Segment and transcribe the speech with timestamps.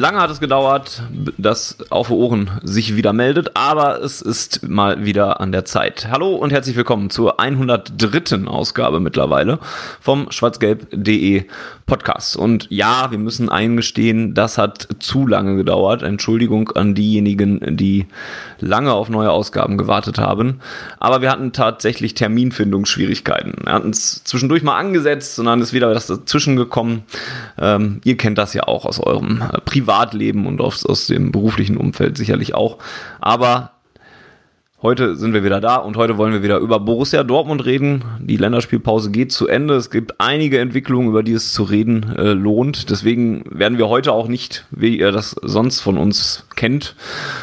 [0.00, 1.02] Lange hat es gedauert,
[1.36, 6.08] dass Auf Ohren sich wieder meldet, aber es ist mal wieder an der Zeit.
[6.10, 8.46] Hallo und herzlich willkommen zur 103.
[8.46, 9.58] Ausgabe mittlerweile
[10.00, 11.44] vom schwarzgelb.de
[11.84, 12.36] Podcast.
[12.36, 16.02] Und ja, wir müssen eingestehen, das hat zu lange gedauert.
[16.02, 18.06] Entschuldigung an diejenigen, die
[18.60, 20.60] lange auf neue Ausgaben gewartet haben.
[20.98, 23.64] Aber wir hatten tatsächlich Terminfindungsschwierigkeiten.
[23.64, 27.02] Wir hatten es zwischendurch mal angesetzt und dann ist wieder das dazwischen gekommen.
[27.58, 29.42] Ähm, ihr kennt das ja auch aus eurem
[29.90, 32.78] Privatleben und aus, aus dem beruflichen Umfeld sicherlich auch.
[33.20, 33.72] Aber
[34.82, 38.02] Heute sind wir wieder da und heute wollen wir wieder über Borussia Dortmund reden.
[38.18, 39.74] Die Länderspielpause geht zu Ende.
[39.74, 42.88] Es gibt einige Entwicklungen, über die es zu reden äh, lohnt.
[42.88, 46.96] Deswegen werden wir heute auch nicht, wie ihr das sonst von uns kennt,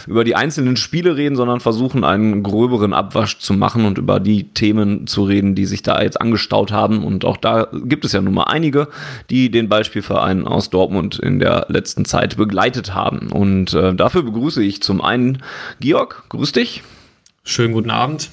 [0.07, 4.45] über die einzelnen Spiele reden, sondern versuchen, einen gröberen Abwasch zu machen und über die
[4.45, 7.03] Themen zu reden, die sich da jetzt angestaut haben.
[7.03, 8.87] Und auch da gibt es ja nun mal einige,
[9.29, 13.31] die den Beispielverein aus Dortmund in der letzten Zeit begleitet haben.
[13.31, 15.43] Und äh, dafür begrüße ich zum einen
[15.79, 16.23] Georg.
[16.29, 16.81] Grüß dich.
[17.47, 18.29] Schönen guten Abend.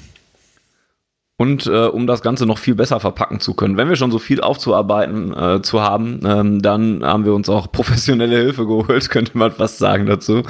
[1.36, 4.18] Und äh, um das Ganze noch viel besser verpacken zu können, wenn wir schon so
[4.18, 9.38] viel aufzuarbeiten äh, zu haben, ähm, dann haben wir uns auch professionelle Hilfe geholt, könnte
[9.38, 10.42] man fast sagen dazu.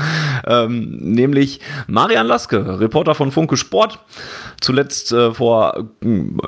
[0.46, 3.98] Ähm, nämlich Marian Laske, Reporter von Funke Sport.
[4.62, 5.90] Zuletzt äh, vor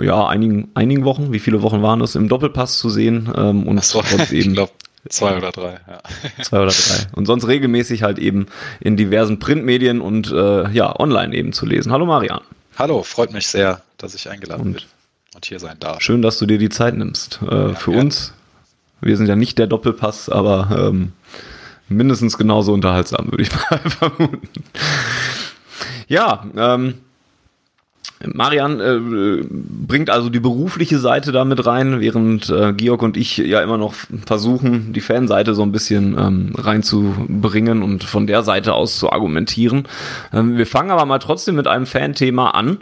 [0.01, 3.31] ja, einigen, einigen Wochen, wie viele Wochen waren es, im Doppelpass zu sehen.
[3.37, 4.73] Ähm, und so, eben, ich glaube,
[5.11, 6.01] Zwei oder drei, ja.
[6.43, 7.07] Zwei oder drei.
[7.15, 8.47] Und sonst regelmäßig halt eben
[8.81, 11.93] in diversen Printmedien und äh, ja, online eben zu lesen.
[11.93, 12.41] Hallo Marian.
[12.79, 14.83] Hallo, freut mich sehr, dass ich eingeladen und bin
[15.37, 16.01] und hier sein darf.
[16.01, 17.41] Schön, dass du dir die Zeit nimmst.
[17.43, 18.01] Äh, ja, für ja.
[18.01, 18.33] uns,
[19.01, 21.13] wir sind ja nicht der Doppelpass, aber ähm,
[21.89, 24.49] mindestens genauso unterhaltsam, würde ich mal vermuten.
[26.09, 26.95] Ja, ähm,
[28.25, 33.61] Marian äh, bringt also die berufliche Seite damit rein, während äh, Georg und ich ja
[33.61, 33.95] immer noch
[34.25, 39.87] versuchen, die Fanseite so ein bisschen ähm, reinzubringen und von der Seite aus zu argumentieren.
[40.33, 42.79] Ähm, wir fangen aber mal trotzdem mit einem Fanthema an.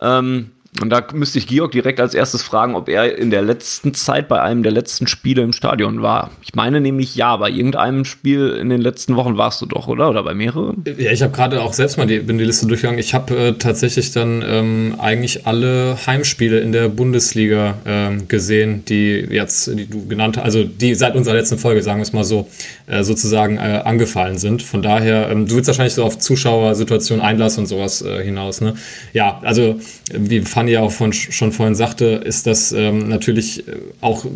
[0.00, 3.92] Ähm, und da müsste ich Georg direkt als erstes fragen, ob er in der letzten
[3.92, 6.30] Zeit bei einem der letzten Spiele im Stadion war.
[6.42, 10.08] Ich meine nämlich ja, bei irgendeinem Spiel in den letzten Wochen warst du doch, oder?
[10.08, 10.84] Oder bei mehreren?
[10.96, 13.00] Ja, ich habe gerade auch selbst mal die, bin die Liste durchgegangen.
[13.00, 19.26] Ich habe äh, tatsächlich dann ähm, eigentlich alle Heimspiele in der Bundesliga ähm, gesehen, die
[19.28, 22.24] jetzt, die du genannt hast, also die seit unserer letzten Folge, sagen wir es mal
[22.24, 22.48] so,
[22.86, 24.62] äh, sozusagen äh, angefallen sind.
[24.62, 28.74] Von daher, ähm, du willst wahrscheinlich so auf Zuschauersituation, Einlass und sowas äh, hinaus, ne?
[29.12, 29.80] Ja, also
[30.12, 34.26] wie Fanny ja auch von, schon vorhin sagte, ist das ähm, natürlich äh, auch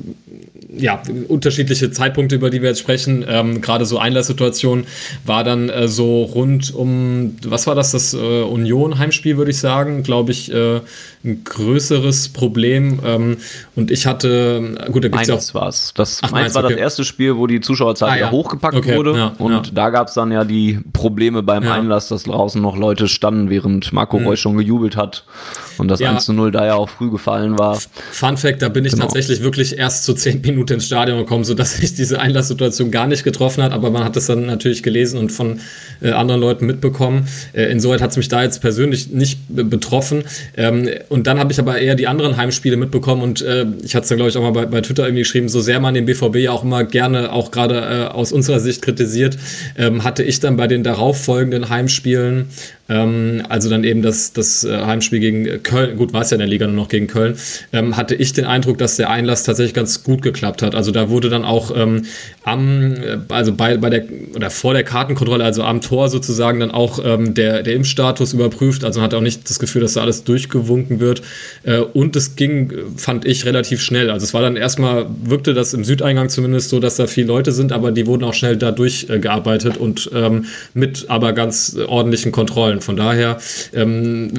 [0.76, 3.24] ja, unterschiedliche Zeitpunkte, über die wir jetzt sprechen.
[3.28, 4.86] Ähm, Gerade so Einlasssituation
[5.26, 10.02] war dann äh, so rund um, was war das, das äh, Union-Heimspiel, würde ich sagen,
[10.02, 10.80] glaube ich, äh,
[11.24, 13.00] ein größeres Problem.
[13.04, 13.36] Ähm,
[13.76, 15.54] und ich hatte, gut, da gibt es ja auch.
[15.54, 15.92] War's.
[15.94, 16.72] Das Ach, Mainz war okay.
[16.72, 18.30] das erste Spiel, wo die Zuschauerzahl ah, ja.
[18.30, 19.16] hochgepackt okay, wurde.
[19.16, 19.62] Ja, und ja.
[19.72, 23.92] da gab es dann ja die Probleme beim Einlass, dass draußen noch Leute standen, während
[23.92, 24.26] Marco mhm.
[24.26, 25.24] Reus schon gejubelt hat.
[25.78, 26.10] Und das ja.
[26.10, 27.80] 1 zu 0 da ja auch früh gefallen war.
[28.12, 29.04] Fun Fact, da bin ich genau.
[29.04, 33.24] tatsächlich wirklich erst zu 10 Minuten ins Stadion gekommen, sodass sich diese Einlasssituation gar nicht
[33.24, 33.72] getroffen hat.
[33.72, 35.60] Aber man hat das dann natürlich gelesen und von
[36.00, 37.26] äh, anderen Leuten mitbekommen.
[37.52, 40.24] Äh, insoweit hat es mich da jetzt persönlich nicht betroffen.
[40.56, 44.04] Ähm, und dann habe ich aber eher die anderen Heimspiele mitbekommen und äh, ich hatte
[44.04, 46.06] es dann, glaube ich, auch mal bei, bei, Twitter irgendwie geschrieben, so sehr man den
[46.06, 49.38] BVB ja auch immer gerne, auch gerade äh, aus unserer Sicht kritisiert,
[49.76, 52.50] ähm, hatte ich dann bei den darauffolgenden Heimspielen
[52.86, 56.48] also dann eben das, das äh, Heimspiel gegen Köln, gut, war es ja in der
[56.48, 57.36] Liga nur noch gegen Köln,
[57.72, 60.74] ähm, hatte ich den Eindruck, dass der Einlass tatsächlich ganz gut geklappt hat.
[60.74, 62.04] Also da wurde dann auch ähm,
[62.42, 64.04] am, äh, also bei, bei der,
[64.34, 68.84] oder vor der Kartenkontrolle, also am Tor sozusagen dann auch ähm, der, der Impfstatus überprüft.
[68.84, 71.22] Also man hat auch nicht das Gefühl, dass da alles durchgewunken wird.
[71.62, 74.10] Äh, und es ging, fand ich, relativ schnell.
[74.10, 77.52] Also es war dann erstmal, wirkte das im Südeingang zumindest so, dass da viele Leute
[77.52, 80.44] sind, aber die wurden auch schnell da durchgearbeitet und ähm,
[80.74, 82.80] mit aber ganz ordentlichen Kontrollen wollen.
[82.80, 83.38] Von daher
[83.72, 84.30] ähm,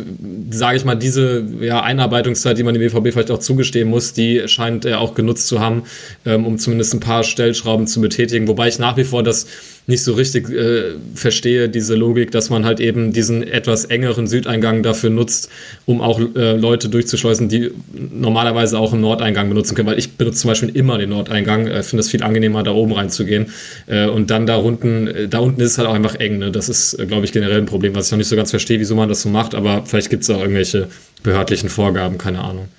[0.50, 4.48] sage ich mal, diese ja, Einarbeitungszeit, die man dem BVB vielleicht auch zugestehen muss, die
[4.48, 5.84] scheint er auch genutzt zu haben,
[6.26, 8.48] ähm, um zumindest ein paar Stellschrauben zu betätigen.
[8.48, 9.48] Wobei ich nach wie vor das
[9.88, 14.82] nicht so richtig äh, verstehe, diese Logik, dass man halt eben diesen etwas engeren Südeingang
[14.82, 15.50] dafür nutzt,
[15.86, 19.88] um auch äh, Leute durchzuschleusen, die normalerweise auch einen Nordeingang benutzen können.
[19.88, 22.94] Weil ich benutze zum Beispiel immer den Nordeingang, äh, finde es viel angenehmer, da oben
[22.94, 23.48] reinzugehen.
[23.86, 26.40] Äh, und dann da unten, äh, da unten ist es halt auch einfach eng.
[26.40, 26.52] Ne?
[26.52, 28.80] Das ist, äh, glaube ich, generell ein Problem, was ich noch nicht so ganz verstehe,
[28.80, 29.54] wieso man das so macht.
[29.54, 30.88] Aber vielleicht gibt es auch irgendwelche
[31.22, 32.70] behördlichen Vorgaben, keine Ahnung.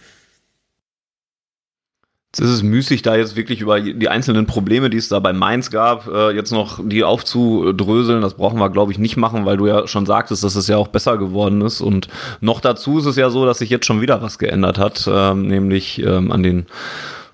[2.38, 5.32] Jetzt ist es müßig, da jetzt wirklich über die einzelnen Probleme, die es da bei
[5.32, 8.20] Mainz gab, äh, jetzt noch die aufzudröseln.
[8.20, 10.76] Das brauchen wir, glaube ich, nicht machen, weil du ja schon sagtest, dass es ja
[10.76, 11.80] auch besser geworden ist.
[11.80, 12.08] Und
[12.42, 15.46] noch dazu ist es ja so, dass sich jetzt schon wieder was geändert hat, ähm,
[15.46, 16.66] nämlich ähm, an den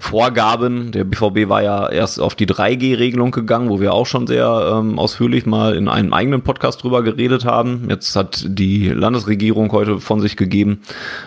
[0.03, 0.91] Vorgaben.
[0.91, 4.99] Der BVB war ja erst auf die 3G-Regelung gegangen, wo wir auch schon sehr ähm,
[4.99, 7.87] ausführlich mal in einem eigenen Podcast drüber geredet haben.
[7.89, 10.81] Jetzt hat die Landesregierung heute von sich gegeben,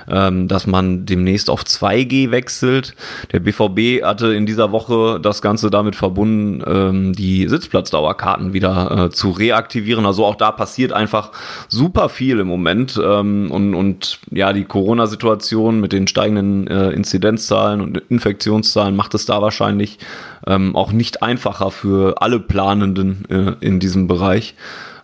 [0.10, 2.95] ähm, dass man demnächst auf 2G wechselt.
[3.31, 9.10] Der BVB hatte in dieser Woche das Ganze damit verbunden, ähm, die Sitzplatzdauerkarten wieder äh,
[9.10, 10.06] zu reaktivieren.
[10.06, 11.31] Also auch da passiert einfach
[11.69, 13.01] super viel im Moment.
[13.01, 19.13] Ähm, und, und ja, die Corona-Situation mit den steigenden äh, Inzidenzzahlen und Infektions Infektionszahlen macht
[19.13, 20.00] es da wahrscheinlich
[20.47, 24.56] ähm, auch nicht einfacher für alle Planenden äh, in diesem Bereich.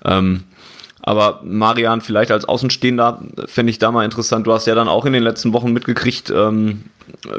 [0.03, 0.43] Ähm,
[1.03, 4.45] aber Marian, vielleicht als Außenstehender fände ich da mal interessant.
[4.45, 6.83] Du hast ja dann auch in den letzten Wochen mitgekriegt, ähm,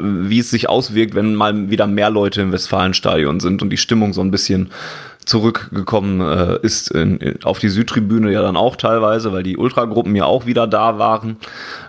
[0.01, 4.13] wie es sich auswirkt, wenn mal wieder mehr Leute im Westfalenstadion sind und die Stimmung
[4.13, 4.69] so ein bisschen
[5.25, 10.15] zurückgekommen äh, ist in, in, auf die Südtribüne ja dann auch teilweise, weil die Ultragruppen
[10.15, 11.37] ja auch wieder da waren.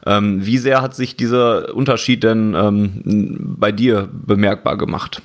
[0.06, 5.22] Ähm, wie sehr hat sich dieser Unterschied denn ähm, bei dir bemerkbar gemacht?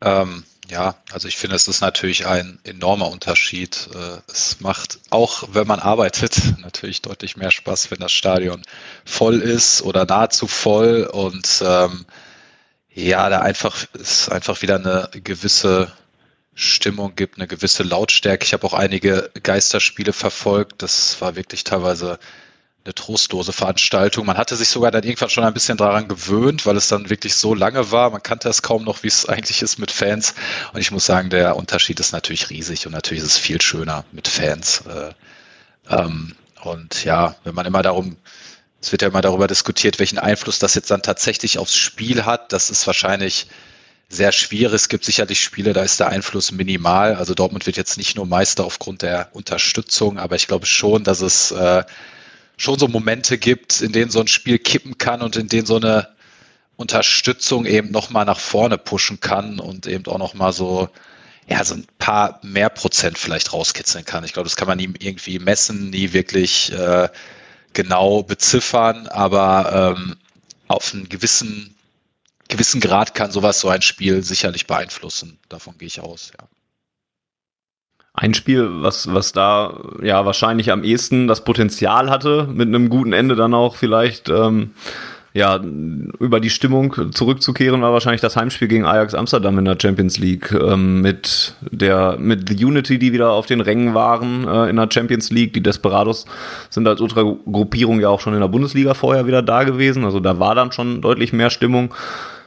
[0.00, 3.88] Ähm, ja, also ich finde, es ist natürlich ein enormer Unterschied.
[3.94, 8.62] Äh, es macht auch, wenn man arbeitet, natürlich deutlich mehr Spaß, wenn das Stadion
[9.04, 12.06] voll ist oder nahezu voll und ähm,
[12.94, 15.92] ja, da einfach ist einfach wieder eine gewisse
[16.54, 18.44] Stimmung gibt, eine gewisse Lautstärke.
[18.44, 20.82] Ich habe auch einige Geisterspiele verfolgt.
[20.82, 22.18] Das war wirklich teilweise
[22.84, 24.26] eine trostlose Veranstaltung.
[24.26, 27.34] Man hatte sich sogar dann irgendwann schon ein bisschen daran gewöhnt, weil es dann wirklich
[27.34, 28.10] so lange war.
[28.10, 30.34] Man kannte es kaum noch, wie es eigentlich ist mit Fans.
[30.72, 34.04] Und ich muss sagen, der Unterschied ist natürlich riesig und natürlich ist es viel schöner
[34.12, 34.84] mit Fans.
[34.86, 35.14] Äh,
[35.90, 38.16] ähm, und ja, wenn man immer darum,
[38.80, 42.52] es wird ja immer darüber diskutiert, welchen Einfluss das jetzt dann tatsächlich aufs Spiel hat.
[42.52, 43.46] Das ist wahrscheinlich
[44.08, 44.74] sehr schwierig.
[44.74, 47.14] Es gibt sicherlich Spiele, da ist der Einfluss minimal.
[47.14, 51.20] Also Dortmund wird jetzt nicht nur Meister aufgrund der Unterstützung, aber ich glaube schon, dass
[51.20, 51.84] es äh,
[52.56, 55.76] schon so Momente gibt, in denen so ein Spiel kippen kann und in denen so
[55.76, 56.08] eine
[56.76, 60.88] Unterstützung eben nochmal nach vorne pushen kann und eben auch nochmal so,
[61.48, 64.24] ja, so ein paar mehr Prozent vielleicht rauskitzeln kann.
[64.24, 67.08] Ich glaube, das kann man nie irgendwie messen, nie wirklich äh,
[67.72, 70.16] genau beziffern, aber ähm,
[70.68, 71.73] auf einen gewissen
[72.48, 75.38] gewissen Grad kann sowas so ein Spiel sicherlich beeinflussen.
[75.48, 76.46] Davon gehe ich aus, ja.
[78.16, 83.12] Ein Spiel, was, was da ja wahrscheinlich am ehesten das Potenzial hatte, mit einem guten
[83.12, 84.70] Ende dann auch vielleicht ähm,
[85.32, 85.60] ja,
[86.20, 90.52] über die Stimmung zurückzukehren, war wahrscheinlich das Heimspiel gegen Ajax Amsterdam in der Champions League
[90.52, 94.88] ähm, mit der mit The Unity, die wieder auf den Rängen waren äh, in der
[94.92, 95.52] Champions League.
[95.52, 96.26] Die Desperados
[96.70, 100.04] sind als Ultragruppierung ja auch schon in der Bundesliga vorher wieder da gewesen.
[100.04, 101.92] Also da war dann schon deutlich mehr Stimmung.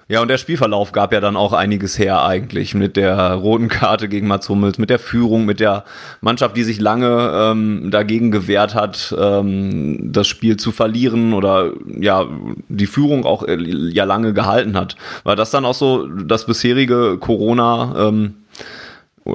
[0.09, 4.07] Ja, und der Spielverlauf gab ja dann auch einiges her eigentlich mit der roten Karte
[4.07, 5.83] gegen Mats Hummels, mit der Führung, mit der
[6.21, 12.25] Mannschaft, die sich lange ähm, dagegen gewehrt hat, ähm, das Spiel zu verlieren oder ja,
[12.69, 14.95] die Führung auch äh, ja lange gehalten hat.
[15.25, 18.35] War das dann auch so das bisherige Corona, ähm,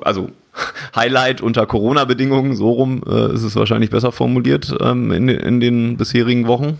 [0.00, 0.30] also
[0.96, 5.98] Highlight unter Corona-Bedingungen, so rum äh, ist es wahrscheinlich besser formuliert ähm, in, in den
[5.98, 6.78] bisherigen Wochen?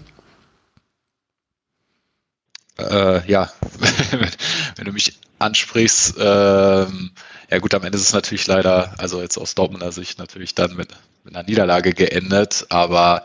[2.79, 3.53] Äh, ja,
[4.77, 7.11] wenn du mich ansprichst, ähm,
[7.51, 10.75] ja gut, am Ende ist es natürlich leider, also jetzt aus Dortmunder Sicht natürlich dann
[10.75, 10.89] mit,
[11.25, 13.25] mit einer Niederlage geendet, aber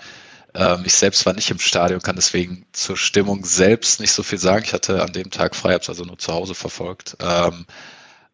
[0.54, 4.40] ähm, ich selbst war nicht im Stadion, kann deswegen zur Stimmung selbst nicht so viel
[4.40, 4.64] sagen.
[4.66, 7.16] Ich hatte an dem Tag frei, habe es also nur zu Hause verfolgt.
[7.22, 7.66] Ähm,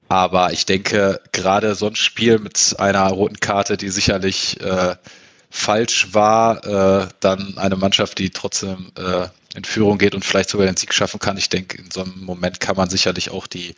[0.10, 4.96] aber ich denke, gerade so ein Spiel mit einer roten Karte, die sicherlich äh,
[5.50, 10.66] falsch war, äh, dann eine Mannschaft, die trotzdem äh, in Führung geht und vielleicht sogar
[10.66, 11.38] den Sieg schaffen kann.
[11.38, 13.76] Ich denke, in so einem Moment kann man sicherlich auch die,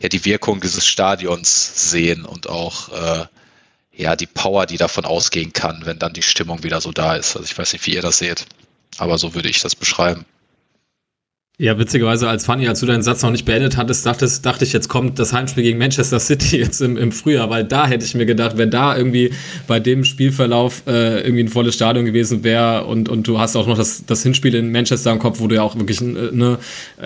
[0.00, 3.26] ja, die Wirkung dieses Stadions sehen und auch äh,
[3.94, 7.36] ja, die Power, die davon ausgehen kann, wenn dann die Stimmung wieder so da ist.
[7.36, 8.46] Also ich weiß nicht, wie ihr das seht,
[8.98, 10.24] aber so würde ich das beschreiben.
[11.58, 14.72] Ja, witzigerweise als Fanny, als du deinen Satz noch nicht beendet hattest, dachtest, dachte ich,
[14.72, 18.14] jetzt kommt das Heimspiel gegen Manchester City jetzt im, im Frühjahr, weil da hätte ich
[18.14, 19.32] mir gedacht, wenn da irgendwie
[19.66, 23.66] bei dem Spielverlauf äh, irgendwie ein volles Stadion gewesen wäre und, und du hast auch
[23.66, 26.56] noch das, das Hinspiel in Manchester im Kopf, wo du ja auch wirklich äh, ne,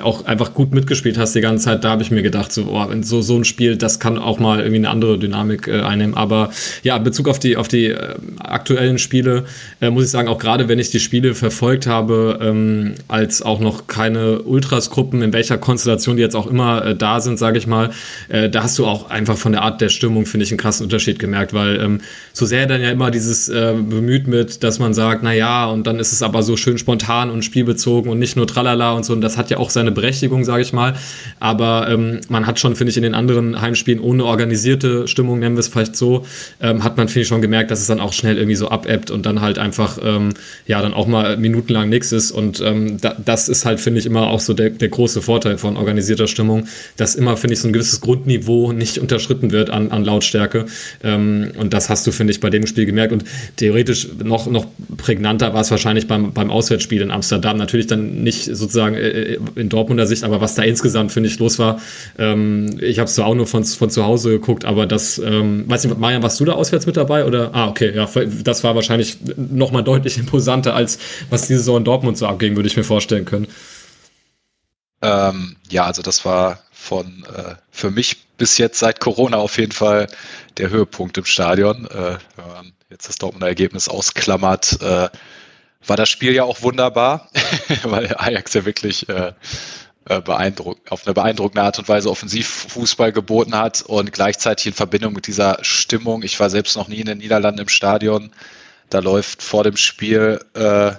[0.00, 2.86] auch einfach gut mitgespielt hast die ganze Zeit, da habe ich mir gedacht, so, oh,
[3.02, 6.14] so, so ein Spiel, das kann auch mal irgendwie eine andere Dynamik äh, einnehmen.
[6.14, 6.50] Aber
[6.84, 9.44] ja, in Bezug auf die, auf die äh, aktuellen Spiele,
[9.80, 13.58] äh, muss ich sagen, auch gerade wenn ich die Spiele verfolgt habe, ähm, als auch
[13.58, 17.66] noch keine Ultras-Gruppen, in welcher Konstellation die jetzt auch immer äh, da sind, sage ich
[17.66, 17.90] mal,
[18.28, 20.84] äh, da hast du auch einfach von der Art der Stimmung, finde ich, einen krassen
[20.84, 22.00] Unterschied gemerkt, weil ähm,
[22.32, 25.86] so sehr dann ja immer dieses äh, bemüht mit, dass man sagt, na ja, und
[25.86, 29.12] dann ist es aber so schön spontan und spielbezogen und nicht nur tralala und so,
[29.12, 30.94] und das hat ja auch seine Berechtigung, sage ich mal,
[31.40, 35.56] aber ähm, man hat schon, finde ich, in den anderen Heimspielen ohne organisierte Stimmung, nennen
[35.56, 36.24] wir es vielleicht so,
[36.60, 39.10] ähm, hat man, finde ich, schon gemerkt, dass es dann auch schnell irgendwie so abebbt
[39.10, 40.34] und dann halt einfach, ähm,
[40.66, 42.30] ja, dann auch mal minutenlang nichts ist.
[42.30, 45.58] Und ähm, da, das ist halt, finde ich, immer auch so der, der große Vorteil
[45.58, 49.90] von organisierter Stimmung, dass immer, finde ich, so ein gewisses Grundniveau nicht unterschritten wird an,
[49.90, 50.66] an Lautstärke.
[51.02, 53.12] Ähm, und das hast du, finde ich, bei dem Spiel gemerkt.
[53.12, 53.24] Und
[53.56, 54.66] theoretisch noch, noch
[54.96, 57.56] prägnanter war es wahrscheinlich beim, beim Auswärtsspiel in Amsterdam.
[57.56, 61.38] Natürlich dann nicht sozusagen äh, äh, in Dortmunder Sicht, aber was da insgesamt, finde ich,
[61.38, 61.80] los war.
[62.18, 65.64] Ähm, ich habe es zwar auch nur von, von zu Hause geguckt, aber das, ähm,
[65.66, 67.24] weiß nicht, Marian, warst du da auswärts mit dabei?
[67.24, 67.50] Oder?
[67.52, 68.08] Ah, okay, ja,
[68.44, 70.98] das war wahrscheinlich nochmal deutlich imposanter, als
[71.30, 73.46] was diese Saison in Dortmund so abging, würde ich mir vorstellen können.
[75.02, 79.72] Ähm, ja, also das war von äh, für mich bis jetzt seit Corona auf jeden
[79.72, 80.06] Fall
[80.56, 81.86] der Höhepunkt im Stadion.
[81.86, 85.08] Äh, wenn man jetzt das Dortmunder Ergebnis ausklammert, äh,
[85.86, 87.30] war das Spiel ja auch wunderbar,
[87.84, 89.32] weil Ajax ja wirklich äh,
[90.08, 95.12] äh beeindruck auf eine beeindruckende Art und Weise Offensivfußball geboten hat und gleichzeitig in Verbindung
[95.12, 96.22] mit dieser Stimmung.
[96.22, 98.32] Ich war selbst noch nie in den Niederlanden im Stadion.
[98.90, 100.92] Da läuft vor dem Spiel äh,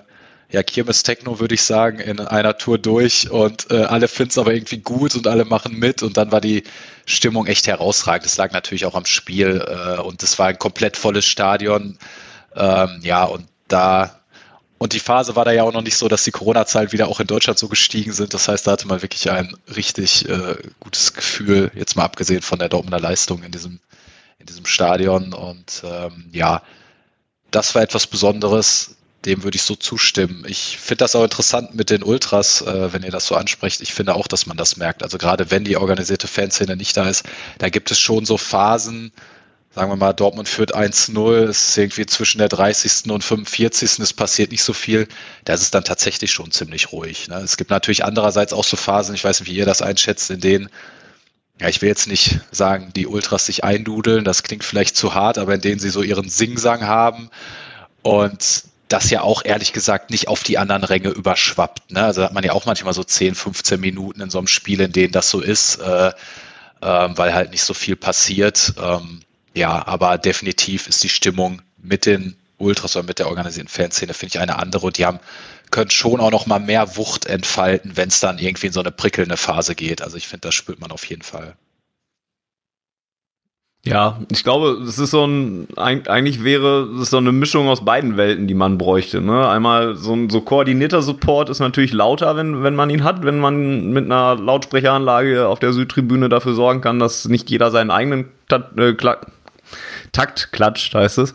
[0.49, 4.37] ja, Kirmes Techno, würde ich sagen, in einer Tour durch und äh, alle finden es
[4.37, 6.63] aber irgendwie gut und alle machen mit und dann war die
[7.05, 8.25] Stimmung echt herausragend.
[8.25, 11.97] Das lag natürlich auch am Spiel äh, und es war ein komplett volles Stadion.
[12.55, 14.17] Ähm, ja, und da
[14.77, 17.19] und die Phase war da ja auch noch nicht so, dass die Corona-Zahlen wieder auch
[17.19, 18.33] in Deutschland so gestiegen sind.
[18.33, 22.59] Das heißt, da hatte man wirklich ein richtig äh, gutes Gefühl, jetzt mal abgesehen von
[22.59, 23.79] der Dortmunder Leistung in diesem,
[24.37, 25.33] in diesem Stadion.
[25.33, 26.61] Und ähm, ja,
[27.49, 30.43] das war etwas Besonderes dem würde ich so zustimmen.
[30.47, 33.81] Ich finde das auch interessant mit den Ultras, äh, wenn ihr das so ansprecht.
[33.81, 35.03] Ich finde auch, dass man das merkt.
[35.03, 37.25] Also gerade wenn die organisierte Fanszene nicht da ist,
[37.57, 39.11] da gibt es schon so Phasen,
[39.73, 43.11] sagen wir mal, Dortmund führt 1-0, es ist irgendwie zwischen der 30.
[43.11, 43.99] und 45.
[43.99, 45.07] Es passiert nicht so viel.
[45.45, 47.27] Da ist es dann tatsächlich schon ziemlich ruhig.
[47.27, 47.35] Ne?
[47.37, 50.39] Es gibt natürlich andererseits auch so Phasen, ich weiß nicht, wie ihr das einschätzt, in
[50.39, 50.69] denen
[51.59, 55.39] ja, ich will jetzt nicht sagen, die Ultras sich eindudeln, das klingt vielleicht zu hart,
[55.39, 57.29] aber in denen sie so ihren Singsang haben
[58.03, 61.91] und das ja auch ehrlich gesagt nicht auf die anderen Ränge überschwappt.
[61.91, 62.03] Ne?
[62.03, 64.91] Also hat man ja auch manchmal so 10, 15 Minuten in so einem Spiel, in
[64.91, 66.11] denen das so ist, äh, äh,
[66.81, 68.73] weil halt nicht so viel passiert.
[68.81, 69.21] Ähm,
[69.53, 74.35] ja, aber definitiv ist die Stimmung mit den Ultras oder mit der organisierten Fanszene, finde
[74.35, 75.19] ich, eine andere und die haben
[75.71, 78.91] können schon auch noch mal mehr Wucht entfalten, wenn es dann irgendwie in so eine
[78.91, 80.01] prickelnde Phase geht.
[80.01, 81.55] Also ich finde, das spürt man auf jeden Fall.
[83.87, 88.17] Ja, ich glaube, es ist so ein, eigentlich wäre es so eine Mischung aus beiden
[88.17, 89.21] Welten, die man bräuchte.
[89.21, 89.47] Ne?
[89.47, 93.39] Einmal so ein so koordinierter Support ist natürlich lauter, wenn, wenn man ihn hat, wenn
[93.39, 98.25] man mit einer Lautsprecheranlage auf der Südtribüne dafür sorgen kann, dass nicht jeder seinen eigenen
[98.49, 98.93] Takt, äh,
[100.11, 101.33] Takt klatscht, heißt es,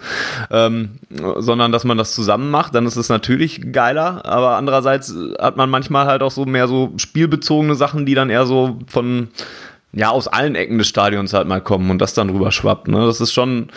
[0.51, 0.99] ähm,
[1.39, 5.71] sondern dass man das zusammen macht, dann ist es natürlich geiler, aber andererseits hat man
[5.71, 9.29] manchmal halt auch so mehr so spielbezogene Sachen, die dann eher so von
[9.95, 12.89] ja, aus allen Ecken des Stadions halt mal kommen und das dann rüber schwappt.
[12.89, 13.05] Ne?
[13.05, 13.69] Das ist schon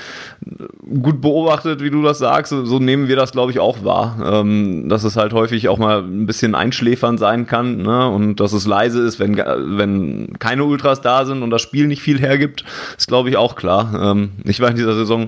[1.02, 2.52] gut beobachtet, wie du das sagst.
[2.52, 4.18] So nehmen wir das, glaube ich, auch wahr.
[4.24, 8.10] Ähm, dass es halt häufig auch mal ein bisschen einschläfern sein kann ne?
[8.10, 12.02] und dass es leise ist, wenn, wenn keine Ultras da sind und das Spiel nicht
[12.02, 12.64] viel hergibt,
[12.98, 13.94] ist, glaube ich, auch klar.
[14.02, 15.28] Ähm, ich war in dieser Saison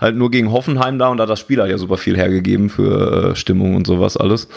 [0.00, 2.70] halt nur gegen Hoffenheim da und da hat das Spiel halt ja super viel hergegeben
[2.70, 4.48] für äh, Stimmung und sowas alles.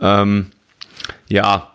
[0.00, 0.46] Ähm,
[1.28, 1.69] ja,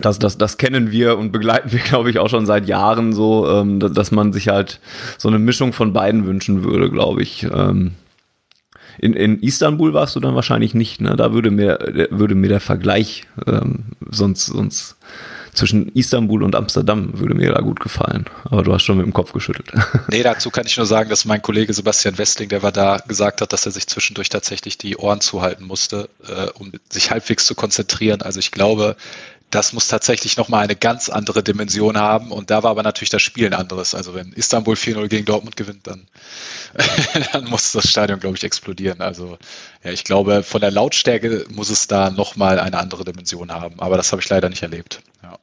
[0.00, 3.48] das, das, das kennen wir und begleiten wir, glaube ich, auch schon seit Jahren so,
[3.48, 4.80] ähm, dass man sich halt
[5.18, 7.44] so eine Mischung von beiden wünschen würde, glaube ich.
[7.44, 7.92] Ähm,
[8.98, 11.16] in, in Istanbul warst du dann wahrscheinlich nicht, ne?
[11.16, 14.96] Da würde mir, würde mir der Vergleich ähm, sonst, sonst
[15.54, 18.26] zwischen Istanbul und Amsterdam würde mir da gut gefallen.
[18.44, 19.70] Aber du hast schon mit dem Kopf geschüttelt.
[20.08, 23.40] Nee, dazu kann ich nur sagen, dass mein Kollege Sebastian Westling, der war da, gesagt
[23.40, 27.54] hat, dass er sich zwischendurch tatsächlich die Ohren zuhalten musste, äh, um sich halbwegs zu
[27.54, 28.22] konzentrieren.
[28.22, 28.96] Also ich glaube,
[29.50, 32.30] das muss tatsächlich nochmal eine ganz andere Dimension haben.
[32.30, 33.94] Und da war aber natürlich das Spiel ein anderes.
[33.94, 36.06] Also wenn Istanbul 4-0 gegen Dortmund gewinnt, dann,
[37.32, 39.00] dann muss das Stadion, glaube ich, explodieren.
[39.00, 39.38] Also
[39.82, 43.80] ja, ich glaube, von der Lautstärke muss es da nochmal eine andere Dimension haben.
[43.80, 45.02] Aber das habe ich leider nicht erlebt.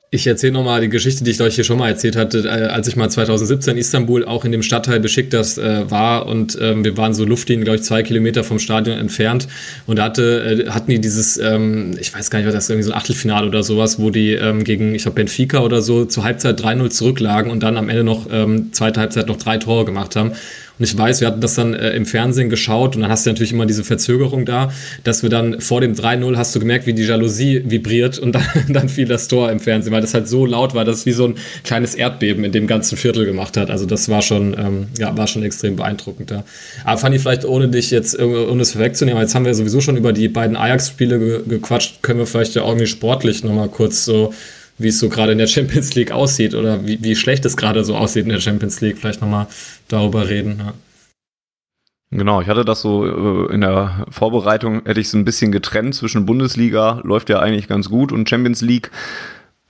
[0.10, 2.88] Ich erzähle nochmal die Geschichte, die ich euch hier schon mal erzählt hatte, äh, als
[2.88, 6.96] ich mal 2017 in Istanbul auch in dem Stadtteil Besiktas äh, war und ähm, wir
[6.96, 9.50] waren so Luftlinien, glaube ich, zwei Kilometer vom Stadion entfernt
[9.86, 12.86] und da hatte, äh, hatten die dieses, ähm, ich weiß gar nicht, was das irgendwie
[12.86, 16.24] so ein Achtelfinale oder sowas, wo die ähm, gegen, ich glaube, Benfica oder so zur
[16.24, 20.16] Halbzeit 3-0 zurücklagen und dann am Ende noch, ähm, zweite Halbzeit noch drei Tore gemacht
[20.16, 20.32] haben.
[20.80, 23.30] Und ich weiß, wir hatten das dann äh, im Fernsehen geschaut und dann hast du
[23.30, 24.72] natürlich immer diese Verzögerung da,
[25.04, 28.44] dass wir dann vor dem 3-0 hast du gemerkt, wie die Jalousie vibriert und dann,
[28.70, 31.12] dann fiel das Tor im Fernsehen, weil das halt so laut war, dass es wie
[31.12, 33.70] so ein kleines Erdbeben in dem ganzen Viertel gemacht hat.
[33.70, 36.32] Also das war schon, ähm, ja, war schon extrem beeindruckend.
[36.32, 36.44] Ja.
[36.84, 40.14] Aber Fanny, vielleicht ohne dich jetzt, ohne es vorwegzunehmen, jetzt haben wir sowieso schon über
[40.14, 44.34] die beiden Ajax-Spiele ge gequatscht, können wir vielleicht ja irgendwie sportlich nochmal kurz so
[44.78, 47.84] wie es so gerade in der Champions League aussieht oder wie, wie schlecht es gerade
[47.84, 49.48] so aussieht in der Champions League, vielleicht nochmal
[49.88, 50.58] darüber reden.
[50.60, 50.74] Ja.
[52.10, 55.94] Genau, ich hatte das so äh, in der Vorbereitung, hätte ich es ein bisschen getrennt
[55.94, 58.92] zwischen Bundesliga, läuft ja eigentlich ganz gut, und Champions League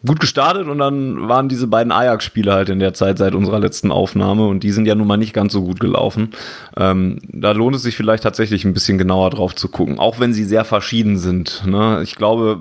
[0.06, 3.92] gut gestartet und dann waren diese beiden Ajax-Spiele halt in der Zeit seit unserer letzten
[3.92, 6.30] Aufnahme und die sind ja nun mal nicht ganz so gut gelaufen.
[6.78, 10.34] Ähm, da lohnt es sich vielleicht tatsächlich ein bisschen genauer drauf zu gucken, auch wenn
[10.34, 11.64] sie sehr verschieden sind.
[11.66, 12.02] Ne?
[12.04, 12.60] Ich glaube,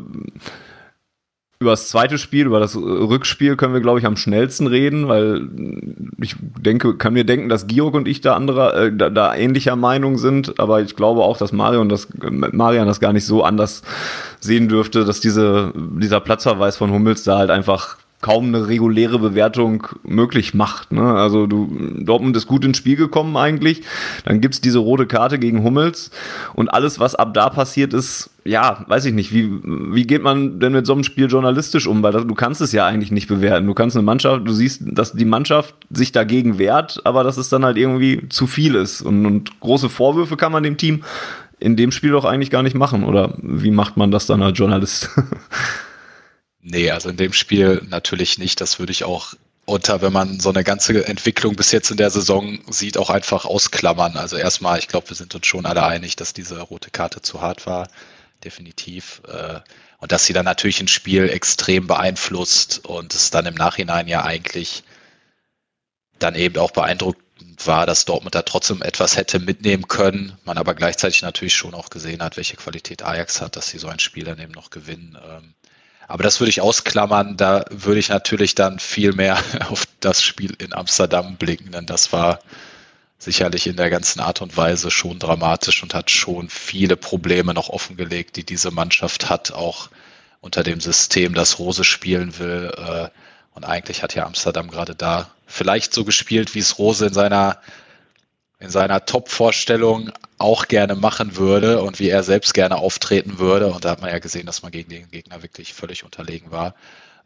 [1.59, 5.49] über das zweite Spiel, über das Rückspiel können wir, glaube ich, am schnellsten reden, weil
[6.21, 9.75] ich denke, kann mir denken, dass Georg und ich da anderer, äh, da, da ähnlicher
[9.75, 13.83] Meinung sind, aber ich glaube auch, dass Marion das, Marian das gar nicht so anders
[14.39, 17.97] sehen dürfte, dass diese, dieser Platzverweis von Hummels da halt einfach
[18.27, 20.91] kaum eine reguläre Bewertung möglich macht.
[20.91, 21.01] Ne?
[21.01, 23.83] Also du, Dortmund ist gut ins Spiel gekommen eigentlich.
[24.25, 26.11] Dann gibt's diese rote Karte gegen Hummels
[26.53, 29.33] und alles, was ab da passiert ist, ja, weiß ich nicht.
[29.33, 32.03] Wie, wie geht man denn mit so einem Spiel journalistisch um?
[32.03, 33.65] Weil das, du kannst es ja eigentlich nicht bewerten.
[33.65, 37.49] Du kannst eine Mannschaft, du siehst, dass die Mannschaft sich dagegen wehrt, aber dass es
[37.49, 39.03] dann halt irgendwie zu viel ist.
[39.03, 41.05] Und, und große Vorwürfe kann man dem Team
[41.61, 43.05] in dem Spiel doch eigentlich gar nicht machen.
[43.05, 45.11] Oder wie macht man das dann als Journalist?
[46.69, 48.61] Nee, also in dem Spiel natürlich nicht.
[48.61, 49.35] Das würde ich auch
[49.67, 53.45] unter, wenn man so eine ganze Entwicklung bis jetzt in der Saison sieht, auch einfach
[53.45, 54.17] ausklammern.
[54.17, 57.41] Also erstmal, ich glaube, wir sind uns schon alle einig, dass diese rote Karte zu
[57.41, 57.89] hart war.
[58.43, 59.23] Definitiv.
[59.29, 59.61] Äh,
[59.99, 64.25] und dass sie dann natürlich ein Spiel extrem beeinflusst und es dann im Nachhinein ja
[64.25, 64.83] eigentlich
[66.19, 70.37] dann eben auch beeindruckend war, dass Dortmund da trotzdem etwas hätte mitnehmen können.
[70.45, 73.87] Man aber gleichzeitig natürlich schon auch gesehen hat, welche Qualität Ajax hat, dass sie so
[73.87, 75.17] ein Spiel dann eben noch gewinnen.
[76.09, 77.37] Aber das würde ich ausklammern.
[77.37, 82.13] Da würde ich natürlich dann viel mehr auf das Spiel in Amsterdam blicken, denn das
[82.13, 82.41] war
[83.19, 87.71] sicherlich in der ganzen Art und Weise schon dramatisch und hat schon viele Probleme noch
[87.71, 89.89] offengelegt, die diese Mannschaft hat, auch
[90.41, 92.73] unter dem System, das Rose spielen will.
[92.77, 93.09] Äh,
[93.55, 97.59] und eigentlich hat ja Amsterdam gerade da vielleicht so gespielt, wie es Rose in seiner
[98.59, 103.69] in seiner Top-Vorstellung auch gerne machen würde und wie er selbst gerne auftreten würde.
[103.69, 106.75] Und da hat man ja gesehen, dass man gegen den Gegner wirklich völlig unterlegen war.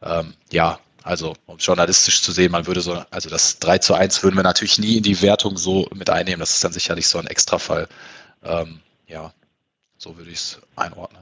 [0.03, 4.23] Ähm, ja, also um journalistisch zu sehen, man würde so, also das 3 zu 1
[4.23, 6.41] würden wir natürlich nie in die Wertung so mit einnehmen.
[6.41, 7.89] Das ist dann sicherlich so ein Extrafall.
[8.43, 9.33] Ähm, ja,
[9.99, 11.20] so würde ich es einordnen.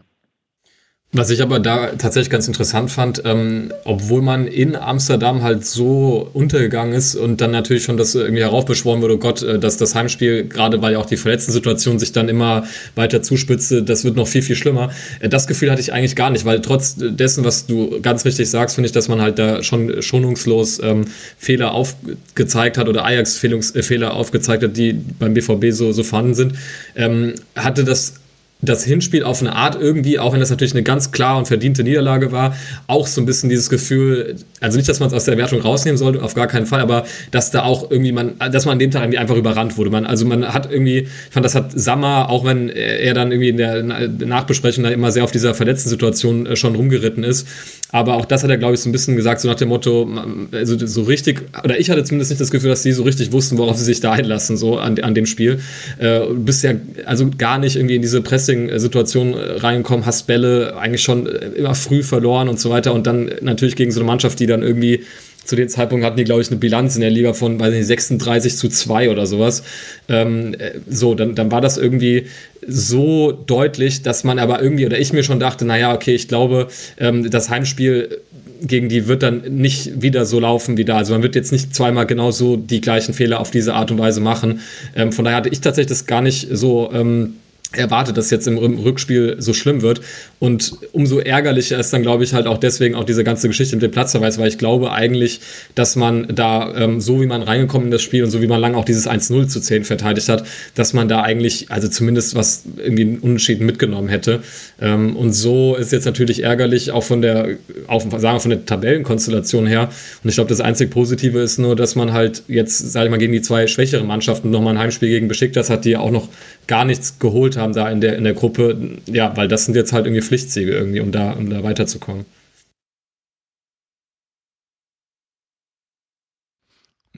[1.11, 6.29] Was ich aber da tatsächlich ganz interessant fand, ähm, obwohl man in Amsterdam halt so
[6.35, 9.95] untergegangen ist und dann natürlich schon das irgendwie heraufbeschworen wurde, oh Gott, äh, dass das
[9.95, 14.17] Heimspiel, gerade weil ja auch die verletzten Situation sich dann immer weiter zuspitzte, das wird
[14.17, 14.91] noch viel, viel schlimmer.
[15.21, 18.51] Äh, das Gefühl hatte ich eigentlich gar nicht, weil trotz dessen, was du ganz richtig
[18.51, 21.07] sagst, finde ich, dass man halt da schon schonungslos ähm,
[21.39, 26.53] Fehler aufgezeigt hat oder Ajax äh, aufgezeigt hat, die beim BVB so, so vorhanden sind,
[26.97, 28.13] ähm, hatte das
[28.61, 31.85] das Hinspiel auf eine Art irgendwie, auch wenn das natürlich eine ganz klar und verdiente
[31.85, 32.57] Niederlage war,
[32.89, 35.97] auch so ein bisschen dieses Gefühl, also nicht, dass man es aus der Wertung rausnehmen
[35.97, 38.91] sollte, auf gar keinen Fall, aber dass da auch irgendwie man, dass man an dem
[38.91, 39.91] Tag irgendwie einfach überrannt wurde.
[39.91, 43.51] Man, also man hat irgendwie, ich fand, das hat Sammer, auch wenn er dann irgendwie
[43.51, 47.47] in der Nachbesprechung da immer sehr auf dieser verletzten Situation äh, schon rumgeritten ist,
[47.91, 50.09] aber auch das hat er, glaube ich, so ein bisschen gesagt, so nach dem Motto,
[50.53, 53.57] also so richtig, oder ich hatte zumindest nicht das Gefühl, dass sie so richtig wussten,
[53.57, 55.61] worauf sie sich da einlassen, so an, an dem Spiel.
[55.99, 56.73] Äh, bist ja
[57.07, 62.49] also gar nicht irgendwie in diese Pressing-Situation reingekommen, hast Bälle eigentlich schon immer früh verloren
[62.49, 65.05] und so weiter und dann natürlich gegen so eine Mannschaft, die dann irgendwie
[65.49, 67.87] zu dem Zeitpunkt hatten die, glaube ich, eine Bilanz in der Liga von, weiß nicht,
[67.87, 69.63] 36 zu 2 oder sowas.
[70.07, 72.27] Ähm, äh, so, dann, dann war das irgendwie
[72.67, 76.69] so deutlich, dass man aber irgendwie, oder ich mir schon dachte, naja, okay, ich glaube,
[76.99, 78.21] ähm, das Heimspiel
[78.61, 80.99] gegen die wird dann nicht wieder so laufen wie da.
[80.99, 84.21] Also man wird jetzt nicht zweimal genauso die gleichen Fehler auf diese Art und Weise
[84.21, 84.61] machen.
[84.95, 87.37] Ähm, von daher hatte ich tatsächlich das gar nicht so ähm,
[87.73, 90.01] erwartet, dass jetzt im Rückspiel so schlimm wird.
[90.39, 93.83] Und umso ärgerlicher ist dann, glaube ich, halt auch deswegen auch diese ganze Geschichte mit
[93.83, 95.41] dem Platzverweis, weil ich glaube eigentlich,
[95.75, 98.59] dass man da, ähm, so wie man reingekommen in das Spiel und so wie man
[98.59, 100.45] lange auch dieses 1-0 zu 10 verteidigt hat,
[100.77, 104.41] dass man da eigentlich, also zumindest was irgendwie einen Unentschieden mitgenommen hätte.
[104.81, 108.65] Ähm, und so ist jetzt natürlich ärgerlich, auch von der, auch, sagen wir, von der
[108.65, 109.91] Tabellenkonstellation her.
[110.25, 113.19] Und ich glaube, das einzig Positive ist nur, dass man halt jetzt, sage ich mal,
[113.19, 116.29] gegen die zwei schwächeren Mannschaften nochmal ein Heimspiel gegen Besiktas hat, die ja auch noch
[116.69, 118.79] gar nichts geholt haben da in der, in der Gruppe.
[119.07, 122.25] Ja, weil das sind jetzt halt irgendwie Pflichtsiege irgendwie, um da, um da weiterzukommen.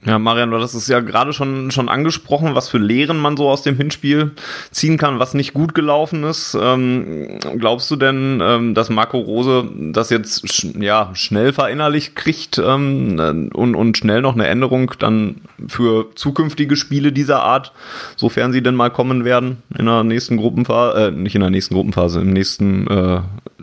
[0.03, 3.47] Ja, Marian, du hast es ja gerade schon, schon angesprochen, was für Lehren man so
[3.47, 4.31] aus dem Hinspiel
[4.71, 6.57] ziehen kann, was nicht gut gelaufen ist.
[6.59, 12.57] Ähm, glaubst du denn, ähm, dass Marco Rose das jetzt sch ja, schnell verinnerlicht kriegt
[12.57, 17.71] ähm, und, und schnell noch eine Änderung dann für zukünftige Spiele dieser Art,
[18.15, 21.75] sofern sie denn mal kommen werden in der nächsten Gruppenphase, äh, nicht in der nächsten
[21.75, 23.21] Gruppenphase, im nächsten äh,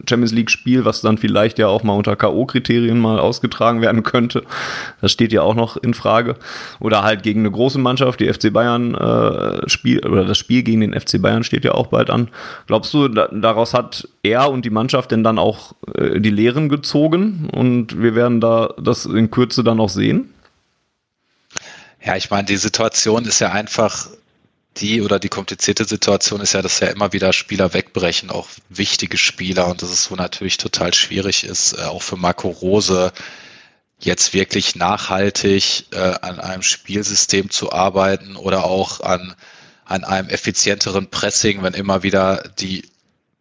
[0.08, 4.42] Champions League Spiel, was dann vielleicht ja auch mal unter K.O.-Kriterien mal ausgetragen werden könnte.
[5.00, 6.27] Das steht ja auch noch in Frage.
[6.28, 6.36] Frage.
[6.80, 10.80] Oder halt gegen eine große Mannschaft, die FC Bayern äh, Spiel oder das Spiel gegen
[10.80, 12.28] den FC Bayern steht ja auch bald an.
[12.66, 16.68] Glaubst du, da, daraus hat er und die Mannschaft denn dann auch äh, die Lehren
[16.68, 20.32] gezogen und wir werden da das in Kürze dann auch sehen?
[22.04, 24.08] Ja, ich meine, die Situation ist ja einfach
[24.76, 29.16] die oder die komplizierte Situation ist ja, dass ja immer wieder Spieler wegbrechen, auch wichtige
[29.16, 33.12] Spieler und das ist so natürlich total schwierig ist, äh, auch für Marco Rose
[33.98, 39.34] jetzt wirklich nachhaltig äh, an einem Spielsystem zu arbeiten oder auch an,
[39.84, 42.88] an einem effizienteren Pressing, wenn immer wieder die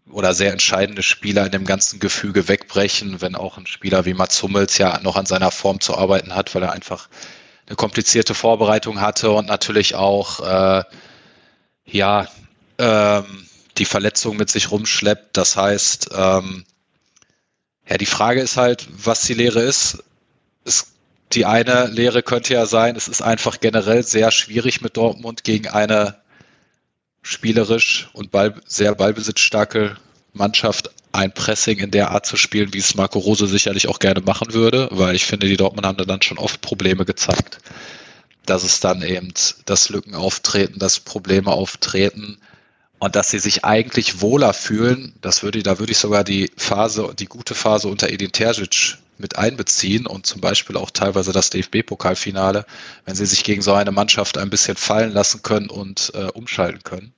[0.10, 4.42] oder sehr entscheidende Spieler in dem ganzen Gefüge wegbrechen, wenn auch ein Spieler wie Mats
[4.42, 7.10] Hummels ja noch an seiner Form zu arbeiten hat, weil er einfach
[7.68, 10.84] eine komplizierte Vorbereitung hatte und natürlich auch äh,
[11.86, 12.28] ja
[12.78, 13.46] ähm,
[13.78, 15.36] die Verletzung mit sich rumschleppt.
[15.36, 16.64] Das heißt, ähm,
[17.90, 20.04] ja, die Frage ist halt, was die Lehre ist
[20.68, 20.94] es,
[21.34, 25.68] die eine Lehre könnte ja sein, es ist einfach generell sehr schwierig mit Dortmund gegen
[25.68, 26.18] eine
[27.22, 29.98] spielerisch und ball, sehr ballbesitzstarke
[30.34, 34.22] Mannschaft ein Pressing in der Art zu spielen, wie es Marco Rose sicherlich auch gerne
[34.22, 37.60] machen würde, weil ich finde, die Dortmund haben dann schon oft Probleme gezeigt,
[38.46, 39.34] dass es dann eben
[39.66, 42.38] das Lücken auftreten, dass Probleme auftreten
[43.00, 45.14] und dass sie sich eigentlich wohler fühlen.
[45.22, 49.38] Das würde, da würde ich sogar die Phase, die gute Phase unter Edin Terzic mit
[49.38, 52.66] einbeziehen und zum Beispiel auch teilweise das DFB-Pokalfinale,
[53.06, 56.84] wenn sie sich gegen so eine Mannschaft ein bisschen fallen lassen können und äh, umschalten
[56.84, 57.14] können.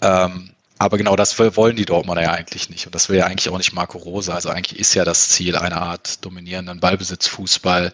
[0.00, 2.86] Ähm, aber genau das wollen die Dortmunder ja eigentlich nicht.
[2.86, 4.34] Und das will ja eigentlich auch nicht Marco Rose.
[4.34, 7.92] Also eigentlich ist ja das Ziel, eine Art dominierenden Ballbesitzfußball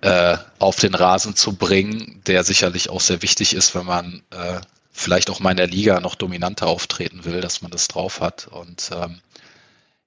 [0.00, 4.60] äh, auf den Rasen zu bringen, der sicherlich auch sehr wichtig ist, wenn man äh,
[4.92, 8.48] vielleicht auch mal in der Liga noch dominanter auftreten will, dass man das drauf hat.
[8.48, 9.20] Und ähm,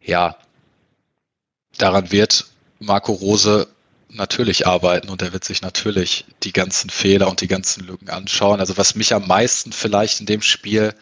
[0.01, 0.37] ja,
[1.77, 2.47] daran wird
[2.79, 3.67] Marco Rose
[4.09, 8.59] natürlich arbeiten und er wird sich natürlich die ganzen Fehler und die ganzen Lücken anschauen.
[8.59, 10.93] Also was mich am meisten vielleicht in dem Spiel,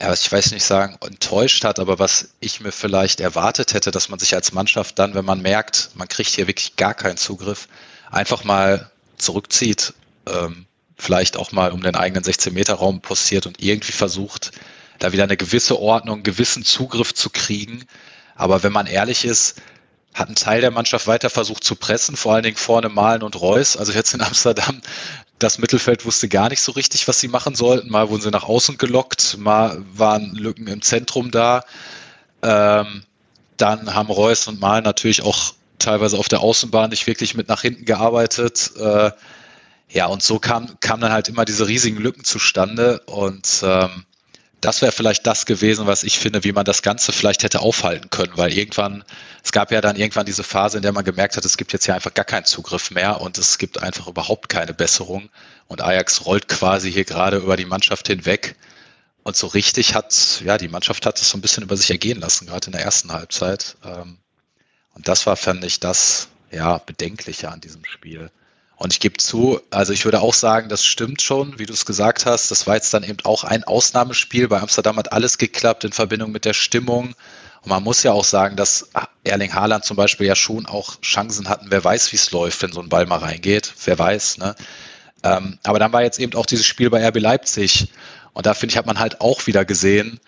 [0.00, 4.08] ja, ich weiß nicht sagen, enttäuscht hat, aber was ich mir vielleicht erwartet hätte, dass
[4.08, 7.68] man sich als Mannschaft dann, wenn man merkt, man kriegt hier wirklich gar keinen Zugriff,
[8.10, 9.94] einfach mal zurückzieht,
[10.26, 14.52] ähm, vielleicht auch mal um den eigenen 16-Meter-Raum postiert und irgendwie versucht,
[14.98, 17.84] da wieder eine gewisse Ordnung, gewissen Zugriff zu kriegen,
[18.34, 19.60] aber wenn man ehrlich ist,
[20.14, 23.40] hat ein Teil der Mannschaft weiter versucht zu pressen, vor allen Dingen vorne Malen und
[23.40, 23.76] Reus.
[23.76, 24.80] Also jetzt in Amsterdam,
[25.40, 27.90] das Mittelfeld wusste gar nicht so richtig, was sie machen sollten.
[27.90, 31.64] Mal wurden sie nach außen gelockt, mal waren Lücken im Zentrum da.
[32.42, 33.02] Ähm,
[33.56, 37.62] dann haben Reus und Malen natürlich auch teilweise auf der Außenbahn nicht wirklich mit nach
[37.62, 38.70] hinten gearbeitet.
[38.78, 39.10] Äh,
[39.88, 43.00] ja, und so kam, kam dann halt immer diese riesigen Lücken zustande.
[43.06, 44.04] Und ähm,
[44.64, 48.08] das wäre vielleicht das gewesen, was ich finde, wie man das Ganze vielleicht hätte aufhalten
[48.08, 49.04] können, weil irgendwann,
[49.42, 51.86] es gab ja dann irgendwann diese Phase, in der man gemerkt hat, es gibt jetzt
[51.86, 55.28] ja einfach gar keinen Zugriff mehr und es gibt einfach überhaupt keine Besserung.
[55.66, 58.56] Und Ajax rollt quasi hier gerade über die Mannschaft hinweg.
[59.22, 62.20] Und so richtig hat, ja, die Mannschaft hat es so ein bisschen über sich ergehen
[62.20, 63.76] lassen, gerade in der ersten Halbzeit.
[63.84, 64.18] Ähm,
[64.94, 68.30] und das war, fand ich, das, ja, Bedenkliche an diesem Spiel.
[68.76, 71.86] Und ich gebe zu, also ich würde auch sagen, das stimmt schon, wie du es
[71.86, 72.50] gesagt hast.
[72.50, 74.48] Das war jetzt dann eben auch ein Ausnahmespiel.
[74.48, 77.14] Bei Amsterdam hat alles geklappt in Verbindung mit der Stimmung.
[77.62, 78.90] Und man muss ja auch sagen, dass
[79.22, 81.66] Erling Haaland zum Beispiel ja schon auch Chancen hatten.
[81.70, 83.72] Wer weiß, wie es läuft, wenn so ein Ball mal reingeht.
[83.84, 84.54] Wer weiß, ne?
[85.22, 87.88] Ähm, aber dann war jetzt eben auch dieses Spiel bei RB Leipzig.
[88.34, 90.20] Und da finde ich, hat man halt auch wieder gesehen,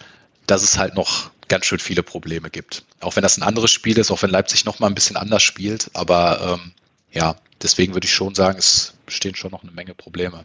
[0.46, 2.84] dass es halt noch ganz schön viele Probleme gibt.
[3.00, 5.42] Auch wenn das ein anderes Spiel ist, auch wenn Leipzig noch mal ein bisschen anders
[5.42, 5.90] spielt.
[5.92, 6.72] Aber ähm,
[7.12, 10.44] ja, deswegen würde ich schon sagen, es bestehen schon noch eine Menge Probleme.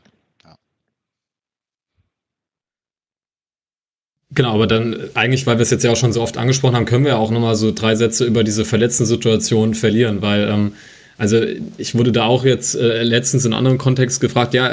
[4.34, 6.86] Genau, aber dann eigentlich, weil wir es jetzt ja auch schon so oft angesprochen haben,
[6.86, 10.74] können wir auch nochmal so drei Sätze über diese verletzten Situationen verlieren, weil ähm,
[11.18, 11.38] also
[11.78, 14.72] ich wurde da auch jetzt äh, letztens in einem anderen Kontext gefragt, ja,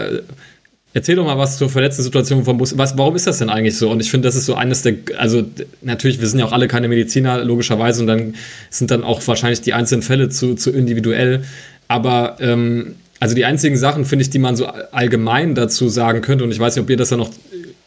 [0.94, 2.78] erzähl doch mal was zur verletzten Situation vom Bus.
[2.78, 3.90] Was, warum ist das denn eigentlich so?
[3.90, 5.44] Und ich finde, das ist so eines der, also
[5.82, 8.34] natürlich, wir sind ja auch alle keine Mediziner, logischerweise, und dann
[8.70, 11.42] sind dann auch wahrscheinlich die einzelnen Fälle zu, zu individuell.
[11.88, 16.44] Aber ähm, also die einzigen Sachen, finde ich, die man so allgemein dazu sagen könnte,
[16.44, 17.30] und ich weiß nicht, ob ihr das ja noch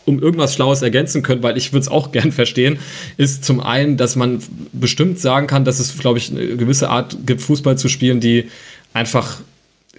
[0.06, 2.80] um irgendwas Schlaues ergänzen könnt, weil ich würde es auch gern verstehen,
[3.18, 4.40] ist zum einen, dass man
[4.74, 8.50] bestimmt sagen kann, dass es, glaube ich, eine gewisse Art gibt, Fußball zu spielen, die
[8.94, 9.42] einfach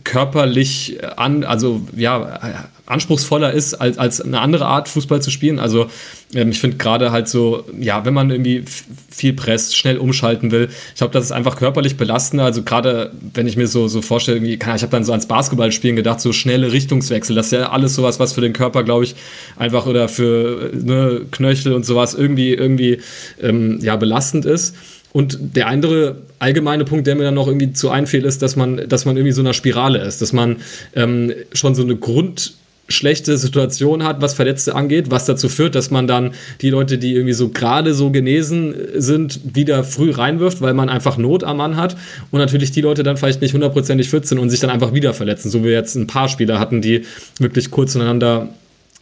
[0.05, 2.41] körperlich an, also ja,
[2.87, 5.59] anspruchsvoller ist, als, als eine andere Art Fußball zu spielen.
[5.59, 5.87] Also
[6.35, 8.65] ähm, ich finde gerade halt so, ja, wenn man irgendwie
[9.11, 12.45] viel presst, schnell umschalten will, ich glaube, das ist einfach körperlich belastender.
[12.45, 15.97] Also gerade wenn ich mir so, so vorstelle, irgendwie, ich habe dann so ans Basketballspielen
[15.97, 19.15] gedacht, so schnelle Richtungswechsel, das ist ja alles sowas, was für den Körper, glaube ich,
[19.57, 22.99] einfach oder für ne, Knöchel und sowas irgendwie, irgendwie
[23.41, 24.75] ähm, ja, belastend ist.
[25.13, 28.89] Und der andere allgemeine Punkt, der mir dann noch irgendwie zu einfällt, ist, dass man,
[28.89, 30.57] dass man irgendwie so einer Spirale ist, dass man
[30.95, 32.55] ähm, schon so eine Grund
[32.89, 37.15] schlechte Situation hat, was Verletzte angeht, was dazu führt, dass man dann die Leute, die
[37.15, 41.77] irgendwie so gerade so genesen sind, wieder früh reinwirft, weil man einfach Not am Mann
[41.77, 41.97] hat.
[42.31, 45.15] Und natürlich die Leute dann vielleicht nicht hundertprozentig fit sind und sich dann einfach wieder
[45.15, 47.05] verletzen, so wie wir jetzt ein paar Spieler hatten, die
[47.39, 48.49] wirklich kurz voneinander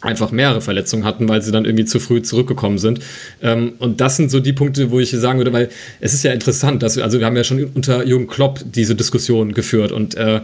[0.01, 3.01] einfach mehrere Verletzungen hatten, weil sie dann irgendwie zu früh zurückgekommen sind.
[3.43, 5.69] Ähm, und das sind so die Punkte, wo ich sagen würde, weil
[6.01, 8.95] es ist ja interessant, dass wir, also wir haben ja schon unter Jürgen Klopp diese
[8.95, 10.41] Diskussion geführt und äh,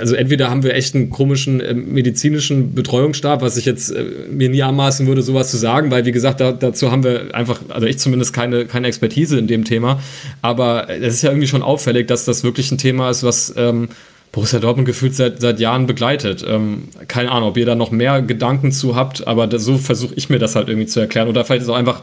[0.00, 4.48] also entweder haben wir echt einen komischen äh, medizinischen Betreuungsstab, was ich jetzt äh, mir
[4.48, 7.86] nie anmaßen würde, sowas zu sagen, weil wie gesagt, da, dazu haben wir einfach, also
[7.86, 10.00] ich zumindest keine, keine Expertise in dem Thema,
[10.40, 13.88] aber es ist ja irgendwie schon auffällig, dass das wirklich ein Thema ist, was ähm,
[14.36, 16.44] Borussia Dortmund gefühlt seit, seit Jahren begleitet.
[16.46, 20.12] Ähm, keine Ahnung, ob ihr da noch mehr Gedanken zu habt, aber das, so versuche
[20.14, 21.28] ich mir das halt irgendwie zu erklären.
[21.28, 22.02] Oder vielleicht ist auch einfach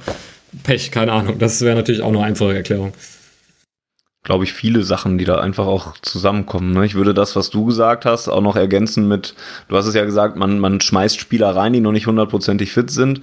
[0.64, 1.38] Pech, keine Ahnung.
[1.38, 2.94] Das wäre natürlich auch eine einfache Erklärung.
[4.24, 6.72] Glaube ich, viele Sachen, die da einfach auch zusammenkommen.
[6.72, 6.88] Ne?
[6.88, 9.36] Ich würde das, was du gesagt hast, auch noch ergänzen mit,
[9.68, 12.90] du hast es ja gesagt, man, man schmeißt Spieler rein, die noch nicht hundertprozentig fit
[12.90, 13.22] sind.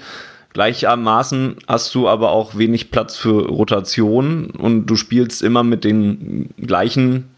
[0.53, 6.51] Gleichermaßen hast du aber auch wenig Platz für Rotation und du spielst immer mit den
[6.65, 7.30] gleichen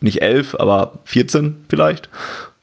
[0.00, 2.08] nicht elf, aber 14 vielleicht.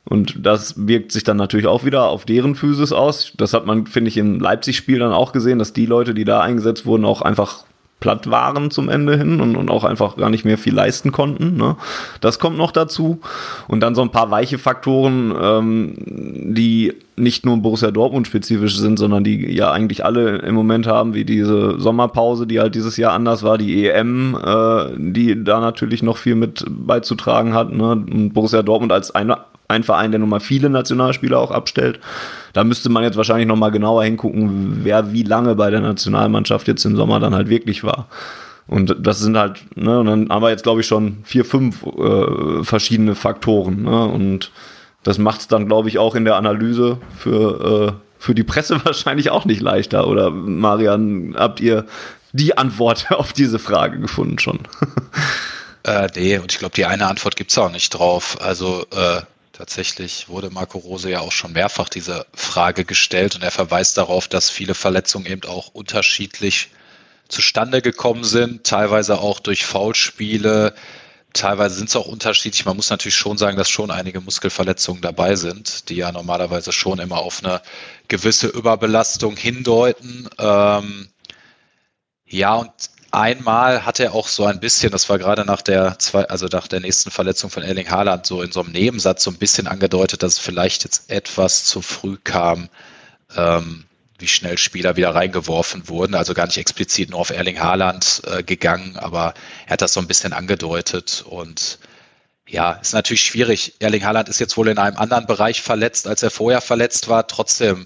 [0.06, 3.34] Und das wirkt sich dann natürlich auch wieder auf deren Physis aus.
[3.38, 6.42] Das hat man, finde ich, im Leipzig-Spiel dann auch gesehen, dass die Leute, die da
[6.42, 7.64] eingesetzt wurden, auch einfach
[8.04, 11.56] platt waren zum Ende hin und, und auch einfach gar nicht mehr viel leisten konnten.
[11.56, 11.78] Ne?
[12.20, 13.22] Das kommt noch dazu.
[13.70, 15.94] Und dann so ein paar weiche Faktoren, ähm,
[16.54, 21.14] die nicht nur Borussia Dortmund spezifisch sind, sondern die ja eigentlich alle im Moment haben,
[21.14, 26.04] wie diese Sommerpause, die halt dieses Jahr anders war, die EM, äh, die da natürlich
[26.04, 27.72] noch viel mit beizutragen hat.
[27.72, 27.92] Ne?
[27.92, 32.00] Und Borussia Dortmund als eine ein Verein, der nun mal viele Nationalspieler auch abstellt.
[32.54, 36.68] Da müsste man jetzt wahrscheinlich noch mal genauer hingucken, wer wie lange bei der Nationalmannschaft
[36.68, 38.08] jetzt im Sommer dann halt wirklich war.
[38.68, 41.84] Und das sind halt, ne, und dann haben wir jetzt, glaube ich, schon vier, fünf
[41.84, 43.84] äh, verschiedene Faktoren.
[43.84, 44.06] Ne?
[44.06, 44.52] Und
[45.04, 48.80] das macht es dann, glaube ich, auch in der Analyse für, äh, für die Presse
[48.86, 50.08] wahrscheinlich auch nicht leichter.
[50.08, 51.86] Oder Marian, habt ihr
[52.32, 54.60] die Antwort auf diese Frage gefunden schon?
[55.86, 58.38] Äh, nee, und ich glaube, die eine Antwort gibt es auch nicht drauf.
[58.40, 59.20] Also äh,
[59.54, 64.28] Tatsächlich wurde Marco Rose ja auch schon mehrfach diese Frage gestellt und er verweist darauf,
[64.28, 66.72] dass viele Verletzungen eben auch unterschiedlich
[67.30, 70.74] zustande gekommen sind, teilweise auch durch Foulspiele,
[71.34, 72.66] teilweise sind es auch unterschiedlich.
[72.66, 76.98] Man muss natürlich schon sagen, dass schon einige Muskelverletzungen dabei sind, die ja normalerweise schon
[76.98, 77.62] immer auf eine
[78.08, 80.30] gewisse Überbelastung hindeuten.
[80.40, 81.10] Ähm,
[82.26, 82.72] ja, und
[83.14, 86.68] Einmal hat er auch so ein bisschen, das war gerade nach der zwei, also nach
[86.68, 90.24] der nächsten Verletzung von Erling Haaland, so in so einem Nebensatz so ein bisschen angedeutet,
[90.24, 92.70] dass es vielleicht jetzt etwas zu früh kam,
[93.36, 93.86] ähm,
[94.18, 96.16] wie schnell Spieler wieder reingeworfen wurden.
[96.16, 99.36] Also gar nicht explizit nur auf Erling Haaland äh, gegangen, aber
[99.68, 101.78] er hat das so ein bisschen angedeutet und
[102.48, 103.76] ja, ist natürlich schwierig.
[103.78, 107.28] Erling Haaland ist jetzt wohl in einem anderen Bereich verletzt, als er vorher verletzt war.
[107.28, 107.86] Trotzdem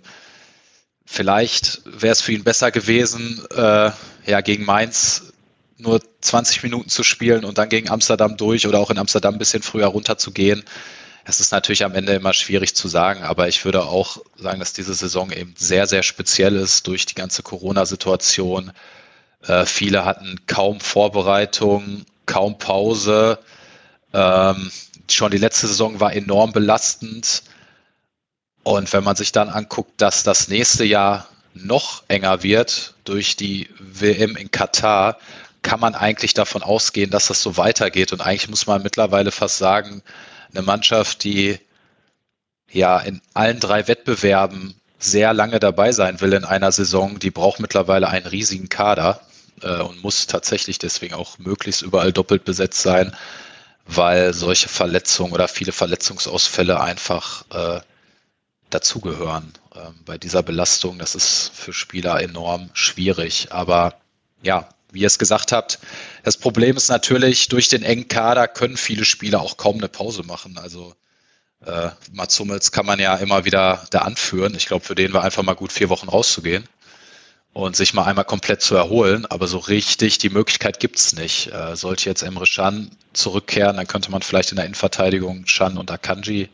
[1.10, 3.92] Vielleicht wäre es für ihn besser gewesen, äh,
[4.28, 5.34] ja, gegen Mainz
[5.78, 9.40] nur 20 Minuten zu spielen und dann gegen Amsterdam durch oder auch in Amsterdam ein
[9.40, 10.64] bisschen früher runterzugehen.
[11.24, 14.74] Es ist natürlich am Ende immer schwierig zu sagen, aber ich würde auch sagen, dass
[14.74, 18.72] diese Saison eben sehr, sehr speziell ist durch die ganze Corona-Situation.
[19.46, 23.40] Äh, viele hatten kaum Vorbereitung, kaum Pause.
[24.14, 24.72] Ähm,
[25.12, 27.44] schon die letzte Saison war enorm belastend.
[28.64, 31.28] Und wenn man sich dann anguckt, dass das nächste Jahr
[31.66, 35.18] noch enger wird durch die WM in Katar,
[35.62, 38.14] kann man eigentlich davon ausgehen, dass das so weitergeht.
[38.14, 40.02] Und eigentlich muss man mittlerweile fast sagen,
[40.54, 41.60] eine Mannschaft, die
[42.72, 47.60] ja in allen drei Wettbewerben sehr lange dabei sein will in einer Saison, die braucht
[47.60, 49.22] mittlerweile einen riesigen Kader
[49.62, 53.16] äh, und muss tatsächlich deswegen auch möglichst überall doppelt besetzt sein,
[53.86, 57.80] weil solche Verletzungen oder viele Verletzungsausfälle einfach äh,
[58.70, 59.54] dazugehören.
[59.78, 63.48] Ähm, bei dieser Belastung, das ist für Spieler enorm schwierig.
[63.52, 63.96] Aber
[64.42, 65.80] ja, wie ihr es gesagt habt,
[66.24, 70.24] das Problem ist natürlich, durch den engen Kader können viele Spieler auch kaum eine Pause
[70.24, 70.58] machen.
[70.58, 70.96] Also
[71.66, 74.56] äh, Mats Hummels kann man ja immer wieder da anführen.
[74.56, 76.64] Ich glaube, für den war einfach mal gut, vier Wochen rauszugehen
[77.54, 79.26] und sich mal einmal komplett zu erholen.
[79.26, 81.52] Aber so richtig die Möglichkeit gibt's nicht.
[81.52, 85.92] Äh, sollte jetzt Emre Can zurückkehren, dann könnte man vielleicht in der Innenverteidigung Can und
[85.92, 86.50] Akanji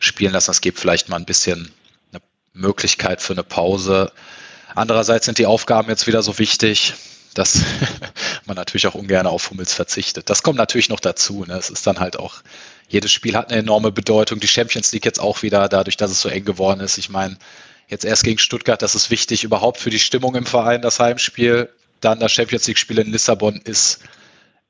[0.00, 0.50] spielen lassen.
[0.50, 1.72] Das gibt vielleicht mal ein bisschen
[2.56, 4.12] Möglichkeit für eine Pause.
[4.74, 6.94] Andererseits sind die Aufgaben jetzt wieder so wichtig,
[7.34, 7.60] dass
[8.46, 10.28] man natürlich auch ungern auf Hummels verzichtet.
[10.30, 11.44] Das kommt natürlich noch dazu.
[11.46, 11.54] Ne?
[11.54, 12.36] Es ist dann halt auch,
[12.88, 14.40] jedes Spiel hat eine enorme Bedeutung.
[14.40, 16.98] Die Champions League jetzt auch wieder, dadurch, dass es so eng geworden ist.
[16.98, 17.36] Ich meine,
[17.88, 21.68] jetzt erst gegen Stuttgart, das ist wichtig überhaupt für die Stimmung im Verein, das Heimspiel.
[22.00, 24.00] Dann das Champions League-Spiel in Lissabon ist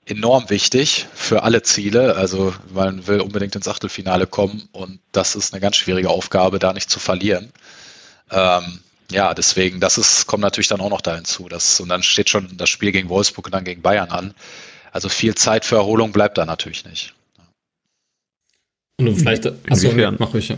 [0.06, 2.16] enorm wichtig für alle Ziele.
[2.16, 6.72] Also man will unbedingt ins Achtelfinale kommen und das ist eine ganz schwierige Aufgabe, da
[6.72, 7.52] nicht zu verlieren.
[8.30, 11.48] Ähm, ja, deswegen, das ist, kommt natürlich dann auch noch da hinzu.
[11.48, 14.34] Dass, und dann steht schon das Spiel gegen Wolfsburg und dann gegen Bayern an.
[14.92, 17.14] Also viel Zeit für Erholung bleibt da natürlich nicht.
[18.98, 20.56] Und vielleicht, achso, mach ich ja.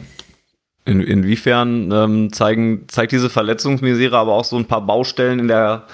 [0.84, 5.86] In, inwiefern ähm, zeigen, zeigt diese Verletzungsmisere aber auch so ein paar Baustellen in der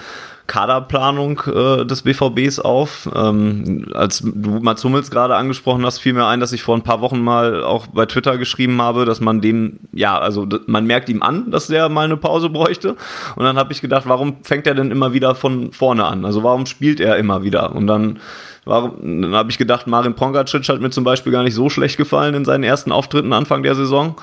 [0.47, 3.09] Kaderplanung äh, des BVBs auf.
[3.15, 6.83] Ähm, als du Mats Hummels gerade angesprochen hast, fiel mir ein, dass ich vor ein
[6.83, 11.09] paar Wochen mal auch bei Twitter geschrieben habe, dass man dem, ja, also man merkt
[11.09, 12.95] ihm an, dass der mal eine Pause bräuchte.
[13.35, 16.25] Und dann habe ich gedacht, warum fängt er denn immer wieder von vorne an?
[16.25, 17.75] Also warum spielt er immer wieder?
[17.75, 18.19] Und dann
[18.67, 21.97] Warum, dann habe ich gedacht, Marin Pongacic hat mir zum Beispiel gar nicht so schlecht
[21.97, 24.15] gefallen in seinen ersten Auftritten Anfang der Saison.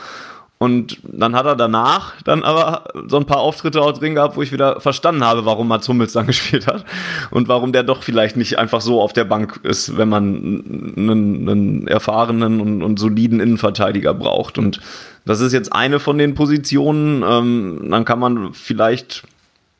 [0.63, 4.43] Und dann hat er danach dann aber so ein paar Auftritte auch drin gehabt, wo
[4.43, 6.85] ich wieder verstanden habe, warum Mats Hummels dann gespielt hat
[7.33, 11.49] und warum der doch vielleicht nicht einfach so auf der Bank ist, wenn man einen,
[11.49, 14.57] einen erfahrenen und, und, soliden Innenverteidiger braucht.
[14.57, 14.81] Und
[15.25, 17.25] das ist jetzt eine von den Positionen.
[17.27, 19.25] Ähm, dann kann man vielleicht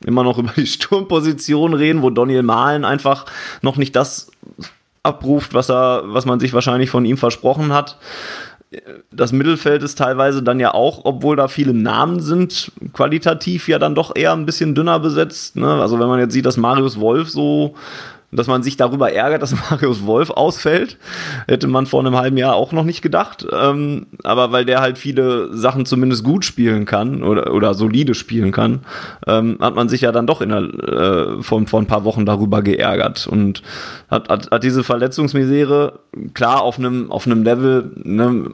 [0.05, 3.27] immer noch über die Sturmposition reden, wo Daniel Mahlen einfach
[3.61, 4.33] noch nicht das
[5.05, 7.99] abruft, was er, was man sich wahrscheinlich von ihm versprochen hat
[9.11, 13.95] das Mittelfeld ist teilweise dann ja auch, obwohl da viele Namen sind, qualitativ ja dann
[13.95, 15.57] doch eher ein bisschen dünner besetzt.
[15.57, 15.81] Ne?
[15.81, 17.75] Also wenn man jetzt sieht, dass Marius Wolf so
[18.33, 20.97] dass man sich darüber ärgert, dass Marius Wolf ausfällt.
[21.47, 23.47] Hätte man vor einem halben Jahr auch noch nicht gedacht.
[23.53, 28.51] Ähm, aber weil der halt viele Sachen zumindest gut spielen kann oder, oder solide spielen
[28.51, 28.81] kann,
[29.27, 32.25] ähm, hat man sich ja dann doch in der, äh, vor, vor ein paar Wochen
[32.25, 33.27] darüber geärgert.
[33.27, 33.63] Und
[34.11, 36.01] hat, hat, hat diese Verletzungsmisere
[36.35, 38.51] klar auf einem auf einem Level ne,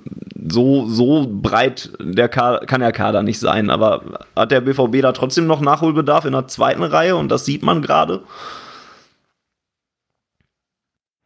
[0.50, 3.70] so so breit der Kader, kann der Kader nicht sein.
[3.70, 4.02] Aber
[4.34, 7.80] hat der BVB da trotzdem noch Nachholbedarf in der zweiten Reihe und das sieht man
[7.80, 8.22] gerade.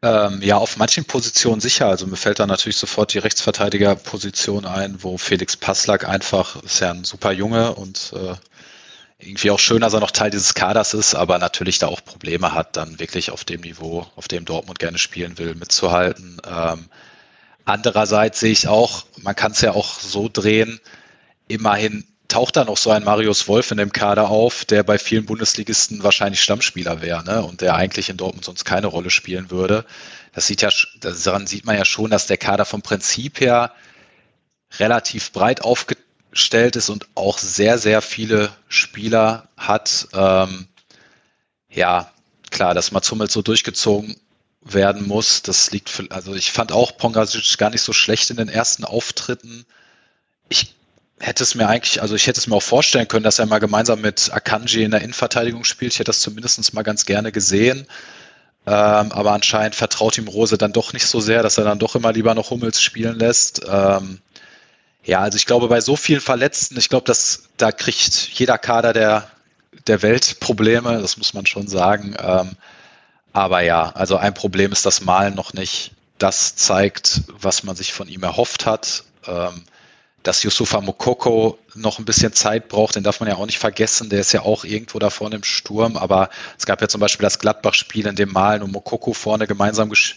[0.04, 1.86] Ähm, ja, auf manchen Positionen sicher.
[1.86, 6.90] Also mir fällt da natürlich sofort die Rechtsverteidigerposition ein, wo Felix Passlack einfach, ist ja
[6.90, 8.34] ein super Junge und äh,
[9.20, 12.52] irgendwie auch schön, dass er noch Teil dieses Kaders ist, aber natürlich da auch Probleme
[12.52, 16.42] hat, dann wirklich auf dem Niveau, auf dem Dortmund gerne spielen will, mitzuhalten.
[16.44, 16.88] Ähm,
[17.64, 20.80] andererseits sehe ich auch, man kann es ja auch so drehen,
[21.46, 25.26] immerhin taucht da noch so ein Marius Wolf in dem Kader auf, der bei vielen
[25.26, 27.42] Bundesligisten wahrscheinlich Stammspieler wäre ne?
[27.42, 29.84] und der eigentlich in Dortmund sonst keine Rolle spielen würde.
[30.34, 33.72] Das sieht ja, daran sieht man ja schon, dass der Kader vom Prinzip her
[34.78, 40.08] relativ breit aufgestellt ist und auch sehr, sehr viele Spieler hat.
[40.14, 40.68] Ähm,
[41.68, 42.10] ja,
[42.50, 44.16] klar, dass Mats Hummels so durchgezogen
[44.62, 48.36] werden muss, das liegt für, also ich fand auch Pongasic gar nicht so schlecht in
[48.36, 49.66] den ersten Auftritten.
[50.48, 50.74] Ich
[51.22, 53.60] hätte es mir eigentlich, also ich hätte es mir auch vorstellen können, dass er mal
[53.60, 55.92] gemeinsam mit Akanji in der Innenverteidigung spielt.
[55.92, 57.86] Ich hätte das zumindest mal ganz gerne gesehen.
[58.66, 61.94] Ähm, aber anscheinend vertraut ihm Rose dann doch nicht so sehr, dass er dann doch
[61.94, 63.62] immer lieber noch Hummels spielen lässt.
[63.68, 64.20] Ähm,
[65.04, 68.92] ja, also ich glaube, bei so vielen Verletzten, ich glaube, dass da kriegt jeder Kader
[68.92, 69.28] der,
[69.86, 72.16] der Welt Probleme, das muss man schon sagen.
[72.20, 72.50] Ähm,
[73.32, 77.92] aber ja, also ein Problem ist, dass Malen noch nicht das zeigt, was man sich
[77.92, 79.04] von ihm erhofft hat.
[79.26, 79.64] Ähm,
[80.22, 84.08] dass Yusufa Mokoko noch ein bisschen Zeit braucht, den darf man ja auch nicht vergessen,
[84.08, 87.24] der ist ja auch irgendwo da vorne im Sturm, aber es gab ja zum Beispiel
[87.24, 90.14] das Gladbach-Spiel, in dem Malen und Mokoko vorne gemeinsam ges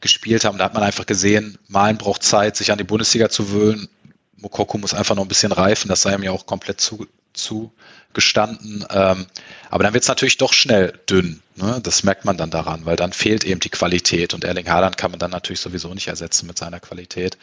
[0.00, 3.50] gespielt haben, da hat man einfach gesehen, Malen braucht Zeit, sich an die Bundesliga zu
[3.50, 3.88] wöhnen,
[4.36, 8.84] Mokoko muss einfach noch ein bisschen reifen, das sei ihm ja auch komplett zu, zugestanden,
[8.90, 9.26] ähm,
[9.70, 11.80] aber dann wird es natürlich doch schnell dünn, ne?
[11.82, 14.34] das merkt man dann daran, weil dann fehlt eben die Qualität.
[14.34, 17.36] Und Erling Haaland kann man dann natürlich sowieso nicht ersetzen mit seiner Qualität.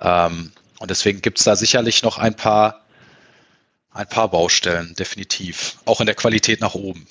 [0.00, 2.84] Ähm, und deswegen gibt es da sicherlich noch ein paar,
[3.90, 5.78] ein paar Baustellen, definitiv.
[5.84, 7.06] Auch in der Qualität nach oben.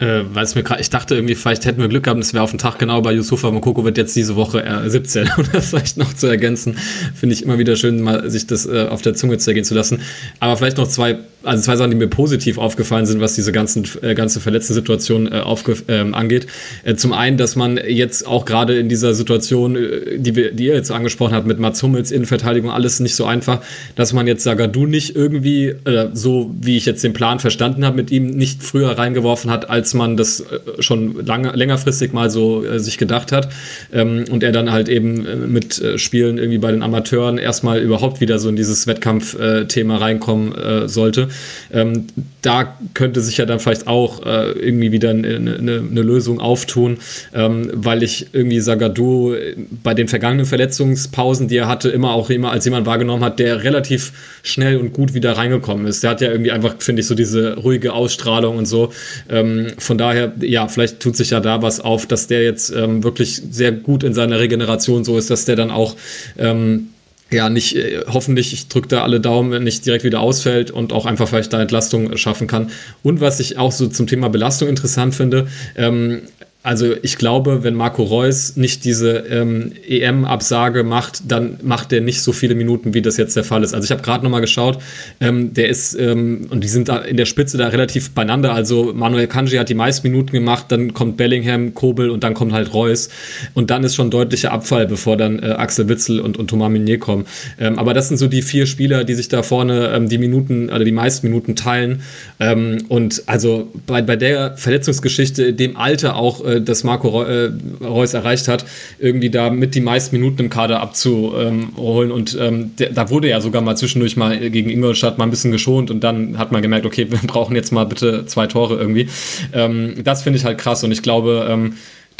[0.00, 2.42] Äh, weil es mir gerade, ich dachte irgendwie, vielleicht hätten wir Glück gehabt, es wäre
[2.42, 5.68] auf den Tag genau bei Yusufa Mokoko wird jetzt diese Woche äh, 17, um das
[5.68, 6.78] vielleicht noch zu ergänzen.
[7.14, 10.00] Finde ich immer wieder schön, mal sich das äh, auf der Zunge zergehen zu lassen.
[10.40, 13.86] Aber vielleicht noch zwei also zwei Sachen, die mir positiv aufgefallen sind, was diese ganzen,
[14.02, 15.42] äh, ganze verletzten Situation äh,
[15.88, 16.46] ähm, angeht.
[16.84, 20.66] Äh, zum einen, dass man jetzt auch gerade in dieser Situation, äh, die, wir, die
[20.66, 23.60] ihr jetzt angesprochen habt, mit Mats Hummels, Innenverteidigung, alles nicht so einfach,
[23.96, 25.74] dass man jetzt Sagadu nicht irgendwie,
[26.12, 29.89] so wie ich jetzt den Plan verstanden habe, mit ihm nicht früher reingeworfen hat, als
[29.94, 33.48] man das äh, schon lange, längerfristig mal so äh, sich gedacht hat.
[33.92, 37.80] Ähm, und er dann halt eben äh, mit äh, Spielen irgendwie bei den Amateuren erstmal
[37.80, 41.28] überhaupt wieder so in dieses Wettkampfthema reinkommen äh, sollte.
[41.72, 42.06] Ähm,
[42.42, 46.96] da könnte sich ja dann vielleicht auch irgendwie wieder eine, eine, eine Lösung auftun,
[47.34, 49.34] ähm, weil ich irgendwie Sagadu
[49.82, 53.62] bei den vergangenen Verletzungspausen, die er hatte, immer auch immer als jemand wahrgenommen hat, der
[53.62, 54.12] relativ
[54.42, 56.02] schnell und gut wieder reingekommen ist.
[56.02, 58.92] Der hat ja irgendwie einfach, finde ich, so diese ruhige Ausstrahlung und so.
[59.28, 63.02] Ähm, von daher, ja, vielleicht tut sich ja da was auf, dass der jetzt ähm,
[63.02, 65.96] wirklich sehr gut in seiner Regeneration so ist, dass der dann auch
[66.38, 66.88] ähm,
[67.30, 71.06] ja, nicht, äh, hoffentlich, ich drücke da alle Daumen, nicht direkt wieder ausfällt und auch
[71.06, 72.70] einfach vielleicht da Entlastung schaffen kann.
[73.02, 76.22] Und was ich auch so zum Thema Belastung interessant finde, ähm,
[76.62, 82.20] also ich glaube, wenn Marco Reus nicht diese ähm, EM-Absage macht, dann macht er nicht
[82.20, 83.72] so viele Minuten, wie das jetzt der Fall ist.
[83.72, 84.78] Also ich habe gerade nochmal geschaut,
[85.20, 88.52] ähm, der ist, ähm, und die sind da in der Spitze da relativ beieinander.
[88.52, 92.52] Also Manuel Kanji hat die meisten Minuten gemacht, dann kommt Bellingham, Kobel und dann kommt
[92.52, 93.08] halt Reus.
[93.54, 96.98] Und dann ist schon deutlicher Abfall, bevor dann äh, Axel Witzel und, und Thomas Meunier
[96.98, 97.24] kommen.
[97.58, 100.68] Ähm, aber das sind so die vier Spieler, die sich da vorne ähm, die Minuten,
[100.68, 102.02] oder die meisten Minuten teilen.
[102.38, 107.50] Ähm, und also bei, bei der Verletzungsgeschichte, dem Alter auch, äh, das Marco äh,
[107.82, 108.64] Reus erreicht hat,
[108.98, 111.70] irgendwie da mit die meisten Minuten im Kader abzuholen.
[112.10, 115.52] Und ähm, der, da wurde ja sogar mal zwischendurch mal gegen Ingolstadt mal ein bisschen
[115.52, 119.08] geschont und dann hat man gemerkt, okay, wir brauchen jetzt mal bitte zwei Tore irgendwie.
[119.52, 121.74] Ähm, das finde ich halt krass und ich glaube, ähm,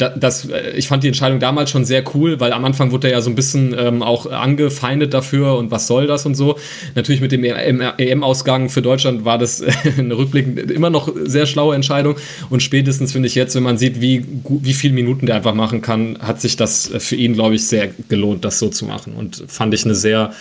[0.09, 3.13] das, äh, ich fand die Entscheidung damals schon sehr cool, weil am Anfang wurde er
[3.13, 6.57] ja so ein bisschen ähm, auch angefeindet dafür und was soll das und so.
[6.95, 9.63] Natürlich mit dem EM-Ausgang für Deutschland war das
[9.97, 12.15] eine rückblickend immer noch sehr schlaue Entscheidung
[12.49, 15.81] und spätestens finde ich jetzt, wenn man sieht, wie, wie viele Minuten der einfach machen
[15.81, 19.43] kann, hat sich das für ihn, glaube ich, sehr gelohnt, das so zu machen und
[19.47, 20.31] fand ich eine sehr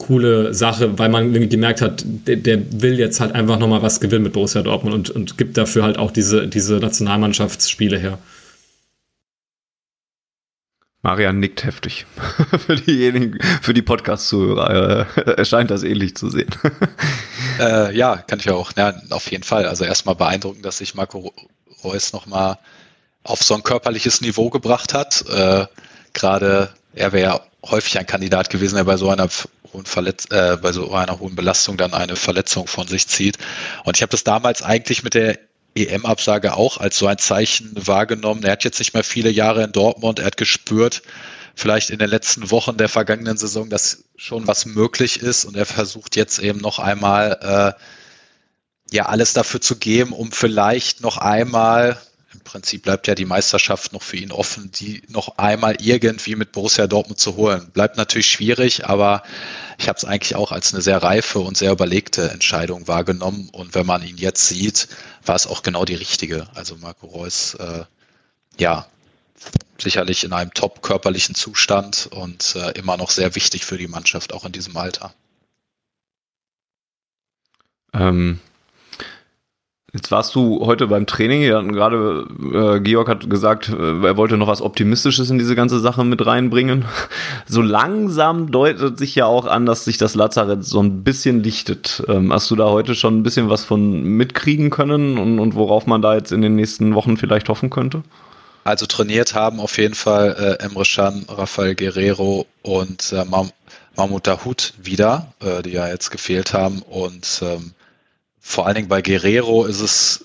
[0.00, 4.24] coole Sache, weil man gemerkt hat, der, der will jetzt halt einfach nochmal was gewinnen
[4.24, 8.18] mit Borussia Dortmund und, und gibt dafür halt auch diese, diese Nationalmannschaftsspiele her.
[11.02, 12.06] Marian nickt heftig.
[12.66, 16.50] für diejenigen, für die Podcast-Zuhörer äh, erscheint das ähnlich zu sehen.
[17.58, 18.72] äh, ja, kann ich auch.
[18.76, 19.66] Ja, auf jeden Fall.
[19.66, 21.32] Also erstmal beeindruckend, dass sich Marco
[21.82, 22.58] Reus nochmal
[23.24, 25.24] auf so ein körperliches Niveau gebracht hat.
[25.28, 25.66] Äh,
[26.12, 27.40] Gerade er wäre ja
[27.70, 29.28] häufig ein Kandidat gewesen, der bei so einer
[29.72, 33.38] hohen Verletz äh, bei so einer hohen Belastung dann eine Verletzung von sich zieht.
[33.84, 35.38] Und ich habe das damals eigentlich mit der
[35.74, 38.42] EM-Absage auch als so ein Zeichen wahrgenommen.
[38.42, 40.18] Er hat jetzt nicht mehr viele Jahre in Dortmund.
[40.18, 41.02] Er hat gespürt,
[41.54, 45.44] vielleicht in den letzten Wochen der vergangenen Saison, dass schon was möglich ist.
[45.44, 51.00] Und er versucht jetzt eben noch einmal, äh, ja, alles dafür zu geben, um vielleicht
[51.00, 51.96] noch einmal
[52.32, 56.52] im Prinzip bleibt ja die Meisterschaft noch für ihn offen, die noch einmal irgendwie mit
[56.52, 57.70] Borussia Dortmund zu holen.
[57.72, 59.24] Bleibt natürlich schwierig, aber
[59.78, 63.48] ich habe es eigentlich auch als eine sehr reife und sehr überlegte Entscheidung wahrgenommen.
[63.50, 64.88] Und wenn man ihn jetzt sieht,
[65.24, 66.48] war es auch genau die richtige.
[66.54, 67.84] Also Marco Reus, äh,
[68.58, 68.86] ja,
[69.78, 74.32] sicherlich in einem top körperlichen Zustand und äh, immer noch sehr wichtig für die Mannschaft,
[74.32, 75.14] auch in diesem Alter.
[77.92, 78.40] Ähm,
[79.92, 84.46] Jetzt warst du heute beim Training, gerade äh, Georg hat gesagt, äh, er wollte noch
[84.46, 86.84] was Optimistisches in diese ganze Sache mit reinbringen.
[87.46, 92.04] So langsam deutet sich ja auch an, dass sich das Lazarett so ein bisschen lichtet.
[92.06, 95.86] Ähm, hast du da heute schon ein bisschen was von mitkriegen können und, und worauf
[95.86, 98.02] man da jetzt in den nächsten Wochen vielleicht hoffen könnte?
[98.62, 104.74] Also trainiert haben auf jeden Fall äh, Emre Can, Rafael Guerrero und äh, Mahmoud Dahoud
[104.80, 107.72] wieder, äh, die ja jetzt gefehlt haben und ähm,
[108.40, 110.24] vor allen Dingen bei Guerrero ist es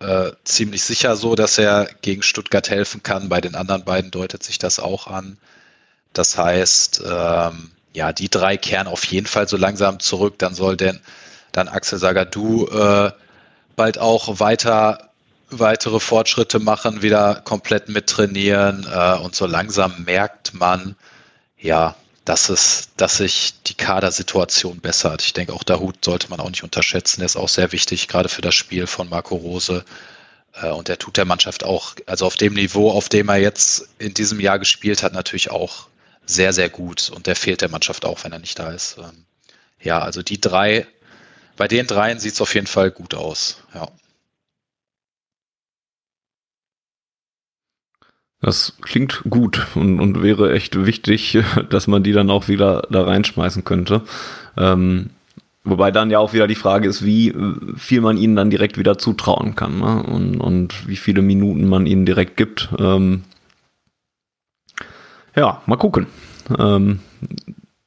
[0.00, 3.28] äh, ziemlich sicher so, dass er gegen Stuttgart helfen kann.
[3.28, 5.38] Bei den anderen beiden deutet sich das auch an.
[6.12, 10.38] Das heißt, ähm, ja, die drei kehren auf jeden Fall so langsam zurück.
[10.38, 11.00] Dann soll denn
[11.52, 13.12] dann Axel Sagadou äh,
[13.76, 15.10] bald auch weiter
[15.50, 20.94] weitere Fortschritte machen, wieder komplett mittrainieren äh, und so langsam merkt man,
[21.58, 21.96] ja,
[22.30, 25.20] dass es, dass sich die Kadersituation bessert.
[25.20, 27.18] Ich denke, auch der Hut sollte man auch nicht unterschätzen.
[27.18, 29.84] Der ist auch sehr wichtig, gerade für das Spiel von Marco Rose.
[30.54, 33.88] Äh, und der tut der Mannschaft auch, also auf dem Niveau, auf dem er jetzt
[33.98, 35.88] in diesem Jahr gespielt hat, natürlich auch
[36.24, 37.10] sehr, sehr gut.
[37.10, 38.98] Und der fehlt der Mannschaft auch, wenn er nicht da ist.
[38.98, 39.24] Ähm,
[39.80, 40.86] ja, also die drei,
[41.56, 43.56] bei den dreien sieht es auf jeden Fall gut aus.
[43.74, 43.88] Ja.
[48.40, 51.38] Das klingt gut und, und wäre echt wichtig,
[51.70, 54.02] dass man die dann auch wieder da reinschmeißen könnte.
[54.56, 55.10] Ähm,
[55.64, 57.34] wobei dann ja auch wieder die Frage ist, wie
[57.76, 60.02] viel man ihnen dann direkt wieder zutrauen kann ne?
[60.02, 62.70] und, und wie viele Minuten man ihnen direkt gibt.
[62.78, 63.24] Ähm,
[65.36, 66.06] ja, mal gucken.
[66.58, 67.00] Ähm,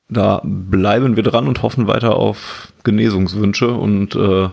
[0.08, 4.50] da bleiben wir dran und hoffen weiter auf Genesungswünsche und äh,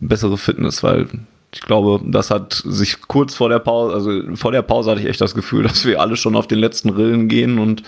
[0.00, 1.06] bessere Fitness, weil
[1.54, 5.06] ich glaube, das hat sich kurz vor der Pause, also vor der Pause hatte ich
[5.06, 7.82] echt das Gefühl, dass wir alle schon auf den letzten Rillen gehen und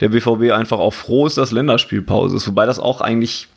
[0.00, 2.48] der BVB einfach auch froh ist, dass Länderspielpause ist.
[2.48, 3.48] Wobei das auch eigentlich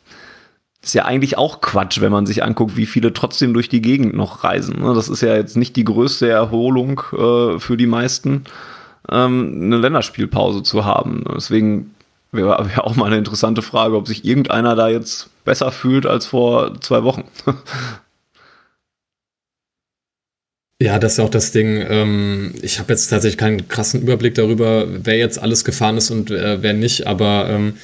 [0.82, 4.14] ist ja eigentlich auch Quatsch, wenn man sich anguckt, wie viele trotzdem durch die Gegend
[4.14, 4.80] noch reisen.
[4.80, 4.94] Ne?
[4.94, 8.44] Das ist ja jetzt nicht die größte Erholung äh, für die meisten,
[9.10, 11.24] ähm, eine Länderspielpause zu haben.
[11.34, 11.94] Deswegen
[12.30, 16.26] wäre wär auch mal eine interessante Frage, ob sich irgendeiner da jetzt besser fühlt als
[16.26, 17.24] vor zwei Wochen.
[20.80, 21.82] Ja, das ist auch das Ding.
[21.88, 26.30] Ähm, ich habe jetzt tatsächlich keinen krassen Überblick darüber, wer jetzt alles gefahren ist und
[26.30, 27.74] äh, wer nicht, aber ähm,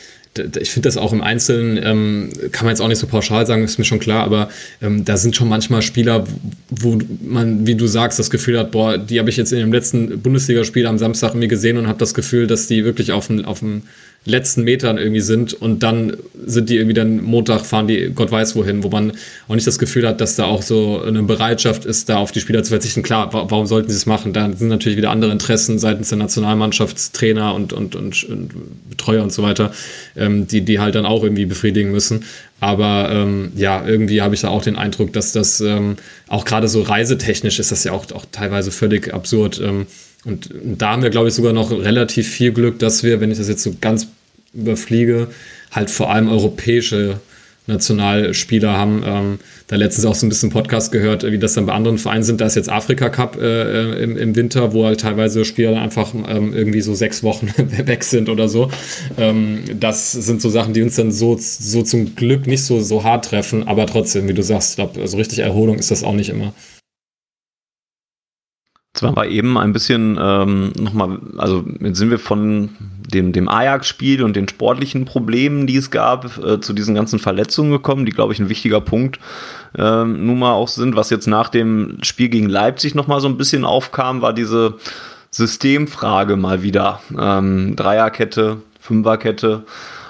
[0.61, 3.65] ich finde das auch im Einzelnen, ähm, kann man jetzt auch nicht so pauschal sagen,
[3.65, 4.51] ist mir schon klar, aber
[4.83, 6.27] ähm, da sind schon manchmal Spieler,
[6.71, 9.73] wo man, wie du sagst, das Gefühl hat, boah, die habe ich jetzt in dem
[9.73, 13.45] letzten Bundesligaspiel am Samstag mir gesehen und habe das Gefühl, dass die wirklich auf dem,
[13.45, 13.83] auf dem
[14.25, 18.55] letzten Metern irgendwie sind und dann sind die irgendwie dann Montag fahren die Gott weiß
[18.55, 19.13] wohin, wo man
[19.49, 22.41] auch nicht das Gefühl hat, dass da auch so eine Bereitschaft ist, da auf die
[22.41, 23.03] Spieler zu verzichten.
[23.03, 24.33] Klar, warum sollten sie es machen?
[24.33, 28.51] Da sind natürlich wieder andere Interessen seitens der Nationalmannschaftstrainer und, und, und, und
[28.91, 29.73] Betreuer und so weiter,
[30.17, 32.25] ähm, die, die halt dann auch irgendwie befriedigen müssen.
[32.61, 35.97] Aber ähm, ja, irgendwie habe ich da auch den Eindruck, dass das ähm,
[36.29, 39.61] auch gerade so reisetechnisch ist das ja auch, auch teilweise völlig absurd.
[39.61, 39.87] Ähm,
[40.25, 43.39] und da haben wir, glaube ich, sogar noch relativ viel Glück, dass wir, wenn ich
[43.39, 44.07] das jetzt so ganz
[44.55, 45.29] überfliege,
[45.71, 47.21] halt vor allem europäische
[47.67, 49.03] Nationalspieler haben.
[49.07, 52.25] Ähm, da letztens auch so ein bisschen Podcast gehört, wie das dann bei anderen Vereinen
[52.25, 52.41] sind.
[52.41, 56.53] Da ist jetzt Afrika Cup äh, im, im, Winter, wo halt teilweise Spieler einfach ähm,
[56.53, 58.71] irgendwie so sechs Wochen weg sind oder so.
[59.17, 63.05] Ähm, das sind so Sachen, die uns dann so, so zum Glück nicht so, so
[63.05, 66.15] hart treffen, aber trotzdem, wie du sagst, ich glaube, also richtig Erholung ist das auch
[66.15, 66.53] nicht immer.
[68.95, 72.69] Zwar war eben ein bisschen ähm, nochmal, also jetzt sind wir von
[73.13, 77.71] dem, dem Ajax-Spiel und den sportlichen Problemen, die es gab, äh, zu diesen ganzen Verletzungen
[77.71, 79.19] gekommen, die, glaube ich, ein wichtiger Punkt
[79.79, 80.95] äh, nun mal auch sind.
[80.95, 84.75] Was jetzt nach dem Spiel gegen Leipzig nochmal so ein bisschen aufkam, war diese
[85.31, 87.01] Systemfrage mal wieder.
[87.19, 89.65] Ähm, Dreierkette, Fünferkette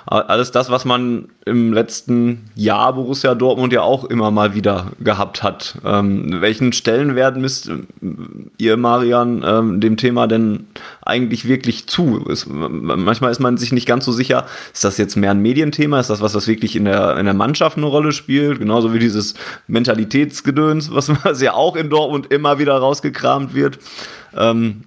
[0.06, 5.42] alles das, was man im letzten Jahr Borussia Dortmund ja auch immer mal wieder gehabt
[5.42, 5.76] hat.
[5.84, 7.70] Ähm, welchen Stellenwert misst
[8.58, 10.66] ihr, Marian, ähm, dem Thema denn
[11.02, 12.24] eigentlich wirklich zu?
[12.26, 16.00] Ist, manchmal ist man sich nicht ganz so sicher, ist das jetzt mehr ein Medienthema?
[16.00, 18.58] Ist das was, was wirklich in der, in der Mannschaft eine Rolle spielt?
[18.58, 19.34] Genauso wie dieses
[19.68, 23.78] Mentalitätsgedöns, was, was ja auch in Dortmund immer wieder rausgekramt wird.
[24.36, 24.82] Ähm,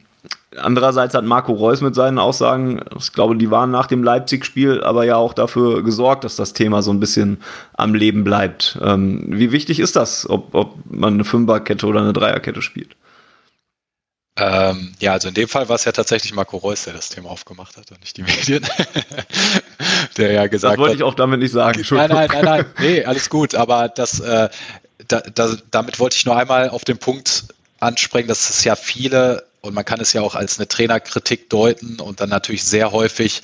[0.58, 5.06] Andererseits hat Marco Reus mit seinen Aussagen, ich glaube, die waren nach dem Leipzig-Spiel, aber
[5.06, 7.42] ja auch dafür gesorgt, dass das Thema so ein bisschen
[7.74, 8.78] am Leben bleibt.
[8.82, 12.96] Ähm, wie wichtig ist das, ob, ob man eine Fünferkette oder eine Dreierkette spielt?
[14.38, 17.30] Ähm, ja, also in dem Fall war es ja tatsächlich Marco Reus, der das Thema
[17.30, 18.66] aufgemacht hat und nicht die Medien.
[20.18, 20.78] der ja gesagt hat.
[20.78, 21.86] Das wollte hat, ich auch damit nicht sagen.
[21.92, 22.66] Nein, nein, nein, nein.
[22.80, 23.56] Nee, alles gut.
[23.56, 24.50] Aber das, äh,
[25.08, 27.46] da, da, damit wollte ich nur einmal auf den Punkt
[27.80, 32.00] ansprechen, dass es ja viele und man kann es ja auch als eine Trainerkritik deuten
[32.00, 33.42] und dann natürlich sehr häufig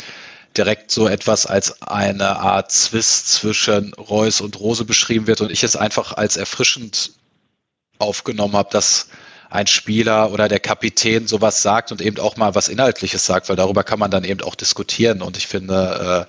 [0.58, 5.64] direkt so etwas als eine Art Zwist zwischen Reus und Rose beschrieben wird und ich
[5.64, 7.12] es einfach als erfrischend
[8.00, 9.08] aufgenommen habe, dass
[9.50, 13.56] ein Spieler oder der Kapitän sowas sagt und eben auch mal was Inhaltliches sagt, weil
[13.58, 15.22] darüber kann man dann eben auch diskutieren.
[15.22, 16.28] Und ich finde,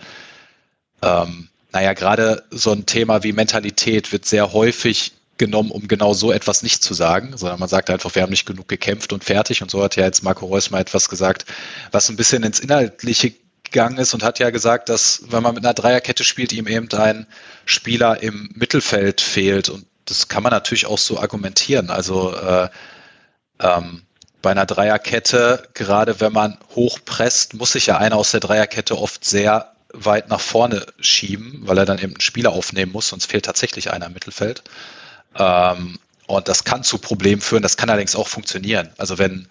[1.02, 6.14] äh, ähm, naja, gerade so ein Thema wie Mentalität wird sehr häufig genommen, um genau
[6.14, 9.24] so etwas nicht zu sagen, sondern man sagt einfach, wir haben nicht genug gekämpft und
[9.24, 9.62] fertig.
[9.62, 11.46] Und so hat ja jetzt Marco Reus mal etwas gesagt,
[11.90, 15.64] was ein bisschen ins Inhaltliche gegangen ist und hat ja gesagt, dass wenn man mit
[15.64, 17.26] einer Dreierkette spielt, ihm eben ein
[17.64, 19.68] Spieler im Mittelfeld fehlt.
[19.68, 21.90] Und das kann man natürlich auch so argumentieren.
[21.90, 22.68] Also äh,
[23.60, 24.02] ähm,
[24.42, 29.24] bei einer Dreierkette, gerade wenn man hochpresst, muss sich ja einer aus der Dreierkette oft
[29.24, 33.44] sehr weit nach vorne schieben, weil er dann eben einen Spieler aufnehmen muss, sonst fehlt
[33.44, 34.62] tatsächlich einer im Mittelfeld.
[35.36, 38.90] Ähm, und das kann zu Problemen führen, das kann allerdings auch funktionieren.
[38.98, 39.48] Also wenn,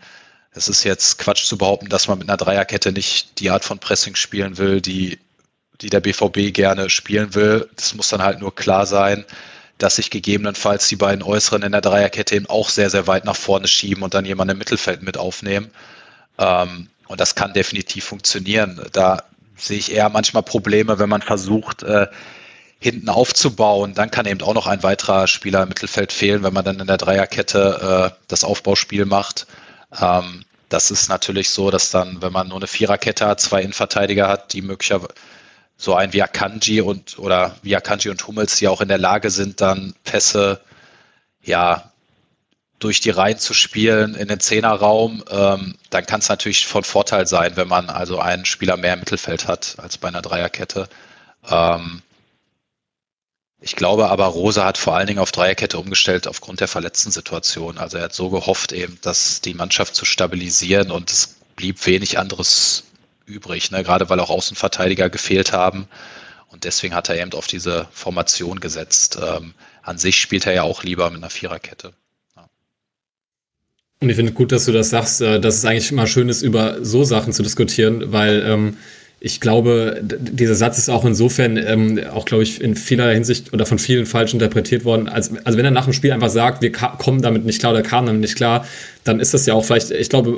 [0.54, 3.80] es ist jetzt Quatsch zu behaupten, dass man mit einer Dreierkette nicht die Art von
[3.80, 5.20] Pressing spielen will, die,
[5.82, 7.70] die der BVB gerne spielen will.
[7.76, 9.26] Das muss dann halt nur klar sein,
[9.78, 13.36] dass sich gegebenenfalls die beiden Äußeren in der Dreierkette eben auch sehr, sehr weit nach
[13.36, 15.72] vorne schieben und dann jemanden im Mittelfeld mit aufnehmen.
[16.38, 18.82] Ähm, und das kann definitiv funktionieren.
[18.94, 19.24] Da
[19.58, 22.08] sehe ich eher manchmal Probleme, wenn man versucht, äh,
[22.82, 23.94] hinten aufzubauen.
[23.94, 26.88] Dann kann eben auch noch ein weiterer Spieler im Mittelfeld fehlen, wenn man dann in
[26.88, 29.46] der Dreierkette äh, das Aufbauspiel macht.
[30.02, 34.28] Ähm, das ist natürlich so, dass dann, wenn man nur eine Viererkette hat, zwei Innenverteidiger
[34.28, 35.14] hat, die möglicherweise
[35.78, 39.30] so ein wie Akanji und oder wie Akanji und Hummels, die auch in der Lage
[39.30, 40.62] sind, dann Pässe
[41.44, 41.92] ja
[42.80, 47.28] durch die Reihen zu spielen in den Zehnerraum, ähm, dann kann es natürlich von Vorteil
[47.28, 50.90] sein, wenn man also einen Spieler mehr im Mittelfeld hat als bei einer Dreierkette.
[51.50, 52.02] Ähm,
[53.64, 57.78] ich glaube aber, Rosa hat vor allen Dingen auf Dreierkette umgestellt aufgrund der verletzten Situation.
[57.78, 62.18] Also er hat so gehofft eben, dass die Mannschaft zu stabilisieren und es blieb wenig
[62.18, 62.86] anderes
[63.28, 63.84] übrig, ne?
[63.84, 65.88] gerade weil auch Außenverteidiger gefehlt haben.
[66.50, 69.20] Und deswegen hat er eben auf diese Formation gesetzt.
[69.22, 69.54] Ähm,
[69.84, 71.94] an sich spielt er ja auch lieber mit einer Viererkette.
[74.00, 76.42] Und ich finde gut, dass du das sagst, äh, dass es eigentlich immer schön ist,
[76.42, 78.78] über so Sachen zu diskutieren, weil ähm,
[79.24, 83.68] ich glaube, dieser Satz ist auch insofern ähm, auch, glaube ich, in vieler Hinsicht oder
[83.68, 85.08] von vielen falsch interpretiert worden.
[85.08, 87.84] Als, also wenn er nach dem Spiel einfach sagt, wir kommen damit nicht klar oder
[87.84, 88.66] kamen damit nicht klar,
[89.04, 90.38] dann ist das ja auch vielleicht, ich glaube,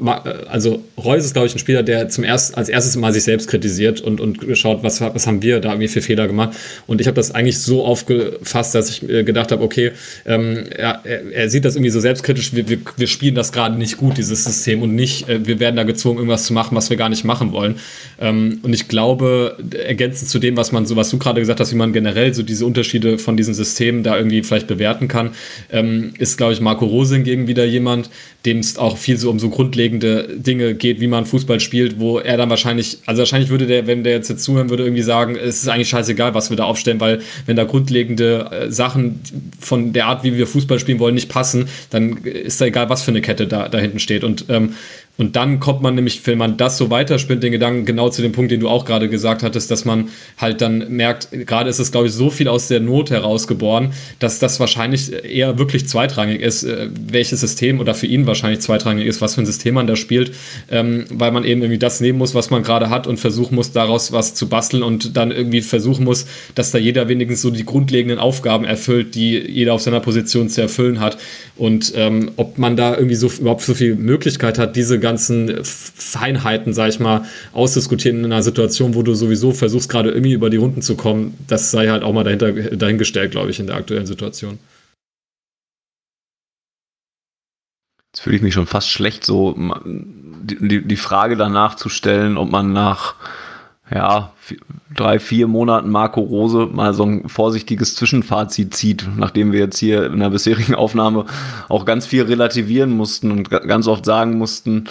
[0.49, 3.49] also Reus ist, glaube ich, ein Spieler, der zum erst, als erstes mal sich selbst
[3.49, 6.55] kritisiert und, und schaut, was, was haben wir da, wie viele Fehler gemacht.
[6.87, 9.91] Und ich habe das eigentlich so aufgefasst, dass ich gedacht habe, okay,
[10.25, 13.97] ähm, er, er, sieht das irgendwie so selbstkritisch, wir, wir, wir spielen das gerade nicht
[13.97, 16.95] gut, dieses System, und nicht, äh, wir werden da gezwungen, irgendwas zu machen, was wir
[16.95, 17.75] gar nicht machen wollen.
[18.19, 21.73] Ähm, und ich glaube, ergänzend zu dem, was man, so was du gerade gesagt hast,
[21.73, 25.31] wie man generell so diese Unterschiede von diesen Systemen da irgendwie vielleicht bewerten kann,
[25.69, 28.09] ähm, ist, glaube ich, Marco Rose hingegen wieder jemand,
[28.53, 32.19] dem es auch viel so um so grundlegende Dinge geht, wie man Fußball spielt, wo
[32.19, 35.35] er dann wahrscheinlich, also wahrscheinlich würde der, wenn der jetzt, jetzt zuhören würde, irgendwie sagen,
[35.35, 39.21] es ist eigentlich scheißegal, was wir da aufstellen, weil wenn da grundlegende äh, Sachen
[39.59, 43.03] von der Art, wie wir Fußball spielen wollen, nicht passen, dann ist da egal, was
[43.03, 44.23] für eine Kette da, da hinten steht.
[44.23, 44.73] Und ähm,
[45.15, 48.31] und dann kommt man nämlich, wenn man das so weiterspinnt, den Gedanken genau zu dem
[48.31, 50.09] Punkt, den du auch gerade gesagt hattest, dass man
[50.39, 54.39] halt dann merkt, gerade ist es, glaube ich, so viel aus der Not herausgeboren, dass
[54.39, 59.21] das wahrscheinlich eher wirklich zweitrangig ist, äh, welches System oder für ihn wahrscheinlich zweitrangig ist,
[59.21, 60.33] was für ein System man da spielt,
[60.71, 63.71] ähm, weil man eben irgendwie das nehmen muss, was man gerade hat und versuchen muss,
[63.71, 67.65] daraus was zu basteln und dann irgendwie versuchen muss, dass da jeder wenigstens so die
[67.65, 71.19] grundlegenden Aufgaben erfüllt, die jeder auf seiner Position zu erfüllen hat.
[71.55, 76.73] Und ähm, ob man da irgendwie so überhaupt so viel Möglichkeit hat, diese ganzen Feinheiten,
[76.73, 80.57] sag ich mal, ausdiskutieren in einer Situation, wo du sowieso versuchst, gerade irgendwie über die
[80.57, 84.07] Runden zu kommen, das sei halt auch mal dahinter, dahingestellt, glaube ich, in der aktuellen
[84.07, 84.57] Situation.
[88.11, 92.49] Jetzt fühle ich mich schon fast schlecht, so die, die Frage danach zu stellen, ob
[92.49, 93.15] man nach
[93.93, 94.31] ja,
[94.95, 100.05] drei, vier Monaten Marco Rose mal so ein vorsichtiges Zwischenfazit zieht, nachdem wir jetzt hier
[100.05, 101.25] in der bisherigen Aufnahme
[101.69, 104.85] auch ganz viel relativieren mussten und ganz oft sagen mussten,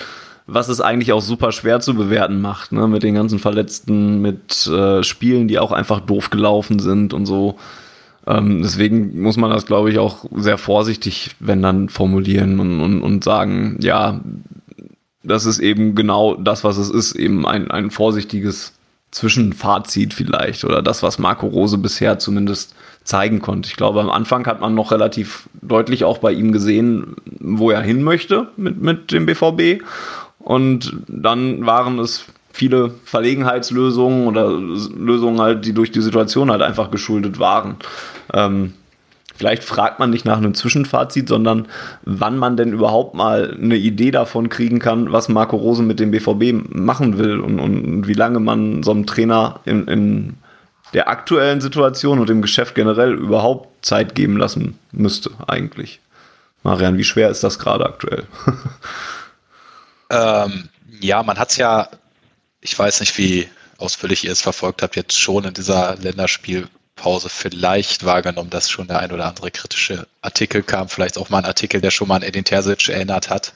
[0.47, 2.87] was es eigentlich auch super schwer zu bewerten macht, ne?
[2.87, 7.57] mit den ganzen Verletzten, mit äh, Spielen, die auch einfach doof gelaufen sind und so.
[8.27, 13.03] Ähm, deswegen muss man das, glaube ich, auch sehr vorsichtig, wenn dann formulieren und, und,
[13.03, 14.21] und sagen, ja,
[15.25, 18.75] das ist eben genau das, was es ist, eben ein, ein vorsichtiges
[19.13, 23.69] Zwischenfazit vielleicht oder das, was Marco Rose bisher zumindest zeigen konnte.
[23.69, 27.83] Ich glaube, am Anfang hat man noch relativ deutlich auch bei ihm gesehen, wo er
[27.83, 29.83] hin möchte mit, mit dem BVB.
[30.39, 36.91] Und dann waren es viele Verlegenheitslösungen oder Lösungen halt, die durch die Situation halt einfach
[36.91, 37.77] geschuldet waren.
[38.33, 38.73] Ähm,
[39.35, 41.69] vielleicht fragt man nicht nach einem Zwischenfazit, sondern
[42.03, 46.11] wann man denn überhaupt mal eine Idee davon kriegen kann, was Marco Rose mit dem
[46.11, 50.35] BVB machen will und, und wie lange man so einem Trainer in, in
[50.93, 56.01] der aktuellen Situation und dem Geschäft generell überhaupt Zeit geben lassen müsste, eigentlich.
[56.63, 58.25] Marian, wie schwer ist das gerade aktuell?
[60.11, 60.69] ähm,
[61.01, 61.89] ja, man hat es ja,
[62.61, 66.69] ich weiß nicht, wie ausführlich ihr es verfolgt habt, jetzt schon in dieser Länderspiel
[67.03, 71.39] Pause vielleicht wahrgenommen, dass schon der ein oder andere kritische Artikel kam, vielleicht auch mal
[71.39, 73.55] ein Artikel, der schon mal an Edin Terzic erinnert hat.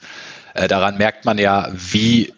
[0.53, 2.33] Äh, daran merkt man ja, wie,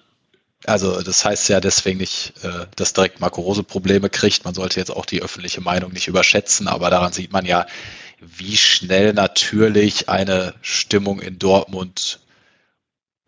[0.68, 4.46] also das heißt ja deswegen nicht, äh, dass direkt Marco Rose Probleme kriegt.
[4.46, 7.66] Man sollte jetzt auch die öffentliche Meinung nicht überschätzen, aber daran sieht man ja,
[8.20, 12.20] wie schnell natürlich eine Stimmung in Dortmund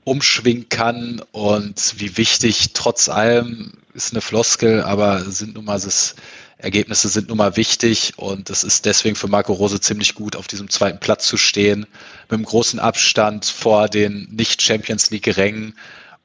[0.03, 6.15] umschwingen kann und wie wichtig trotz allem ist eine Floskel, aber sind nun mal das
[6.63, 10.47] Ergebnisse sind nun mal wichtig und es ist deswegen für Marco Rose ziemlich gut, auf
[10.47, 11.81] diesem zweiten Platz zu stehen,
[12.29, 15.75] mit einem großen Abstand vor den Nicht-Champions League-Rängen.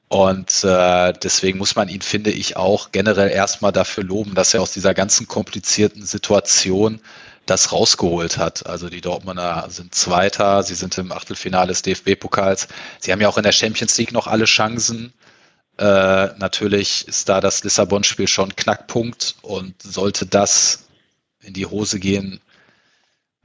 [0.09, 4.63] Und äh, deswegen muss man ihn, finde ich, auch generell erstmal dafür loben, dass er
[4.63, 7.01] aus dieser ganzen komplizierten Situation
[7.47, 8.67] das rausgeholt hat.
[8.67, 12.69] Also die Dortmunder sind Zweiter, sie sind im Achtelfinale des DFB-Pokals.
[13.01, 15.13] Sie haben ja auch in der Champions League noch alle Chancen.
[15.79, 20.85] Äh, natürlich ist da das Lissabon-Spiel schon Knackpunkt und sollte das
[21.41, 22.41] in die Hose gehen,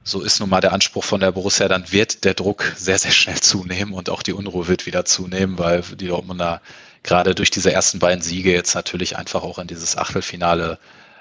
[0.04, 3.12] so ist nun mal der Anspruch von der Borussia, dann wird der Druck sehr, sehr
[3.12, 6.60] schnell zunehmen und auch die Unruhe wird wieder zunehmen, weil die Dortmunder
[7.02, 10.78] gerade durch diese ersten beiden Siege jetzt natürlich einfach auch in dieses Achtelfinale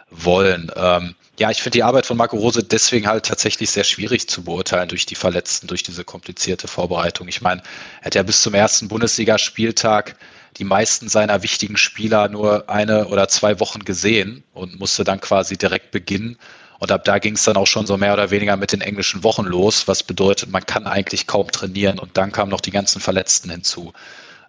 [0.10, 0.72] wollen.
[0.76, 4.44] Ähm, ja, ich finde die Arbeit von Marco Rose deswegen halt tatsächlich sehr schwierig zu
[4.44, 7.28] beurteilen durch die Verletzten, durch diese komplizierte Vorbereitung.
[7.28, 7.62] Ich meine,
[8.02, 10.16] er hat ja bis zum ersten Bundesligaspieltag
[10.58, 15.58] die meisten seiner wichtigen Spieler nur eine oder zwei Wochen gesehen und musste dann quasi
[15.58, 16.38] direkt beginnen.
[16.80, 19.24] Und ab da ging es dann auch schon so mehr oder weniger mit den englischen
[19.24, 22.00] Wochen los, was bedeutet, man kann eigentlich kaum trainieren.
[22.00, 23.94] Und dann kamen noch die ganzen Verletzten hinzu.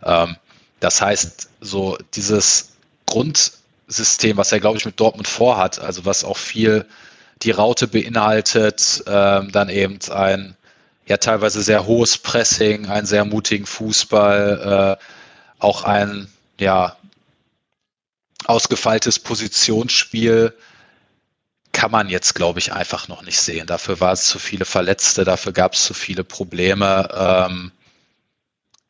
[0.02, 0.36] Ähm,
[0.80, 2.70] das heißt, so dieses
[3.06, 6.86] Grundsystem, was er, glaube ich, mit Dortmund vorhat, also was auch viel
[7.42, 10.56] die Raute beinhaltet, ähm, dann eben ein
[11.06, 15.04] ja teilweise sehr hohes Pressing, einen sehr mutigen Fußball, äh,
[15.62, 16.96] auch ein ja
[18.46, 20.54] ausgefeiltes Positionsspiel
[21.72, 23.66] kann man jetzt, glaube ich, einfach noch nicht sehen.
[23.66, 27.08] Dafür war es zu viele Verletzte, dafür gab es zu viele Probleme.
[27.14, 27.72] Ähm,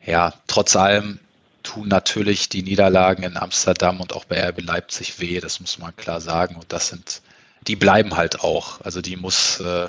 [0.04, 1.20] ja, trotz allem
[1.62, 5.94] tun natürlich die Niederlagen in Amsterdam und auch bei RB Leipzig weh, das muss man
[5.94, 6.56] klar sagen.
[6.56, 7.22] Und das sind,
[7.68, 8.80] die bleiben halt auch.
[8.80, 9.88] Also die muss, äh,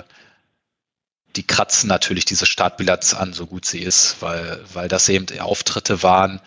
[1.34, 6.04] die kratzen natürlich diese Startbilanz an, so gut sie ist, weil, weil das eben Auftritte
[6.04, 6.40] waren,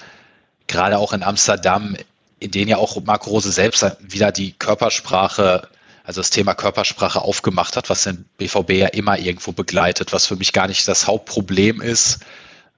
[0.67, 1.95] gerade auch in Amsterdam,
[2.39, 5.67] in denen ja auch Marco Rose selbst wieder die Körpersprache,
[6.03, 10.35] also das Thema Körpersprache aufgemacht hat, was den BVB ja immer irgendwo begleitet, was für
[10.35, 12.19] mich gar nicht das Hauptproblem ist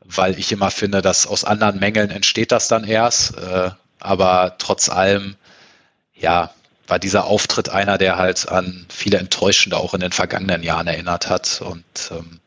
[0.10, 3.38] weil ich immer finde, dass aus anderen Mängeln entsteht das dann erst.
[3.38, 5.36] Äh, aber trotz allem,
[6.16, 6.52] ja,
[6.88, 11.30] war dieser Auftritt einer, der halt an viele Enttäuschende auch in den vergangenen Jahren erinnert
[11.30, 11.62] hat.
[11.62, 12.40] Und ähm,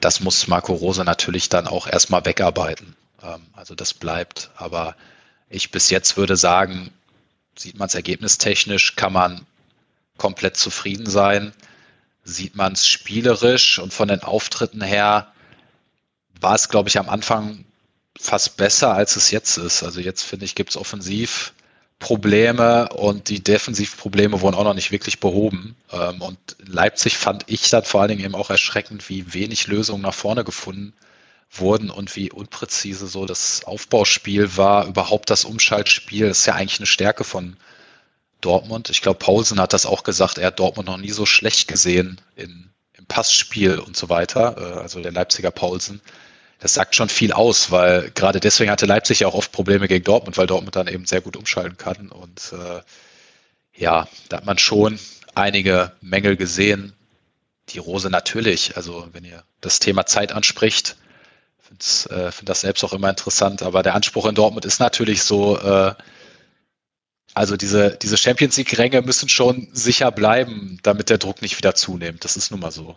[0.00, 2.94] das muss Marco Rose natürlich dann auch erstmal wegarbeiten.
[3.22, 4.50] Ähm, also das bleibt.
[4.56, 4.96] Aber
[5.48, 6.92] ich bis jetzt würde sagen,
[7.56, 9.46] sieht man es ergebnistechnisch, kann man
[10.16, 11.52] komplett zufrieden sein.
[12.24, 15.32] Sieht man es spielerisch und von den Auftritten her,
[16.40, 17.64] war es, glaube ich, am Anfang
[18.18, 19.82] fast besser, als es jetzt ist.
[19.82, 21.52] Also jetzt finde ich, gibt es offensiv
[21.98, 25.74] Probleme und die Defensivprobleme wurden auch noch nicht wirklich behoben.
[25.90, 30.02] Ähm, und Leipzig fand ich dann vor allen Dingen eben auch erschreckend, wie wenig Lösungen
[30.02, 30.92] nach vorne gefunden
[31.50, 36.28] wurden und wie unpräzise so das Aufbauspiel war, überhaupt das Umschaltspiel.
[36.28, 37.56] Das ist ja eigentlich eine Stärke von
[38.40, 38.90] Dortmund.
[38.90, 42.20] Ich glaube, Paulsen hat das auch gesagt, er hat Dortmund noch nie so schlecht gesehen
[42.36, 46.00] in, im Passspiel und so weiter, äh, also der Leipziger Paulsen
[46.60, 50.04] das sagt schon viel aus, weil gerade deswegen hatte Leipzig ja auch oft Probleme gegen
[50.04, 52.08] Dortmund, weil Dortmund dann eben sehr gut umschalten kann.
[52.08, 52.80] Und äh,
[53.80, 54.98] ja, da hat man schon
[55.34, 56.94] einige Mängel gesehen.
[57.68, 60.96] Die Rose natürlich, also wenn ihr das Thema Zeit anspricht,
[61.68, 65.22] finde äh, find das selbst auch immer interessant, aber der Anspruch in Dortmund ist natürlich
[65.22, 65.92] so, äh,
[67.34, 72.24] also diese, diese Champions League-Ränge müssen schon sicher bleiben, damit der Druck nicht wieder zunimmt.
[72.24, 72.96] Das ist nun mal so.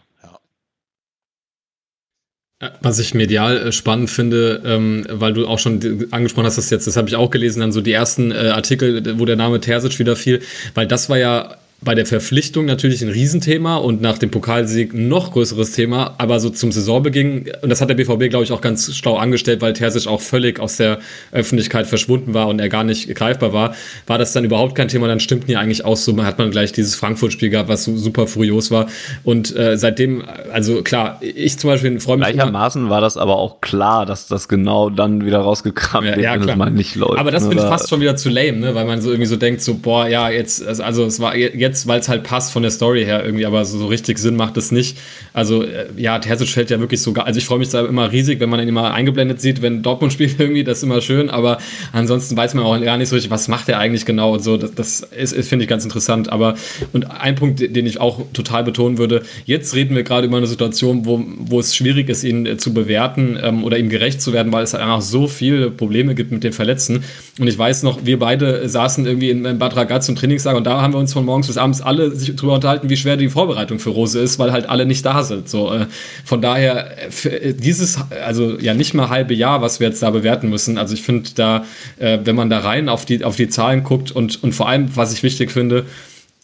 [2.62, 2.72] Ja.
[2.82, 6.88] Was ich medial äh, spannend finde, ähm, weil du auch schon angesprochen hast, das jetzt,
[6.88, 10.00] das habe ich auch gelesen, dann so die ersten äh, Artikel, wo der Name Terzic
[10.00, 10.42] wieder fiel,
[10.76, 15.32] weil das war ja bei der Verpflichtung natürlich ein Riesenthema und nach dem Pokalsieg noch
[15.32, 18.96] größeres Thema, aber so zum Saisonbeginn, und das hat der BVB, glaube ich, auch ganz
[18.96, 21.00] schlau angestellt, weil Terzic auch völlig aus der
[21.32, 23.76] Öffentlichkeit verschwunden war und er gar nicht greifbar war,
[24.06, 26.72] war das dann überhaupt kein Thema, dann stimmten ja eigentlich auch so, hat man gleich
[26.72, 28.88] dieses Frankfurt-Spiel gehabt, was so super furios war
[29.24, 33.62] und äh, seitdem, also klar, ich zum Beispiel freue mich Gleichermaßen war das aber auch
[33.62, 37.18] klar, dass das genau dann wieder rausgekramt ja, wird, ja, wenn es mal nicht läuft.
[37.18, 38.76] Aber das ne, finde ich fast schon wieder zu lame, ne?
[38.76, 41.88] weil man so irgendwie so denkt, so, boah, ja, jetzt, also es war jetzt jetzt,
[41.88, 44.58] weil es halt passt von der Story her irgendwie, aber so, so richtig Sinn macht
[44.58, 44.98] es nicht.
[45.34, 48.40] Also äh, ja, Terzic fällt ja wirklich sogar, also ich freue mich da immer riesig,
[48.40, 51.58] wenn man ihn immer eingeblendet sieht, wenn Dortmund spielt irgendwie, das ist immer schön, aber
[51.94, 54.58] ansonsten weiß man auch gar nicht so richtig, was macht er eigentlich genau und so,
[54.58, 56.56] das, das ist, ist finde ich ganz interessant, aber
[56.94, 60.48] und ein Punkt, den ich auch total betonen würde, jetzt reden wir gerade über eine
[60.48, 64.34] Situation, wo, wo es schwierig ist, ihn äh, zu bewerten ähm, oder ihm gerecht zu
[64.34, 67.04] werden, weil es einfach so viele Probleme gibt mit den Verletzten
[67.40, 70.66] und ich weiß noch, wir beide saßen irgendwie in, in Bad Ragaz zum Trainingslager und
[70.66, 73.30] da haben wir uns von morgens bis abends alle sich darüber unterhalten, wie schwer die
[73.30, 75.48] Vorbereitung für Rose ist, weil halt alle nicht da sind.
[75.48, 75.86] So, äh,
[76.26, 80.50] von daher, äh, dieses, also ja nicht mal halbe Jahr, was wir jetzt da bewerten
[80.50, 80.78] müssen.
[80.78, 81.66] Also ich finde da,
[82.00, 84.96] äh, wenn man da rein auf die, auf die Zahlen guckt und, und vor allem,
[84.96, 85.86] was ich wichtig finde,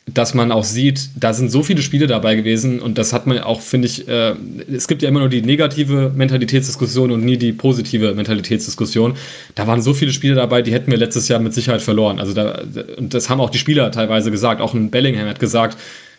[0.07, 3.39] dass man auch sieht, da sind so viele Spiele dabei gewesen und das hat man
[3.39, 4.35] auch, finde ich, äh,
[4.73, 9.15] es gibt ja immer nur die negative Mentalitätsdiskussion und nie die positive Mentalitätsdiskussion.
[9.55, 12.19] Da waren so viele Spiele dabei, die hätten wir letztes Jahr mit Sicherheit verloren.
[12.19, 12.61] Also da,
[12.97, 14.61] und das haben auch die Spieler teilweise gesagt.
[14.61, 15.77] Auch ein Bellingham hat gesagt,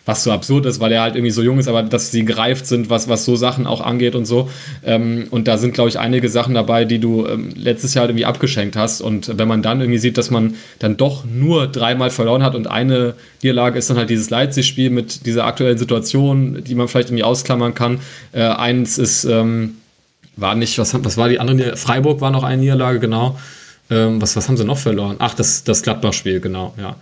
[0.09, 2.67] was so absurd ist, weil er halt irgendwie so jung ist, aber dass sie gereift
[2.67, 4.49] sind, was, was so Sachen auch angeht und so.
[4.83, 8.13] Ähm, und da sind, glaube ich, einige Sachen dabei, die du ähm, letztes Jahr halt
[8.13, 9.03] irgendwie abgeschenkt hast.
[9.03, 12.69] Und wenn man dann irgendwie sieht, dass man dann doch nur dreimal verloren hat und
[12.69, 17.25] eine Niederlage ist dann halt dieses Leipzig-Spiel mit dieser aktuellen Situation, die man vielleicht irgendwie
[17.25, 18.01] ausklammern kann.
[18.33, 19.75] Äh, eins ist, ähm,
[20.37, 21.77] war nicht, was, was war die andere?
[21.77, 23.39] Freiburg war noch eine Niederlage, genau.
[23.91, 25.17] Ähm, was, was haben sie noch verloren?
[25.19, 26.97] Ach, das, das Gladbach-Spiel, genau, ja.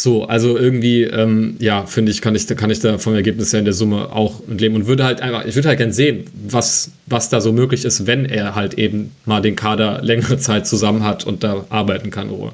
[0.00, 3.58] So, also irgendwie, ähm, ja, finde ich, kann ich, kann ich da vom Ergebnis her
[3.58, 6.92] in der Summe auch leben und würde halt einfach, ich würde halt gerne sehen, was,
[7.06, 11.02] was da so möglich ist, wenn er halt eben mal den Kader längere Zeit zusammen
[11.02, 12.52] hat und da arbeiten kann, Ruhe.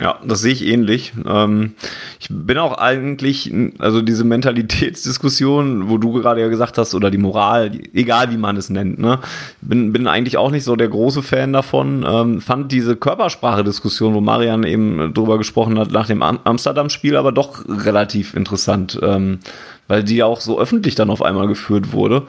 [0.00, 1.12] Ja, das sehe ich ähnlich.
[1.26, 1.74] Ähm,
[2.18, 7.18] ich bin auch eigentlich, also diese Mentalitätsdiskussion, wo du gerade ja gesagt hast, oder die
[7.18, 9.18] Moral, egal wie man es nennt, ne,
[9.60, 12.06] bin, bin eigentlich auch nicht so der große Fan davon.
[12.08, 17.62] Ähm, fand diese Körpersprache-Diskussion, wo Marian eben drüber gesprochen hat, nach dem Amsterdam-Spiel aber doch
[17.68, 19.40] relativ interessant, ähm,
[19.88, 22.22] weil die auch so öffentlich dann auf einmal geführt wurde.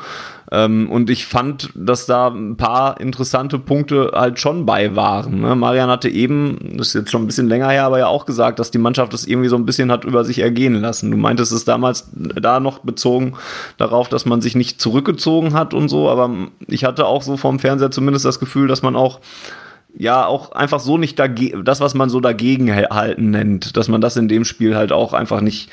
[0.52, 5.42] Ähm, und ich fand, dass da ein paar interessante Punkte halt schon bei waren.
[5.42, 5.56] Ne?
[5.56, 8.60] Marian hatte eben, das ist jetzt schon ein bisschen länger her, aber ja auch gesagt,
[8.60, 11.10] dass die Mannschaft das irgendwie so ein bisschen hat über sich ergehen lassen.
[11.10, 13.34] Du meintest es damals da noch bezogen
[13.78, 16.30] darauf, dass man sich nicht zurückgezogen hat und so, aber
[16.68, 19.22] ich hatte auch so vom Fernseher zumindest das Gefühl, dass man auch
[19.96, 24.02] ja auch einfach so nicht dagegen, das, was man so dagegen halten nennt, dass man
[24.02, 25.70] das in dem Spiel halt auch einfach nicht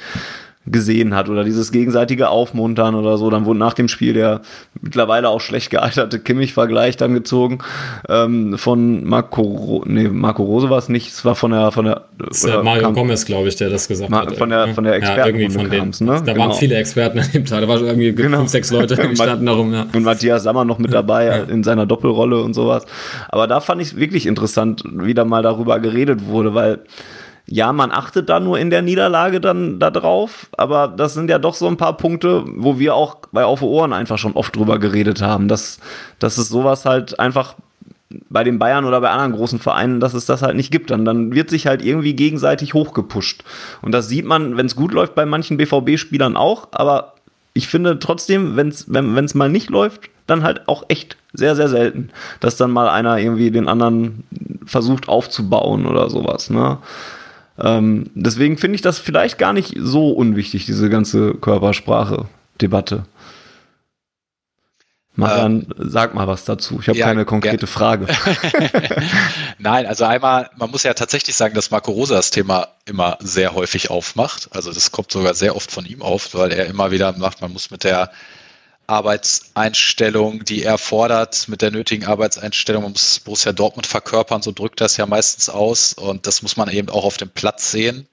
[0.66, 3.30] gesehen hat oder dieses gegenseitige Aufmuntern oder so.
[3.30, 4.42] Dann wurde nach dem Spiel der
[4.82, 7.60] mittlerweile auch schlecht gealterte Kimmich-Vergleich dann gezogen
[8.08, 12.02] ähm, von Marco, nee, Marco Rose war es nicht, es war von der von der
[12.30, 14.36] ist Mario kam, Gomez, glaube ich, der das gesagt hat.
[14.36, 16.22] Von der von der Experten ja, von den, ne?
[16.24, 16.48] Da genau.
[16.48, 18.38] waren viele Experten an dem Tag, da waren irgendwie genau.
[18.38, 19.72] fünf, sechs Leute die standen darum.
[19.72, 19.86] Ja.
[19.94, 21.36] Und Matthias Sammer noch mit dabei ja.
[21.44, 22.84] in seiner Doppelrolle und sowas.
[23.30, 26.80] Aber da fand ich es wirklich interessant, wie da mal darüber geredet wurde, weil
[27.46, 31.38] ja, man achtet da nur in der Niederlage dann da drauf, aber das sind ja
[31.38, 34.78] doch so ein paar Punkte, wo wir auch bei Auf Ohren einfach schon oft drüber
[34.78, 35.80] geredet haben, dass,
[36.18, 37.56] dass es sowas halt einfach
[38.28, 40.90] bei den Bayern oder bei anderen großen Vereinen, dass es das halt nicht gibt.
[40.90, 43.44] Dann, dann wird sich halt irgendwie gegenseitig hochgepusht.
[43.82, 47.14] Und das sieht man, wenn es gut läuft, bei manchen BVB-Spielern auch, aber
[47.52, 51.68] ich finde trotzdem, wenn's, wenn es mal nicht läuft, dann halt auch echt sehr, sehr
[51.68, 54.24] selten, dass dann mal einer irgendwie den anderen
[54.64, 56.50] versucht aufzubauen oder sowas.
[56.50, 56.78] Ne?
[57.62, 63.04] Ähm, deswegen finde ich das vielleicht gar nicht so unwichtig, diese ganze Körpersprache-Debatte.
[65.16, 66.78] Marian, ähm, sag mal was dazu.
[66.80, 67.72] Ich habe ja, keine konkrete ja.
[67.72, 68.06] Frage.
[69.58, 73.54] Nein, also einmal, man muss ja tatsächlich sagen, dass Marco Rosa das Thema immer sehr
[73.54, 74.48] häufig aufmacht.
[74.52, 77.52] Also das kommt sogar sehr oft von ihm auf, weil er immer wieder macht, man
[77.52, 78.10] muss mit der
[78.90, 84.96] Arbeitseinstellung, die er fordert, mit der nötigen Arbeitseinstellung muss Borussia Dortmund verkörpern, so drückt das
[84.96, 88.08] ja meistens aus und das muss man eben auch auf dem Platz sehen.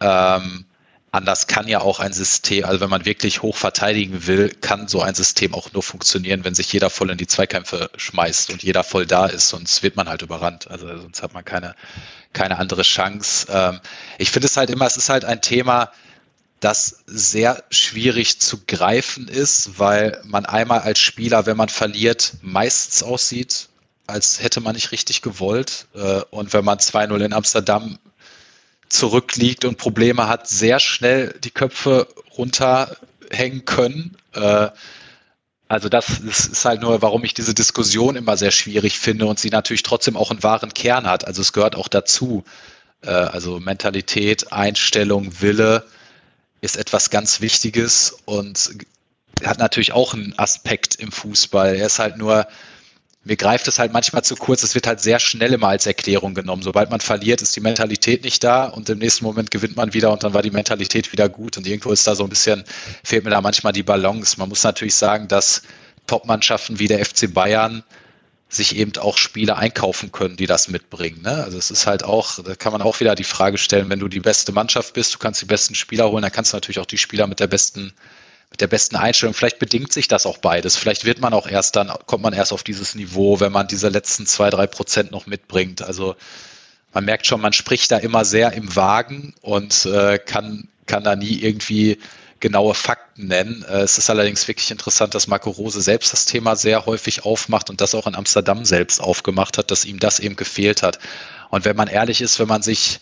[0.00, 0.66] Ähm,
[1.12, 5.00] anders kann ja auch ein System, also wenn man wirklich hoch verteidigen will, kann so
[5.00, 8.84] ein System auch nur funktionieren, wenn sich jeder voll in die Zweikämpfe schmeißt und jeder
[8.84, 10.70] voll da ist, sonst wird man halt überrannt.
[10.70, 11.74] Also sonst hat man keine,
[12.34, 13.46] keine andere Chance.
[13.50, 13.80] Ähm,
[14.18, 15.90] ich finde es halt immer, es ist halt ein Thema,
[16.60, 23.02] das sehr schwierig zu greifen ist, weil man einmal als Spieler, wenn man verliert, meistens
[23.02, 23.68] aussieht,
[24.06, 25.86] als hätte man nicht richtig gewollt.
[25.94, 27.98] Äh, und wenn man 2-0 in Amsterdam
[28.88, 34.16] zurückliegt und Probleme hat, sehr schnell die Köpfe runterhängen können.
[34.32, 34.68] Äh,
[35.68, 39.50] also das ist halt nur, warum ich diese Diskussion immer sehr schwierig finde und sie
[39.50, 41.26] natürlich trotzdem auch einen wahren Kern hat.
[41.26, 42.44] Also es gehört auch dazu.
[43.02, 45.84] Äh, also Mentalität, Einstellung, Wille
[46.60, 48.70] ist etwas ganz Wichtiges und
[49.44, 51.76] hat natürlich auch einen Aspekt im Fußball.
[51.76, 52.46] Er ist halt nur,
[53.24, 54.62] mir greift es halt manchmal zu kurz.
[54.62, 56.62] Es wird halt sehr schnell immer als Erklärung genommen.
[56.62, 60.12] Sobald man verliert, ist die Mentalität nicht da und im nächsten Moment gewinnt man wieder
[60.12, 61.56] und dann war die Mentalität wieder gut.
[61.56, 62.64] Und irgendwo ist da so ein bisschen,
[63.04, 64.36] fehlt mir da manchmal die Balance.
[64.38, 65.62] Man muss natürlich sagen, dass
[66.06, 67.82] Top-Mannschaften wie der FC Bayern
[68.48, 71.22] sich eben auch Spiele einkaufen können, die das mitbringen.
[71.22, 71.42] Ne?
[71.44, 74.08] Also es ist halt auch, da kann man auch wieder die Frage stellen, wenn du
[74.08, 76.86] die beste Mannschaft bist, du kannst die besten Spieler holen, dann kannst du natürlich auch
[76.86, 77.92] die Spieler mit der besten,
[78.50, 79.34] mit der besten Einstellung.
[79.34, 80.76] Vielleicht bedingt sich das auch beides.
[80.76, 83.88] Vielleicht wird man auch erst dann, kommt man erst auf dieses Niveau, wenn man diese
[83.88, 85.82] letzten zwei, drei Prozent noch mitbringt.
[85.82, 86.14] Also
[86.94, 91.16] man merkt schon, man spricht da immer sehr im Wagen und äh, kann, kann da
[91.16, 91.98] nie irgendwie
[92.40, 93.64] genaue Fakten nennen.
[93.68, 97.70] Äh, es ist allerdings wirklich interessant, dass Marco Rose selbst das Thema sehr häufig aufmacht
[97.70, 100.98] und das auch in Amsterdam selbst aufgemacht hat, dass ihm das eben gefehlt hat.
[101.50, 103.00] Und wenn man ehrlich ist, wenn man sich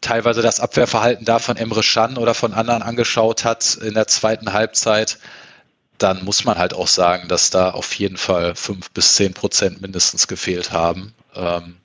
[0.00, 4.52] teilweise das Abwehrverhalten da von Emre Can oder von anderen angeschaut hat in der zweiten
[4.52, 5.18] Halbzeit,
[5.98, 9.80] dann muss man halt auch sagen, dass da auf jeden Fall fünf bis zehn Prozent
[9.80, 11.14] mindestens gefehlt haben.
[11.34, 11.76] Ähm,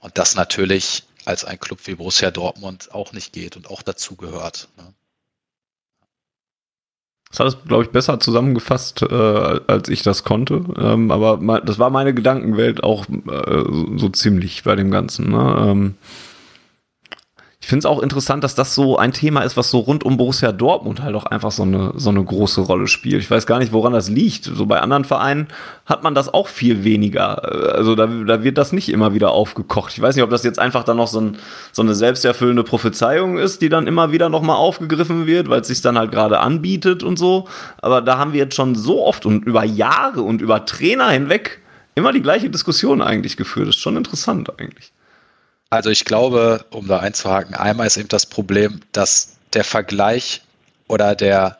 [0.00, 4.16] und das natürlich als ein Club wie Borussia Dortmund auch nicht geht und auch dazu
[4.16, 4.68] gehört.
[4.76, 4.94] Ne?
[7.30, 10.64] Das hat es, glaube ich, besser zusammengefasst, äh, als ich das konnte.
[10.78, 13.64] Ähm, aber das war meine Gedankenwelt auch äh,
[13.96, 15.30] so ziemlich bei dem Ganzen.
[15.30, 15.56] Ne?
[15.60, 15.94] Ähm,
[17.60, 20.16] ich finde es auch interessant, dass das so ein Thema ist, was so rund um
[20.16, 23.20] Borussia Dortmund halt auch einfach so eine, so eine große Rolle spielt.
[23.20, 24.44] Ich weiß gar nicht, woran das liegt.
[24.44, 25.48] So bei anderen Vereinen
[25.84, 27.74] hat man das auch viel weniger.
[27.74, 29.92] Also da, da wird das nicht immer wieder aufgekocht.
[29.92, 31.38] Ich weiß nicht, ob das jetzt einfach dann noch so, ein,
[31.72, 35.82] so eine selbsterfüllende Prophezeiung ist, die dann immer wieder nochmal aufgegriffen wird, weil es sich
[35.82, 37.48] dann halt gerade anbietet und so.
[37.82, 41.60] Aber da haben wir jetzt schon so oft und über Jahre und über Trainer hinweg
[41.96, 43.66] immer die gleiche Diskussion eigentlich geführt.
[43.66, 44.92] Das ist schon interessant eigentlich.
[45.70, 50.42] Also ich glaube, um da einzuhaken, einmal ist eben das Problem, dass der Vergleich
[50.88, 51.58] oder der,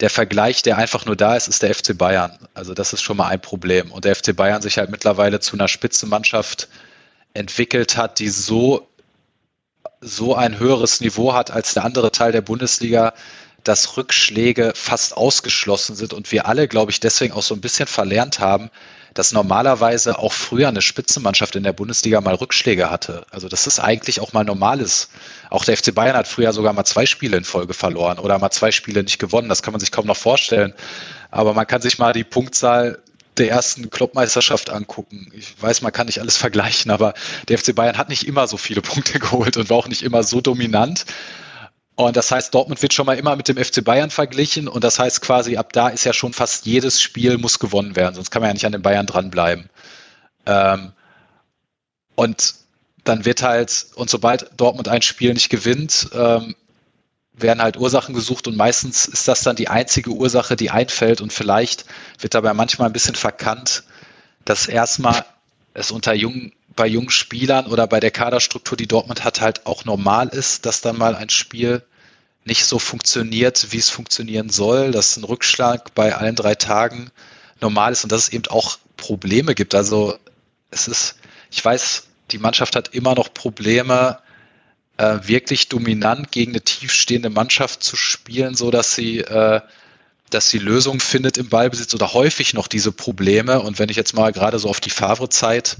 [0.00, 2.38] der Vergleich, der einfach nur da ist, ist der FC Bayern.
[2.52, 3.90] Also das ist schon mal ein Problem.
[3.92, 6.68] Und der FC Bayern sich halt mittlerweile zu einer Spitzenmannschaft
[7.32, 8.86] entwickelt hat, die so,
[10.02, 13.14] so ein höheres Niveau hat als der andere Teil der Bundesliga,
[13.64, 17.86] dass Rückschläge fast ausgeschlossen sind und wir alle, glaube ich, deswegen auch so ein bisschen
[17.86, 18.70] verlernt haben,
[19.14, 23.24] dass normalerweise auch früher eine Spitzenmannschaft in der Bundesliga mal Rückschläge hatte.
[23.30, 25.08] Also das ist eigentlich auch mal normales.
[25.50, 28.50] Auch der FC Bayern hat früher sogar mal zwei Spiele in Folge verloren oder mal
[28.50, 29.48] zwei Spiele nicht gewonnen.
[29.48, 30.74] Das kann man sich kaum noch vorstellen.
[31.30, 32.98] Aber man kann sich mal die Punktzahl
[33.36, 35.30] der ersten Clubmeisterschaft angucken.
[35.32, 37.14] Ich weiß, man kann nicht alles vergleichen, aber
[37.48, 40.22] der FC Bayern hat nicht immer so viele Punkte geholt und war auch nicht immer
[40.24, 41.06] so dominant.
[41.96, 44.66] Und das heißt, Dortmund wird schon mal immer mit dem FC Bayern verglichen.
[44.66, 48.16] Und das heißt quasi, ab da ist ja schon fast jedes Spiel muss gewonnen werden,
[48.16, 49.70] sonst kann man ja nicht an den Bayern dranbleiben.
[50.46, 50.92] Ähm,
[52.16, 52.54] und
[53.04, 56.56] dann wird halt, und sobald Dortmund ein Spiel nicht gewinnt, ähm,
[57.34, 58.46] werden halt Ursachen gesucht.
[58.48, 61.20] Und meistens ist das dann die einzige Ursache, die einfällt.
[61.20, 61.84] Und vielleicht
[62.18, 63.84] wird dabei manchmal ein bisschen verkannt,
[64.44, 65.24] dass erstmal
[65.74, 69.84] es unter jungen bei jungen Spielern oder bei der Kaderstruktur, die Dortmund hat, halt auch
[69.84, 71.82] normal ist, dass dann mal ein Spiel
[72.44, 77.10] nicht so funktioniert, wie es funktionieren soll, dass ein Rückschlag bei allen drei Tagen
[77.60, 79.74] normal ist und dass es eben auch Probleme gibt.
[79.74, 80.18] Also
[80.70, 81.16] es ist,
[81.50, 84.18] ich weiß, die Mannschaft hat immer noch Probleme,
[84.96, 89.60] äh, wirklich dominant gegen eine tiefstehende Mannschaft zu spielen, so dass sie, äh,
[90.30, 93.60] dass sie Lösungen findet im Ballbesitz oder häufig noch diese Probleme.
[93.60, 95.78] Und wenn ich jetzt mal gerade so auf die Favre-Zeit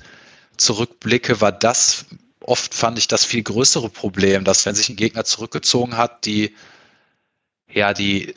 [0.56, 2.06] zurückblicke, war das
[2.46, 6.54] oft fand ich das viel größere Problem, dass wenn sich ein Gegner zurückgezogen hat, die
[7.72, 8.34] ja die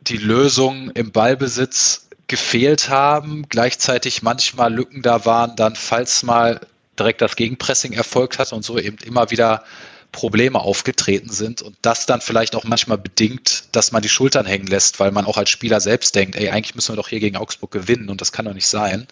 [0.00, 6.60] die Lösung im Ballbesitz gefehlt haben, gleichzeitig manchmal Lücken da waren, dann falls mal
[6.98, 9.64] direkt das Gegenpressing erfolgt hat und so eben immer wieder
[10.12, 14.66] Probleme aufgetreten sind und das dann vielleicht auch manchmal bedingt, dass man die Schultern hängen
[14.66, 17.36] lässt, weil man auch als Spieler selbst denkt, ey, eigentlich müssen wir doch hier gegen
[17.36, 19.06] Augsburg gewinnen und das kann doch nicht sein.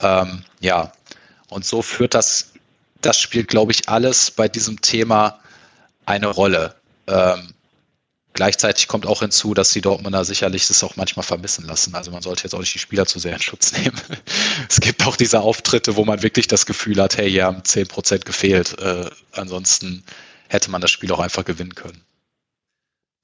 [0.00, 0.92] Ähm, ja,
[1.50, 2.52] und so führt das,
[3.00, 5.38] das spielt, glaube ich, alles bei diesem Thema
[6.06, 6.74] eine Rolle.
[7.06, 7.54] Ähm,
[8.32, 11.94] gleichzeitig kommt auch hinzu, dass die Dortmunder sicherlich das auch manchmal vermissen lassen.
[11.94, 14.00] Also man sollte jetzt auch nicht die Spieler zu sehr in Schutz nehmen.
[14.68, 18.24] es gibt auch diese Auftritte, wo man wirklich das Gefühl hat, hey, hier haben 10%
[18.24, 18.78] gefehlt.
[18.78, 20.04] Äh, ansonsten
[20.48, 22.02] hätte man das Spiel auch einfach gewinnen können.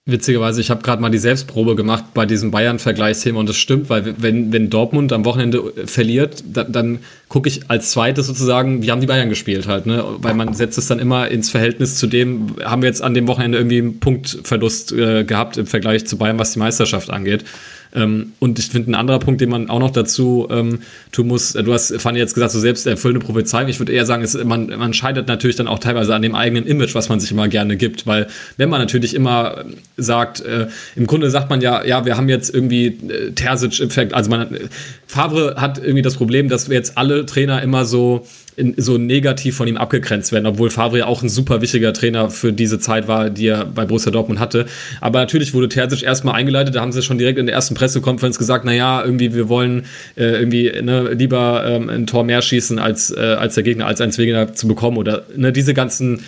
[0.07, 4.14] Witzigerweise, ich habe gerade mal die Selbstprobe gemacht bei diesem Bayern-Vergleichsthema und das stimmt, weil
[4.18, 6.98] wenn, wenn Dortmund am Wochenende äh, verliert, da, dann
[7.30, 10.05] gucke ich als zweites sozusagen, wie haben die Bayern gespielt halt, ne?
[10.18, 13.26] Weil man setzt es dann immer ins Verhältnis zu dem, haben wir jetzt an dem
[13.28, 17.46] Wochenende irgendwie einen Punktverlust äh, gehabt im Vergleich zu Bayern, was die Meisterschaft angeht.
[17.95, 20.80] Ähm, und ich finde, ein anderer Punkt, den man auch noch dazu ähm,
[21.12, 23.68] tun muss, äh, du hast, Fanny, jetzt gesagt, so selbst erfüllende Prophezeiung.
[23.68, 26.66] Ich würde eher sagen, es, man, man scheitert natürlich dann auch teilweise an dem eigenen
[26.66, 28.07] Image, was man sich immer gerne gibt.
[28.07, 28.26] Weil,
[28.57, 32.28] wenn man natürlich immer ähm, sagt, äh, im Grunde sagt man ja, ja, wir haben
[32.28, 34.61] jetzt irgendwie äh, Terzic-Effekt, also man, äh,
[35.07, 38.26] Favre hat irgendwie das Problem, dass wir jetzt alle Trainer immer so
[38.57, 42.30] in, so negativ von ihm abgegrenzt werden, obwohl Favre ja auch ein super wichtiger Trainer
[42.30, 44.66] für diese Zeit war, die er bei Borussia Dortmund hatte.
[45.00, 48.38] Aber natürlich wurde Terzic erstmal eingeleitet, da haben sie schon direkt in der ersten Pressekonferenz
[48.38, 49.86] gesagt, naja, irgendwie wir wollen
[50.16, 54.00] äh, irgendwie ne, lieber ähm, ein Tor mehr schießen als, äh, als der Gegner, als
[54.00, 56.24] eins weniger zu bekommen oder ne, diese ganzen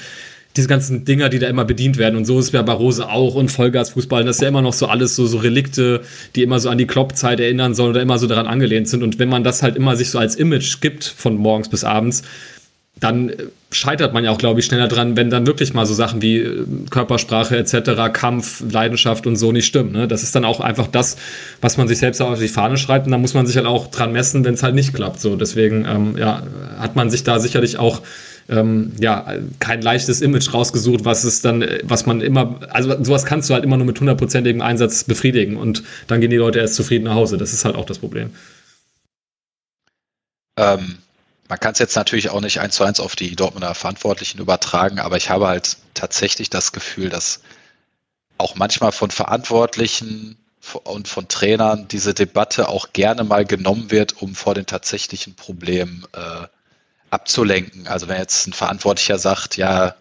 [0.57, 2.17] diese ganzen Dinger, die da immer bedient werden.
[2.17, 4.25] Und so ist es bei Barose auch und Vollgasfußball.
[4.25, 6.03] Das ist ja immer noch so alles so, so Relikte,
[6.35, 9.03] die immer so an die Kloppzeit erinnern sollen oder immer so daran angelehnt sind.
[9.03, 12.23] Und wenn man das halt immer sich so als Image gibt von morgens bis abends,
[13.01, 13.37] dann äh,
[13.71, 16.39] scheitert man ja auch, glaube ich, schneller dran, wenn dann wirklich mal so Sachen wie
[16.39, 19.93] äh, Körpersprache etc., Kampf, Leidenschaft und so nicht stimmen.
[19.93, 20.09] Ne?
[20.09, 21.17] Das ist dann auch einfach das,
[21.61, 23.91] was man sich selbst auf die Fahne schreibt und da muss man sich halt auch
[23.91, 25.21] dran messen, wenn es halt nicht klappt.
[25.21, 26.43] So, deswegen ähm, ja,
[26.79, 28.01] hat man sich da sicherlich auch
[28.49, 33.51] ähm, ja, kein leichtes Image rausgesucht, was es dann, was man immer, also sowas kannst
[33.51, 37.05] du halt immer nur mit hundertprozentigem Einsatz befriedigen und dann gehen die Leute erst zufrieden
[37.05, 37.39] nach Hause.
[37.39, 38.31] Das ist halt auch das Problem.
[40.59, 40.99] Ähm,
[41.49, 44.99] man kann es jetzt natürlich auch nicht eins zu eins auf die Dortmunder Verantwortlichen übertragen,
[44.99, 47.41] aber ich habe halt tatsächlich das Gefühl, dass
[48.39, 50.37] auch manchmal von Verantwortlichen
[50.85, 56.05] und von Trainern diese Debatte auch gerne mal genommen wird, um vor den tatsächlichen Problemen
[56.13, 56.47] äh,
[57.11, 57.87] abzulenken.
[57.87, 59.95] Also wenn jetzt ein Verantwortlicher sagt, ja,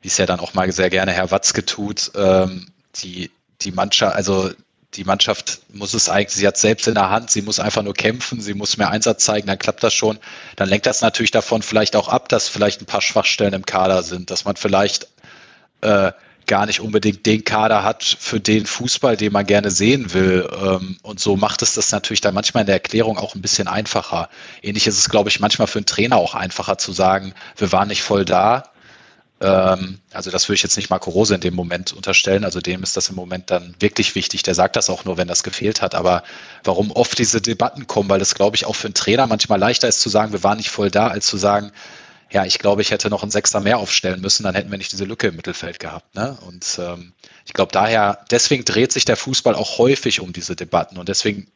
[0.00, 4.16] wie es ja dann auch mal sehr gerne Herr Watzke tut, ähm, die, die Mannschaft,
[4.16, 4.50] also
[4.94, 7.94] die Mannschaft muss es eigentlich, sie hat selbst in der Hand, sie muss einfach nur
[7.94, 10.18] kämpfen, sie muss mehr Einsatz zeigen, dann klappt das schon.
[10.56, 14.02] Dann lenkt das natürlich davon vielleicht auch ab, dass vielleicht ein paar Schwachstellen im Kader
[14.02, 15.08] sind, dass man vielleicht
[15.82, 16.12] äh,
[16.48, 20.48] gar nicht unbedingt den Kader hat für den Fußball, den man gerne sehen will.
[20.60, 23.68] Ähm, und so macht es das natürlich dann manchmal in der Erklärung auch ein bisschen
[23.68, 24.28] einfacher.
[24.62, 27.88] Ähnlich ist es, glaube ich, manchmal für einen Trainer auch einfacher zu sagen, wir waren
[27.88, 28.64] nicht voll da.
[29.40, 32.44] Ähm, also das würde ich jetzt nicht Marco Rose in dem Moment unterstellen.
[32.44, 34.42] Also dem ist das im Moment dann wirklich wichtig.
[34.42, 35.94] Der sagt das auch nur, wenn das gefehlt hat.
[35.94, 36.24] Aber
[36.64, 39.86] warum oft diese Debatten kommen, weil das, glaube ich, auch für einen Trainer manchmal leichter
[39.86, 41.70] ist zu sagen, wir waren nicht voll da, als zu sagen,
[42.30, 44.92] ja, ich glaube, ich hätte noch einen Sechster mehr aufstellen müssen, dann hätten wir nicht
[44.92, 46.14] diese Lücke im Mittelfeld gehabt.
[46.14, 46.36] Ne?
[46.46, 47.12] Und ähm,
[47.46, 51.48] ich glaube daher, deswegen dreht sich der Fußball auch häufig um diese Debatten und deswegen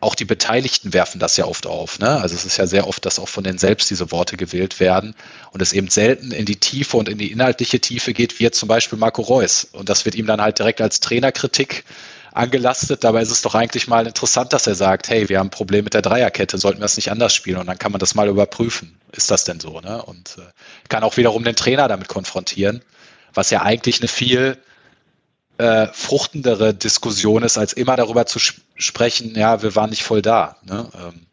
[0.00, 1.98] auch die Beteiligten werfen das ja oft auf.
[1.98, 2.08] Ne?
[2.08, 5.14] Also es ist ja sehr oft, dass auch von denen selbst diese Worte gewählt werden
[5.52, 8.58] und es eben selten in die Tiefe und in die inhaltliche Tiefe geht, wie jetzt
[8.58, 9.64] zum Beispiel Marco Reus.
[9.72, 11.84] Und das wird ihm dann halt direkt als Trainerkritik
[12.36, 13.04] angelastet.
[13.04, 15.84] Dabei ist es doch eigentlich mal interessant, dass er sagt, hey, wir haben ein Problem
[15.84, 17.58] mit der Dreierkette, sollten wir es nicht anders spielen?
[17.58, 18.98] Und dann kann man das mal überprüfen.
[19.12, 19.80] Ist das denn so?
[19.80, 20.02] Ne?
[20.02, 20.42] Und äh,
[20.88, 22.82] kann auch wiederum den Trainer damit konfrontieren,
[23.34, 24.58] was ja eigentlich eine viel
[25.58, 30.56] äh, fruchtendere Diskussion ist, als immer darüber zu sprechen, ja, wir waren nicht voll da.
[30.64, 30.88] Ne?
[30.94, 31.26] Ähm,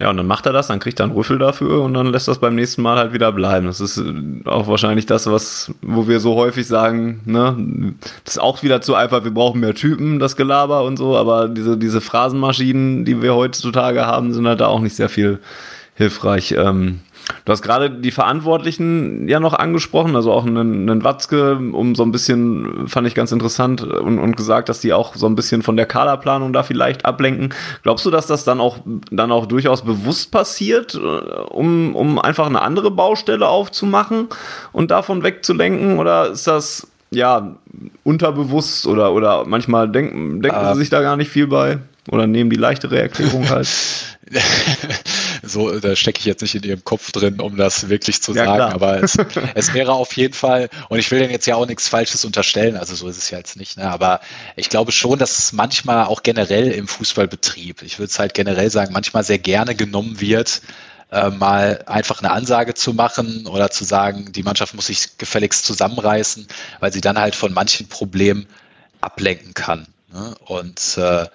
[0.00, 2.28] Ja, und dann macht er das, dann kriegt er einen Rüffel dafür und dann lässt
[2.28, 3.66] das beim nächsten Mal halt wieder bleiben.
[3.66, 8.40] Das ist äh, auch wahrscheinlich das, was, wo wir so häufig sagen, ne, das ist
[8.40, 12.00] auch wieder zu einfach, wir brauchen mehr Typen, das Gelaber und so, aber diese, diese
[12.00, 15.40] Phrasenmaschinen, die wir heutzutage haben, sind halt da auch nicht sehr viel
[15.96, 16.52] hilfreich.
[16.56, 17.00] Ähm,
[17.44, 22.02] Du hast gerade die Verantwortlichen ja noch angesprochen, also auch einen, einen Watzke, um so
[22.02, 25.62] ein bisschen, fand ich ganz interessant und, und gesagt, dass die auch so ein bisschen
[25.62, 27.54] von der Kaderplanung da vielleicht ablenken.
[27.82, 28.78] Glaubst du, dass das dann auch,
[29.10, 34.28] dann auch durchaus bewusst passiert, äh, um, um einfach eine andere Baustelle aufzumachen
[34.72, 35.98] und davon wegzulenken?
[35.98, 37.56] Oder ist das ja
[38.04, 40.76] unterbewusst oder, oder manchmal denken, denken sie äh.
[40.76, 41.78] sich da gar nicht viel bei?
[42.10, 43.68] Oder nehmen die leichtere Erklärung halt?
[45.48, 48.44] so, da stecke ich jetzt nicht in ihrem Kopf drin, um das wirklich zu ja,
[48.44, 48.74] sagen, klar.
[48.74, 49.16] aber es,
[49.54, 52.76] es, wäre auf jeden Fall, und ich will denen jetzt ja auch nichts Falsches unterstellen,
[52.76, 53.90] also so ist es ja jetzt nicht, ne?
[53.90, 54.20] aber
[54.56, 58.70] ich glaube schon, dass es manchmal auch generell im Fußballbetrieb, ich würde es halt generell
[58.70, 60.62] sagen, manchmal sehr gerne genommen wird,
[61.10, 65.64] äh, mal einfach eine Ansage zu machen oder zu sagen, die Mannschaft muss sich gefälligst
[65.64, 66.46] zusammenreißen,
[66.80, 68.46] weil sie dann halt von manchen Problemen
[69.00, 69.86] ablenken kann.
[70.12, 70.34] Ne?
[70.46, 71.26] Und äh,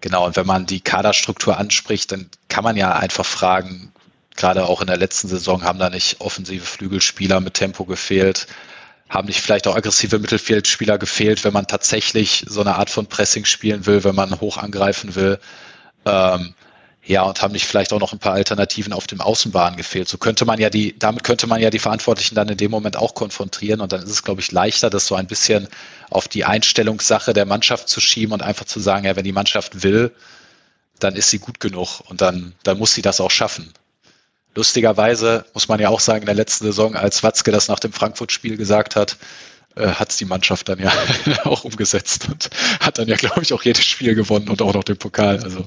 [0.00, 3.92] Genau, und wenn man die Kaderstruktur anspricht, dann kann man ja einfach fragen,
[4.36, 8.46] gerade auch in der letzten Saison haben da nicht offensive Flügelspieler mit Tempo gefehlt,
[9.08, 13.44] haben nicht vielleicht auch aggressive Mittelfeldspieler gefehlt, wenn man tatsächlich so eine Art von Pressing
[13.44, 15.40] spielen will, wenn man hoch angreifen will.
[16.04, 16.54] Ähm,
[17.04, 20.08] ja, und haben nicht vielleicht auch noch ein paar Alternativen auf dem Außenbahn gefehlt.
[20.08, 22.98] So könnte man ja die, damit könnte man ja die Verantwortlichen dann in dem Moment
[22.98, 25.68] auch konfrontieren und dann ist es, glaube ich, leichter, das so ein bisschen
[26.10, 29.82] auf die Einstellungssache der Mannschaft zu schieben und einfach zu sagen, ja, wenn die Mannschaft
[29.82, 30.12] will,
[30.98, 33.72] dann ist sie gut genug und dann, dann muss sie das auch schaffen.
[34.54, 37.92] Lustigerweise muss man ja auch sagen, in der letzten Saison, als Watzke das nach dem
[37.92, 39.16] Frankfurt-Spiel gesagt hat,
[39.76, 40.92] äh, hat die Mannschaft dann ja
[41.44, 42.50] auch umgesetzt und
[42.80, 45.38] hat dann ja, glaube ich, auch jedes Spiel gewonnen und auch noch den Pokal.
[45.42, 45.64] Also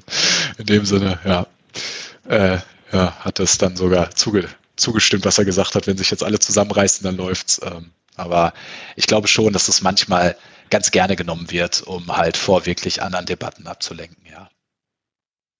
[0.58, 1.48] in dem Sinne, ja,
[2.28, 2.58] äh,
[2.92, 5.88] ja hat es dann sogar zuge zugestimmt, was er gesagt hat.
[5.88, 7.62] Wenn sich jetzt alle zusammenreißen, dann läuft's.
[7.64, 8.54] Ähm, aber
[8.96, 10.36] ich glaube schon, dass das manchmal
[10.70, 14.50] ganz gerne genommen wird, um halt vor wirklich anderen Debatten abzulenken, ja.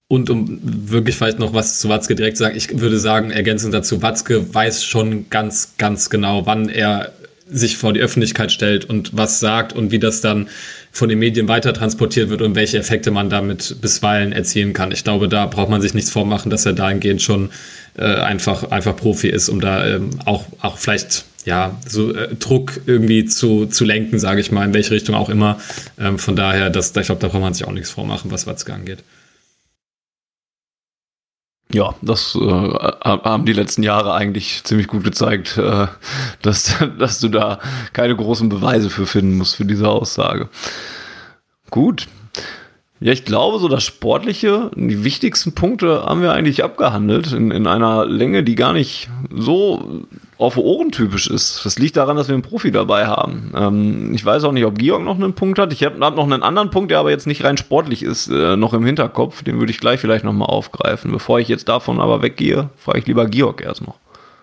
[0.08, 3.74] Und um wirklich vielleicht noch was zu Watzke direkt zu sagen, ich würde sagen, ergänzend
[3.74, 7.14] dazu, Watzke weiß schon ganz, ganz genau, wann er
[7.52, 10.50] sich vor die Öffentlichkeit stellt und was sagt und wie das dann
[10.92, 14.92] von den Medien weiter transportiert wird und welche Effekte man damit bisweilen erzielen kann.
[14.92, 17.52] Ich glaube, da braucht man sich nichts vormachen, dass er dahingehend schon
[17.98, 22.82] äh, einfach, einfach Profi ist, um da ähm, auch, auch vielleicht ja, so äh, Druck
[22.86, 25.60] irgendwie zu, zu lenken, sage ich mal, in welche Richtung auch immer.
[26.00, 28.74] Ähm, von daher, das, ich glaube, da braucht man sich auch nichts vormachen, was Watzke
[28.74, 29.04] angeht.
[31.74, 35.88] Ja, das äh, haben die letzten Jahre eigentlich ziemlich gut gezeigt, äh,
[36.42, 37.60] dass, dass du da
[37.94, 40.50] keine großen Beweise für finden musst für diese Aussage.
[41.70, 42.08] Gut.
[43.00, 47.66] Ja, ich glaube, so das Sportliche, die wichtigsten Punkte haben wir eigentlich abgehandelt in, in
[47.66, 50.06] einer Länge, die gar nicht so
[50.42, 51.62] auf Ohren typisch ist.
[51.64, 53.52] Das liegt daran, dass wir einen Profi dabei haben.
[53.56, 55.72] Ähm, ich weiß auch nicht, ob Georg noch einen Punkt hat.
[55.72, 58.56] Ich habe hab noch einen anderen Punkt, der aber jetzt nicht rein sportlich ist, äh,
[58.56, 59.44] noch im Hinterkopf.
[59.44, 61.12] Den würde ich gleich vielleicht nochmal aufgreifen.
[61.12, 63.96] Bevor ich jetzt davon aber weggehe, frage ich lieber Georg erst noch.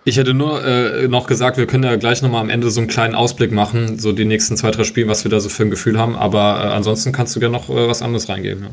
[0.04, 2.88] Ich hätte nur äh, noch gesagt, wir können ja gleich nochmal am Ende so einen
[2.88, 5.70] kleinen Ausblick machen, so die nächsten zwei, drei Spiele, was wir da so für ein
[5.70, 6.16] Gefühl haben.
[6.16, 8.62] Aber äh, ansonsten kannst du gerne noch äh, was anderes reingeben.
[8.62, 8.70] Ja.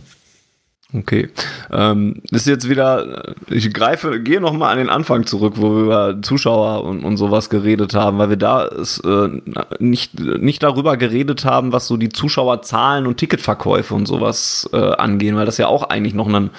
[0.98, 1.30] Okay.
[1.72, 6.22] Ähm, ist jetzt wieder, ich greife, gehe nochmal an den Anfang zurück, wo wir über
[6.22, 9.42] Zuschauer und, und sowas geredet haben, weil wir da ist, äh,
[9.80, 15.36] nicht, nicht darüber geredet haben, was so die Zuschauerzahlen und Ticketverkäufe und sowas äh, angehen,
[15.36, 16.50] weil das ja auch eigentlich noch ein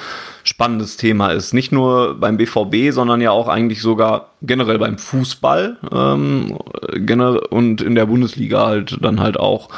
[0.48, 1.54] spannendes Thema ist.
[1.54, 6.58] Nicht nur beim BVB, sondern ja auch eigentlich sogar generell beim Fußball ähm,
[6.94, 9.68] generell und in der Bundesliga halt dann halt auch.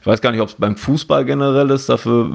[0.00, 1.88] Ich weiß gar nicht, ob es beim Fußball generell ist.
[1.88, 2.30] Dafür,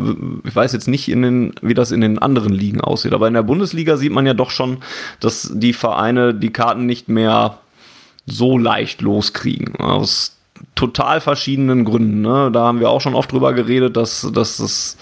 [0.45, 3.13] ich weiß jetzt nicht, in den, wie das in den anderen Ligen aussieht.
[3.13, 4.77] Aber in der Bundesliga sieht man ja doch schon,
[5.19, 7.59] dass die Vereine die Karten nicht mehr
[8.25, 9.75] so leicht loskriegen.
[9.75, 10.37] Aus
[10.75, 12.21] total verschiedenen Gründen.
[12.21, 12.49] Ne?
[12.51, 14.97] Da haben wir auch schon oft drüber geredet, dass, dass das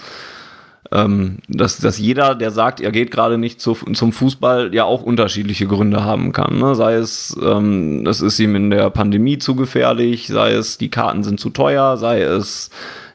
[0.92, 5.02] ähm, dass, dass jeder, der sagt, er geht gerade nicht zu, zum Fußball, ja auch
[5.02, 6.58] unterschiedliche Gründe haben kann.
[6.58, 6.74] Ne?
[6.74, 11.24] Sei es, ähm, es ist ihm in der Pandemie zu gefährlich, sei es, die Karten
[11.24, 12.70] sind zu teuer, sei es,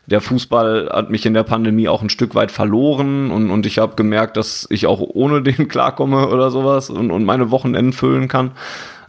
[0.07, 3.77] der Fußball hat mich in der Pandemie auch ein Stück weit verloren und, und ich
[3.77, 8.27] habe gemerkt, dass ich auch ohne den klarkomme oder sowas und, und meine Wochenenden füllen
[8.27, 8.51] kann.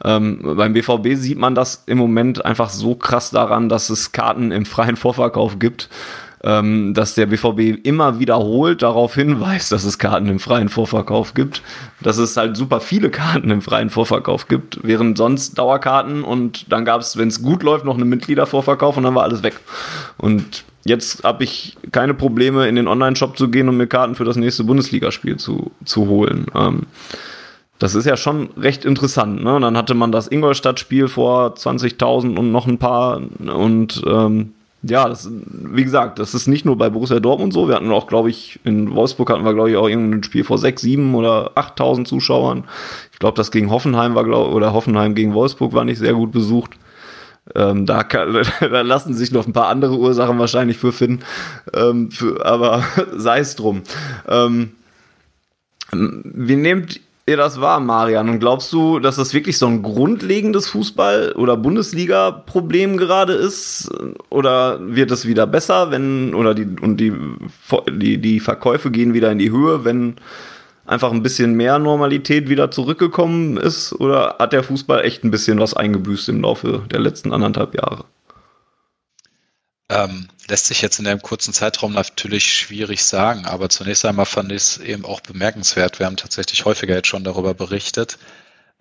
[0.04, 4.52] Ähm, beim BVB sieht man das im Moment einfach so krass daran, dass es Karten
[4.52, 5.88] im freien Vorverkauf gibt
[6.44, 11.62] ähm, dass der BVB immer wiederholt darauf hinweist, dass es Karten im freien Vorverkauf gibt,
[12.00, 16.84] dass es halt super viele Karten im freien Vorverkauf gibt, während sonst Dauerkarten und dann
[16.84, 19.58] gab es, wenn es gut läuft, noch einen Mitgliedervorverkauf und dann war alles weg.
[20.16, 24.24] Und jetzt habe ich keine Probleme, in den Online-Shop zu gehen und mir Karten für
[24.24, 26.46] das nächste Bundesligaspiel zu, zu holen.
[26.54, 26.82] Ähm,
[27.78, 29.42] das ist ja schon recht interessant.
[29.42, 29.58] Ne?
[29.60, 34.54] dann hatte man das Ingolstadt-Spiel vor 20.000 und noch ein paar und ähm,
[34.90, 37.68] ja, das, wie gesagt, das ist nicht nur bei Borussia Dortmund so.
[37.68, 40.58] Wir hatten auch, glaube ich, in Wolfsburg hatten wir, glaube ich, auch irgendein Spiel vor
[40.58, 42.64] sechs, sieben oder 8.000 Zuschauern.
[43.12, 46.32] Ich glaube, das gegen Hoffenheim war, glaub, oder Hoffenheim gegen Wolfsburg war nicht sehr gut
[46.32, 46.72] besucht.
[47.54, 51.24] Ähm, da, kann, da lassen sich noch ein paar andere Ursachen wahrscheinlich für finden.
[51.74, 52.84] Ähm, für, aber
[53.16, 53.82] sei es drum.
[54.28, 54.72] Ähm,
[55.92, 58.28] wie nehmt ihr das wahr, Marian?
[58.28, 63.90] Und glaubst du, dass das wirklich so ein grundlegendes Fußball- oder Bundesliga-Problem gerade ist?
[64.30, 67.12] Oder wird es wieder besser, wenn, oder die, und die,
[67.90, 70.16] die, die Verkäufe gehen wieder in die Höhe, wenn
[70.86, 73.92] einfach ein bisschen mehr Normalität wieder zurückgekommen ist?
[73.92, 78.04] Oder hat der Fußball echt ein bisschen was eingebüßt im Laufe der letzten anderthalb Jahre?
[79.90, 84.52] Ähm, lässt sich jetzt in einem kurzen Zeitraum natürlich schwierig sagen, aber zunächst einmal fand
[84.52, 85.98] ich es eben auch bemerkenswert.
[85.98, 88.18] Wir haben tatsächlich häufiger jetzt schon darüber berichtet.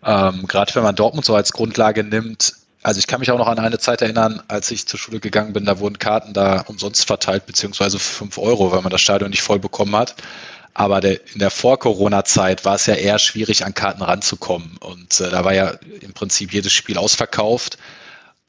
[0.04, 2.54] Ähm, Gerade wenn man Dortmund so als Grundlage nimmt,
[2.84, 5.54] also ich kann mich auch noch an eine Zeit erinnern, als ich zur Schule gegangen
[5.54, 9.32] bin, da wurden Karten da umsonst verteilt, beziehungsweise für 5 Euro, weil man das Stadion
[9.32, 10.16] nicht voll bekommen hat.
[10.74, 14.78] Aber der, in der Vor-Corona-Zeit war es ja eher schwierig, an Karten ranzukommen.
[14.80, 15.72] Und äh, da war ja
[16.02, 17.78] im Prinzip jedes Spiel ausverkauft.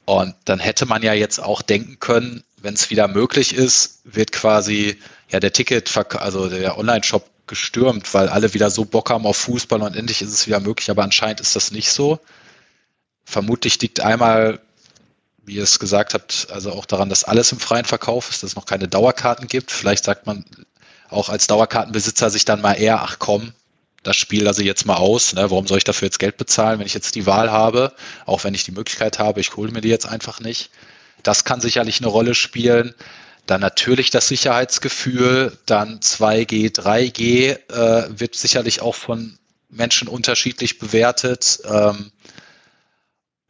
[0.05, 4.31] Und dann hätte man ja jetzt auch denken können, wenn es wieder möglich ist, wird
[4.31, 4.99] quasi
[5.29, 9.81] ja der Ticket, also der Online-Shop gestürmt, weil alle wieder so Bock haben auf Fußball
[9.81, 12.19] und endlich ist es wieder möglich, aber anscheinend ist das nicht so.
[13.25, 14.59] Vermutlich liegt einmal,
[15.43, 18.51] wie ihr es gesagt habt, also auch daran, dass alles im freien Verkauf ist, dass
[18.51, 19.71] es noch keine Dauerkarten gibt.
[19.71, 20.45] Vielleicht sagt man
[21.09, 23.53] auch als Dauerkartenbesitzer sich dann mal eher, ach komm,
[24.03, 25.33] das Spiel lasse ich jetzt mal aus.
[25.33, 25.49] Ne?
[25.49, 27.93] Warum soll ich dafür jetzt Geld bezahlen, wenn ich jetzt die Wahl habe?
[28.25, 30.69] Auch wenn ich die Möglichkeit habe, ich hole mir die jetzt einfach nicht.
[31.23, 32.93] Das kann sicherlich eine Rolle spielen.
[33.45, 39.39] Dann natürlich das Sicherheitsgefühl, dann 2G, 3G äh, wird sicherlich auch von
[39.69, 41.59] Menschen unterschiedlich bewertet.
[41.65, 42.11] Ähm,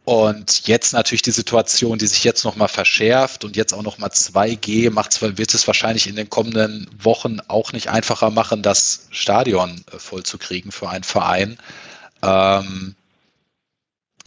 [0.06, 4.90] und jetzt natürlich die Situation, die sich jetzt nochmal verschärft und jetzt auch nochmal 2G
[4.90, 10.00] macht, wird es wahrscheinlich in den kommenden Wochen auch nicht einfacher machen, das Stadion äh,
[10.00, 11.60] vollzukriegen für einen Verein.
[12.24, 12.96] Ähm,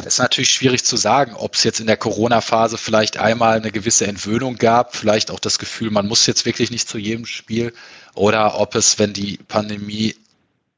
[0.07, 4.07] ist natürlich schwierig zu sagen, ob es jetzt in der Corona-Phase vielleicht einmal eine gewisse
[4.07, 7.73] Entwöhnung gab, vielleicht auch das Gefühl, man muss jetzt wirklich nicht zu jedem Spiel,
[8.15, 10.17] oder ob es, wenn die Pandemie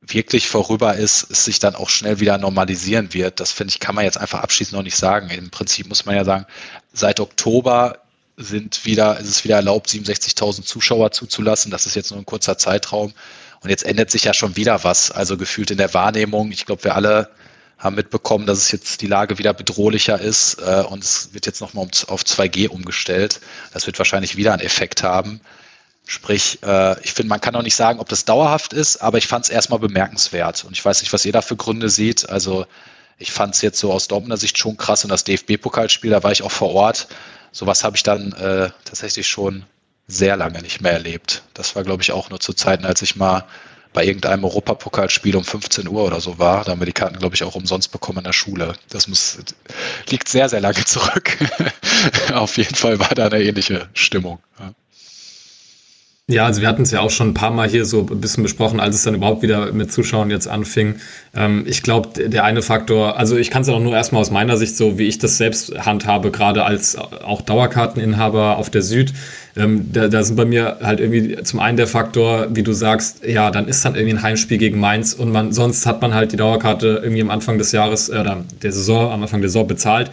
[0.00, 3.40] wirklich vorüber ist, es sich dann auch schnell wieder normalisieren wird.
[3.40, 5.30] Das finde ich, kann man jetzt einfach abschließend noch nicht sagen.
[5.30, 6.46] Im Prinzip muss man ja sagen,
[6.92, 7.98] seit Oktober
[8.36, 11.70] sind wieder, ist es wieder erlaubt, 67.000 Zuschauer zuzulassen.
[11.70, 13.12] Das ist jetzt nur ein kurzer Zeitraum.
[13.60, 15.10] Und jetzt ändert sich ja schon wieder was.
[15.10, 16.52] Also gefühlt in der Wahrnehmung.
[16.52, 17.30] Ich glaube, wir alle
[17.78, 21.60] haben mitbekommen, dass es jetzt die Lage wieder bedrohlicher ist äh, und es wird jetzt
[21.60, 23.40] nochmal auf 2G umgestellt.
[23.72, 25.40] Das wird wahrscheinlich wieder einen Effekt haben.
[26.06, 29.26] Sprich, äh, ich finde, man kann auch nicht sagen, ob das dauerhaft ist, aber ich
[29.26, 30.64] fand es erstmal bemerkenswert.
[30.64, 32.28] Und ich weiß nicht, was ihr da für Gründe seht.
[32.28, 32.66] Also
[33.18, 36.32] ich fand es jetzt so aus Dortmunder Sicht schon krass und das DFB-Pokalspiel, da war
[36.32, 37.08] ich auch vor Ort.
[37.52, 39.64] Sowas habe ich dann äh, tatsächlich schon
[40.06, 41.42] sehr lange nicht mehr erlebt.
[41.54, 43.44] Das war, glaube ich, auch nur zu Zeiten, als ich mal
[43.94, 46.64] bei irgendeinem Europapokalspiel um 15 Uhr oder so war.
[46.64, 48.74] Da haben wir die Karten, glaube ich, auch umsonst bekommen in der Schule.
[48.90, 49.38] Das muss,
[50.10, 51.38] liegt sehr, sehr lange zurück.
[52.34, 54.40] Auf jeden Fall war da eine ähnliche Stimmung.
[54.58, 54.74] Ja.
[56.30, 58.42] Ja, also wir hatten es ja auch schon ein paar Mal hier so ein bisschen
[58.42, 60.94] besprochen, als es dann überhaupt wieder mit Zuschauen jetzt anfing.
[61.34, 64.56] Ähm, ich glaube, der eine Faktor, also ich kann es auch nur erstmal aus meiner
[64.56, 69.12] Sicht, so wie ich das selbst handhabe, gerade als auch Dauerkarteninhaber auf der Süd,
[69.54, 73.22] ähm, da, da sind bei mir halt irgendwie zum einen der Faktor, wie du sagst,
[73.26, 76.32] ja, dann ist dann irgendwie ein Heimspiel gegen Mainz und man sonst hat man halt
[76.32, 79.66] die Dauerkarte irgendwie am Anfang des Jahres äh, oder der Saison, am Anfang der Saison
[79.66, 80.10] bezahlt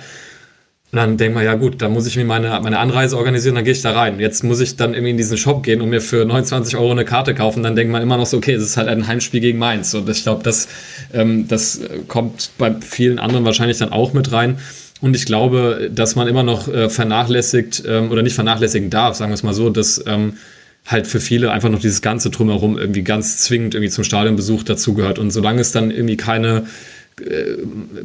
[0.91, 3.63] und dann denkt man, ja gut, dann muss ich mir meine, meine Anreise organisieren, dann
[3.63, 4.19] gehe ich da rein.
[4.19, 7.05] Jetzt muss ich dann irgendwie in diesen Shop gehen und mir für 29 Euro eine
[7.05, 7.63] Karte kaufen.
[7.63, 9.93] Dann denkt man immer noch so, okay, es ist halt ein Heimspiel gegen Mainz.
[9.93, 10.67] Und ich glaube, das,
[11.13, 14.57] ähm, das kommt bei vielen anderen wahrscheinlich dann auch mit rein.
[14.99, 19.31] Und ich glaube, dass man immer noch äh, vernachlässigt ähm, oder nicht vernachlässigen darf, sagen
[19.31, 20.33] wir es mal so, dass ähm,
[20.85, 25.19] halt für viele einfach noch dieses ganze Drumherum irgendwie ganz zwingend irgendwie zum Stadionbesuch dazugehört.
[25.19, 26.65] Und solange es dann irgendwie keine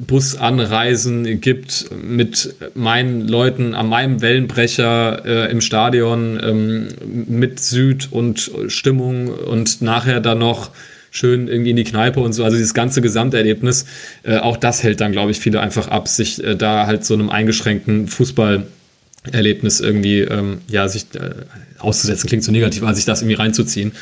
[0.07, 6.89] Busanreisen gibt mit meinen Leuten an meinem Wellenbrecher äh, im Stadion ähm,
[7.29, 10.71] mit Süd und Stimmung und nachher dann noch
[11.11, 12.45] schön irgendwie in die Kneipe und so.
[12.45, 13.87] Also dieses ganze Gesamterlebnis,
[14.23, 17.15] äh, auch das hält dann, glaube ich, viele einfach ab, sich äh, da halt so
[17.15, 21.31] einem eingeschränkten Fußballerlebnis irgendwie, ähm, ja, sich äh,
[21.79, 23.93] auszusetzen, klingt so negativ, aber sich das irgendwie reinzuziehen.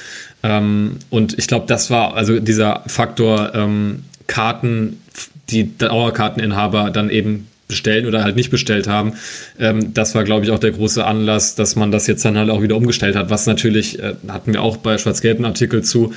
[0.43, 4.03] Ähm, und ich glaube, das war also dieser Faktor, ähm,
[4.35, 5.01] Karten,
[5.51, 9.13] die Dauerkarteninhaber dann eben bestellen oder halt nicht bestellt haben.
[9.61, 12.51] Ähm, das war, glaube ich, auch der große Anlass, dass man das jetzt dann halt
[12.51, 16.13] auch wieder umgestellt hat, was natürlich, äh, hatten wir auch bei Schwarz-Gelben Artikel zu,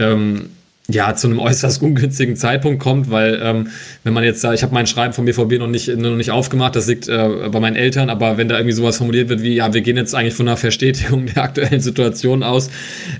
[0.00, 0.50] ähm,
[0.92, 3.68] ja, zu einem äußerst ungünstigen Zeitpunkt kommt, weil ähm,
[4.04, 6.76] wenn man jetzt da, ich habe mein Schreiben vom BVB noch nicht, noch nicht aufgemacht,
[6.76, 9.72] das liegt äh, bei meinen Eltern, aber wenn da irgendwie sowas formuliert wird wie, ja,
[9.72, 12.70] wir gehen jetzt eigentlich von einer Verstetigung der aktuellen Situation aus,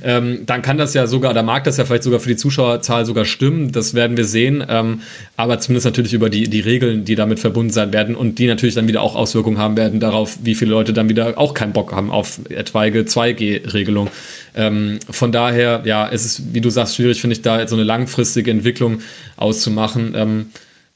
[0.03, 3.05] ähm, dann kann das ja sogar, da mag das ja vielleicht sogar für die Zuschauerzahl
[3.05, 5.01] sogar stimmen, das werden wir sehen, ähm,
[5.37, 8.75] aber zumindest natürlich über die, die Regeln, die damit verbunden sein werden und die natürlich
[8.75, 11.93] dann wieder auch Auswirkungen haben werden darauf, wie viele Leute dann wieder auch keinen Bock
[11.93, 14.09] haben auf etwaige 2G-Regelung.
[14.55, 17.85] Ähm, von daher, ja, es ist, wie du sagst, schwierig, finde ich, da so eine
[17.85, 19.01] langfristige Entwicklung
[19.37, 20.15] auszumachen.
[20.17, 20.47] Ähm,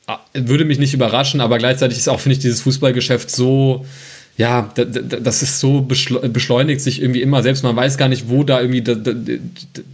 [0.06, 3.84] ah, würde mich nicht überraschen, aber gleichzeitig ist auch, finde ich, dieses Fußballgeschäft so,
[4.36, 8.60] ja, das ist so beschleunigt sich irgendwie immer, selbst man weiß gar nicht, wo da
[8.60, 8.82] irgendwie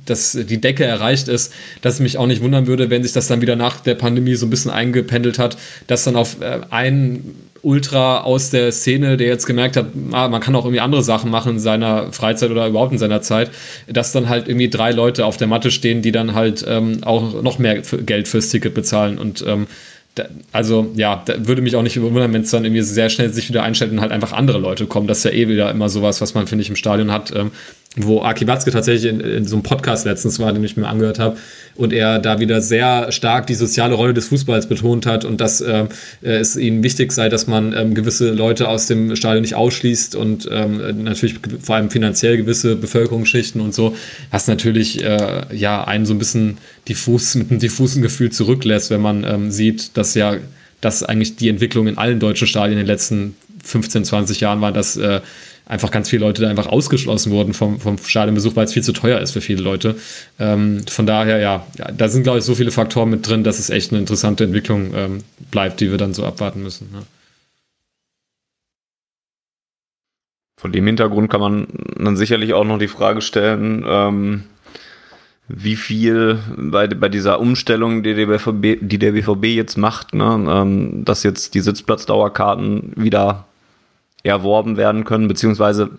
[0.06, 1.52] das, die Decke erreicht ist,
[1.82, 4.36] dass es mich auch nicht wundern würde, wenn sich das dann wieder nach der Pandemie
[4.36, 9.28] so ein bisschen eingependelt hat, dass dann auf äh, einen Ultra aus der Szene, der
[9.28, 12.66] jetzt gemerkt hat, ah, man kann auch irgendwie andere Sachen machen in seiner Freizeit oder
[12.66, 13.50] überhaupt in seiner Zeit,
[13.88, 17.42] dass dann halt irgendwie drei Leute auf der Matte stehen, die dann halt ähm, auch
[17.42, 19.66] noch mehr Geld fürs Ticket bezahlen und ähm,
[20.14, 23.48] da, also ja, würde mich auch nicht wundern, wenn es dann irgendwie sehr schnell sich
[23.48, 25.06] wieder einstellt und halt einfach andere Leute kommen.
[25.06, 27.32] Das ist ja eh wieder immer sowas, was man, finde ich, im Stadion hat.
[27.34, 27.52] Ähm,
[27.96, 31.18] wo Aki Watzke tatsächlich in, in, so einem Podcast letztens war, den ich mir angehört
[31.18, 31.36] habe,
[31.74, 35.60] und er da wieder sehr stark die soziale Rolle des Fußballs betont hat und dass
[35.60, 35.86] äh,
[36.22, 40.48] es ihnen wichtig sei, dass man ähm, gewisse Leute aus dem Stadion nicht ausschließt und
[40.52, 43.96] ähm, natürlich vor allem finanziell gewisse Bevölkerungsschichten und so,
[44.30, 46.58] was natürlich äh, ja einen so ein bisschen
[46.88, 50.36] diffus mit einem diffusen Gefühl zurücklässt, wenn man ähm, sieht, dass ja
[50.80, 53.34] das eigentlich die Entwicklung in allen deutschen Stadien in den letzten
[53.64, 55.20] 15, 20 Jahren war, dass äh,
[55.66, 58.92] einfach ganz viele Leute da einfach ausgeschlossen wurden vom, vom Stadionbesuch, weil es viel zu
[58.92, 59.96] teuer ist für viele Leute.
[60.38, 61.66] Ähm, von daher, ja,
[61.96, 64.92] da sind, glaube ich, so viele Faktoren mit drin, dass es echt eine interessante Entwicklung
[64.94, 66.90] ähm, bleibt, die wir dann so abwarten müssen.
[66.92, 67.02] Ne?
[70.60, 71.66] Vor dem Hintergrund kann man
[71.96, 74.44] dann sicherlich auch noch die Frage stellen, ähm,
[75.48, 80.46] wie viel bei, bei dieser Umstellung, die der BVB, die der BVB jetzt macht, ne,
[80.48, 83.46] ähm, dass jetzt die Sitzplatzdauerkarten wieder
[84.22, 85.90] erworben werden können, beziehungsweise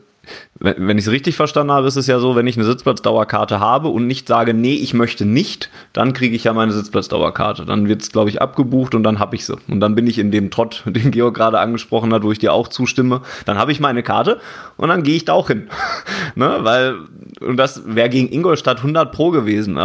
[0.59, 3.87] wenn ich es richtig verstanden habe, ist es ja so, wenn ich eine Sitzplatzdauerkarte habe
[3.87, 7.65] und nicht sage, nee, ich möchte nicht, dann kriege ich ja meine Sitzplatzdauerkarte.
[7.65, 9.57] Dann wird es, glaube ich, abgebucht und dann habe ich sie.
[9.67, 12.53] Und dann bin ich in dem Trott, den Georg gerade angesprochen hat, wo ich dir
[12.53, 13.21] auch zustimme.
[13.45, 14.39] Dann habe ich meine Karte
[14.77, 15.67] und dann gehe ich da auch hin.
[16.35, 16.59] ne?
[16.61, 16.97] Weil,
[17.39, 19.75] und das wäre gegen Ingolstadt 100 Pro gewesen.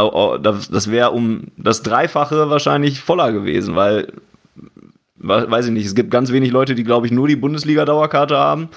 [0.43, 4.13] Das wäre um das Dreifache wahrscheinlich voller gewesen, weil
[5.19, 8.69] weiß ich nicht, es gibt ganz wenig Leute, die, glaube ich, nur die Bundesliga-Dauerkarte haben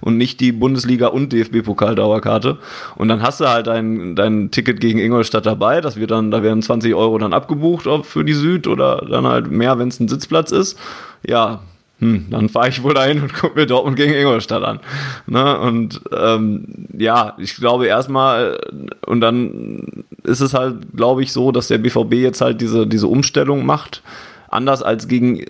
[0.00, 2.58] und nicht die Bundesliga- und DFB-Pokal-Dauerkarte.
[2.96, 6.42] Und dann hast du halt dein, dein Ticket gegen Ingolstadt dabei, das wird dann, da
[6.42, 9.98] werden 20 Euro dann abgebucht ob für die Süd oder dann halt mehr, wenn es
[9.98, 10.78] ein Sitzplatz ist.
[11.26, 11.62] Ja,
[11.98, 14.78] hm, dann fahre ich wohl dahin und gucke mir Dortmund gegen Ingolstadt an.
[15.26, 15.58] Ne?
[15.58, 18.60] Und ähm, ja, ich glaube erstmal,
[19.04, 23.08] und dann ist es halt, glaube ich, so, dass der BVB jetzt halt diese, diese
[23.08, 24.02] Umstellung macht
[24.50, 25.44] anders als gegen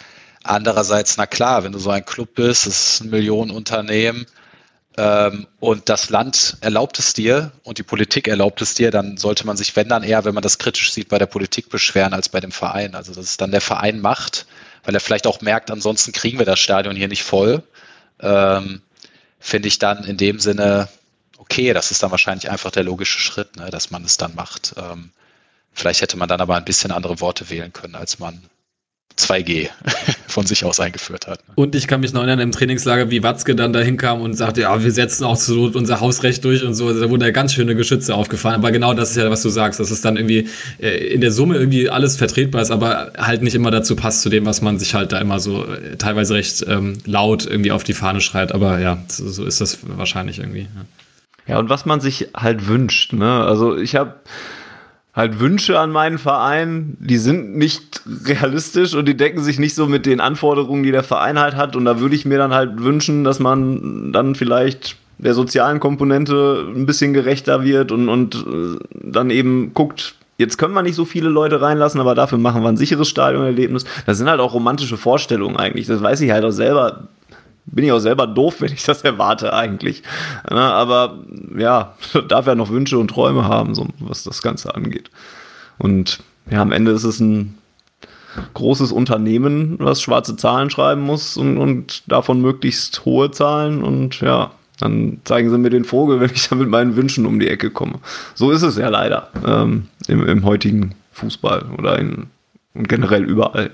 [0.44, 4.26] Andererseits, na klar, wenn du so ein Club bist, es ist ein Millionenunternehmen,
[4.98, 9.46] ähm, und das Land erlaubt es dir und die Politik erlaubt es dir, dann sollte
[9.46, 12.30] man sich, wenn dann eher, wenn man das kritisch sieht, bei der Politik beschweren als
[12.30, 12.96] bei dem Verein.
[12.96, 14.46] Also dass es dann der Verein macht,
[14.84, 17.64] weil er vielleicht auch merkt, ansonsten kriegen wir das Stadion hier nicht voll.
[18.20, 18.82] Ähm,
[19.40, 20.88] Finde ich dann in dem Sinne
[21.44, 24.74] okay, das ist dann wahrscheinlich einfach der logische Schritt, ne, dass man es dann macht.
[24.78, 25.12] Ähm,
[25.74, 28.42] vielleicht hätte man dann aber ein bisschen andere Worte wählen können, als man
[29.18, 29.70] 2G
[30.28, 31.40] von sich aus eingeführt hat.
[31.56, 34.62] Und ich kann mich noch erinnern im Trainingslager, wie Watzke dann dahin kam und sagte,
[34.62, 36.92] ja, wir setzen auch zu unser Hausrecht durch und so.
[37.00, 38.56] Da wurden ja ganz schöne Geschütze aufgefahren.
[38.56, 40.50] Aber genau das ist ja, was du sagst, dass es dann irgendwie
[40.80, 44.30] äh, in der Summe irgendwie alles vertretbar ist, aber halt nicht immer dazu passt zu
[44.30, 47.84] dem, was man sich halt da immer so äh, teilweise recht ähm, laut irgendwie auf
[47.84, 48.52] die Fahne schreit.
[48.52, 50.68] Aber ja, so, so ist das wahrscheinlich irgendwie.
[51.48, 51.54] Ja.
[51.54, 53.14] ja, und was man sich halt wünscht.
[53.14, 53.44] Ne?
[53.44, 54.16] Also ich habe
[55.14, 59.86] halt Wünsche an meinen Verein, die sind nicht realistisch und die decken sich nicht so
[59.86, 61.76] mit den Anforderungen, die der Verein halt hat.
[61.76, 66.66] Und da würde ich mir dann halt wünschen, dass man dann vielleicht der sozialen Komponente
[66.76, 71.06] ein bisschen gerechter wird und, und äh, dann eben guckt, jetzt können wir nicht so
[71.06, 73.86] viele Leute reinlassen, aber dafür machen wir ein sicheres Stadionerlebnis.
[74.06, 75.86] Das sind halt auch romantische Vorstellungen eigentlich.
[75.86, 77.08] Das weiß ich halt auch selber
[77.66, 80.04] bin ich auch selber doof, wenn ich das erwarte eigentlich.
[80.44, 81.20] aber
[81.58, 81.96] ja,
[82.28, 85.10] darf ja noch Wünsche und Träume haben, so, was das Ganze angeht.
[85.78, 86.20] Und
[86.50, 87.58] ja, am Ende ist es ein
[88.54, 94.52] großes Unternehmen, was schwarze Zahlen schreiben muss und, und davon möglichst hohe Zahlen und ja,
[94.80, 97.70] dann zeigen sie mir den Vogel, wenn ich da mit meinen Wünschen um die Ecke
[97.70, 98.00] komme.
[98.34, 102.28] So ist es ja leider ähm, im, im heutigen Fußball oder in,
[102.74, 103.72] generell überall.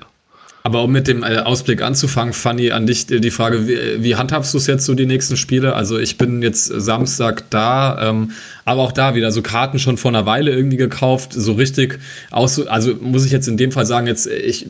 [0.69, 4.53] Aber um mit dem äh, Ausblick anzufangen, Fanny, an dich die Frage, wie, wie handhabst
[4.53, 5.73] du es jetzt so die nächsten Spiele?
[5.73, 8.33] Also ich bin jetzt Samstag da, ähm,
[8.65, 11.97] aber auch da wieder so Karten schon vor einer Weile irgendwie gekauft, so richtig
[12.29, 14.67] aus, also muss ich jetzt in dem Fall sagen, jetzt ich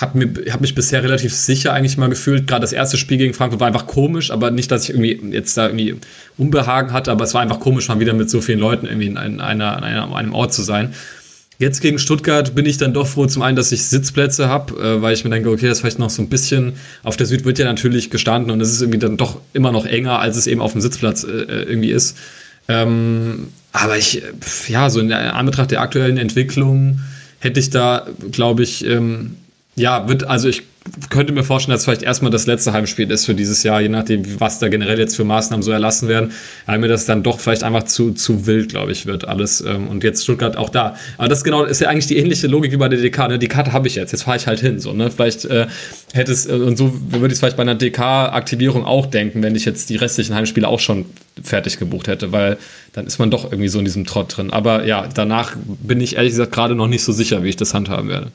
[0.00, 2.46] habe hab mich bisher relativ sicher eigentlich mal gefühlt.
[2.46, 5.58] Gerade das erste Spiel gegen Frankfurt war einfach komisch, aber nicht, dass ich irgendwie jetzt
[5.58, 5.96] da irgendwie
[6.38, 9.18] Unbehagen hatte, aber es war einfach komisch, mal wieder mit so vielen Leuten irgendwie in,
[9.18, 10.94] einer, in einer, einem Ort zu sein.
[11.60, 15.02] Jetzt gegen Stuttgart bin ich dann doch froh, zum einen, dass ich Sitzplätze habe, äh,
[15.02, 16.74] weil ich mir denke, okay, das ist vielleicht noch so ein bisschen.
[17.02, 19.84] Auf der Süd wird ja natürlich gestanden und es ist irgendwie dann doch immer noch
[19.84, 22.16] enger, als es eben auf dem Sitzplatz äh, äh irgendwie ist.
[22.68, 24.22] Ähm, aber ich,
[24.68, 27.00] ja, so in Anbetracht der aktuellen Entwicklung
[27.40, 29.36] hätte ich da, glaube ich, ähm,
[29.74, 30.62] ja, wird, also ich
[31.10, 34.40] könnte mir vorstellen, dass vielleicht erstmal das letzte Heimspiel ist für dieses Jahr, je nachdem,
[34.40, 36.32] was da generell jetzt für Maßnahmen so erlassen werden,
[36.66, 39.60] weil mir das dann doch vielleicht einfach zu, zu wild, glaube ich, wird alles.
[39.60, 40.96] Ähm, und jetzt Stuttgart auch da.
[41.16, 43.28] Aber das genau ist ja eigentlich die ähnliche Logik wie bei der DK.
[43.28, 43.38] Ne?
[43.38, 44.78] Die Karte habe ich jetzt, jetzt fahre ich halt hin.
[44.80, 45.10] So, ne?
[45.10, 45.66] Vielleicht äh,
[46.12, 49.54] hätte es, äh, und so würde ich es vielleicht bei einer DK-Aktivierung auch denken, wenn
[49.54, 51.06] ich jetzt die restlichen Heimspiele auch schon
[51.42, 52.58] fertig gebucht hätte, weil
[52.92, 54.52] dann ist man doch irgendwie so in diesem Trott drin.
[54.52, 57.74] Aber ja, danach bin ich ehrlich gesagt gerade noch nicht so sicher, wie ich das
[57.74, 58.32] handhaben werde.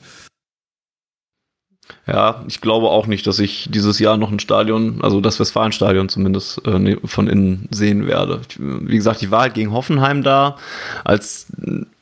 [2.06, 6.08] Ja, ich glaube auch nicht, dass ich dieses Jahr noch ein Stadion, also das Westfalenstadion
[6.10, 8.40] zumindest, äh, ne, von innen sehen werde.
[8.58, 10.56] Wie gesagt, ich war halt gegen Hoffenheim da,
[11.02, 11.46] als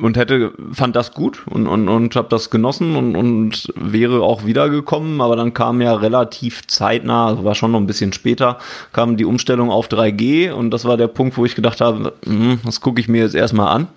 [0.00, 4.44] und hätte fand das gut und und und habe das genossen und und wäre auch
[4.44, 8.58] wiedergekommen, aber dann kam ja relativ zeitnah, also war schon noch ein bisschen später,
[8.92, 12.58] kam die Umstellung auf 3G und das war der Punkt, wo ich gedacht habe, mh,
[12.64, 13.88] das gucke ich mir jetzt erstmal an,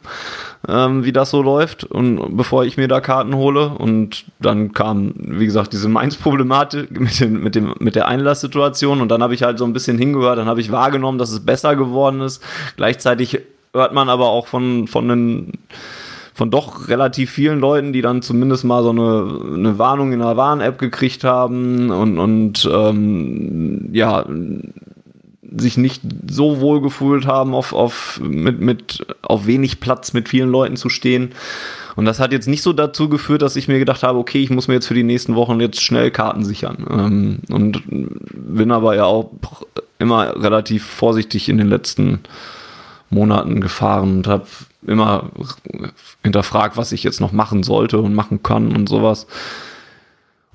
[0.67, 1.83] ähm, wie das so läuft.
[1.83, 7.19] Und bevor ich mir da Karten hole und dann kam, wie gesagt, diese Mainz-Problematik mit,
[7.29, 9.01] mit, mit der Einlasssituation.
[9.01, 11.45] Und dann habe ich halt so ein bisschen hingehört, dann habe ich wahrgenommen, dass es
[11.45, 12.41] besser geworden ist.
[12.77, 13.39] Gleichzeitig
[13.73, 15.51] hört man aber auch von, von den
[16.35, 20.35] von doch relativ vielen Leuten, die dann zumindest mal so eine, eine Warnung in der
[20.35, 21.89] Warn-App gekriegt haben.
[21.91, 24.25] Und, und ähm, ja,
[25.57, 30.49] sich nicht so wohl gefühlt haben, auf, auf, mit, mit, auf wenig Platz mit vielen
[30.49, 31.31] Leuten zu stehen.
[31.95, 34.49] Und das hat jetzt nicht so dazu geführt, dass ich mir gedacht habe, okay, ich
[34.49, 36.85] muss mir jetzt für die nächsten Wochen jetzt schnell Karten sichern.
[36.89, 39.31] Ähm, und bin aber ja auch
[39.97, 42.19] immer relativ vorsichtig in den letzten
[43.09, 44.45] Monaten gefahren und habe
[44.85, 45.29] immer
[46.23, 49.25] hinterfragt, was ich jetzt noch machen sollte und machen kann und sowas.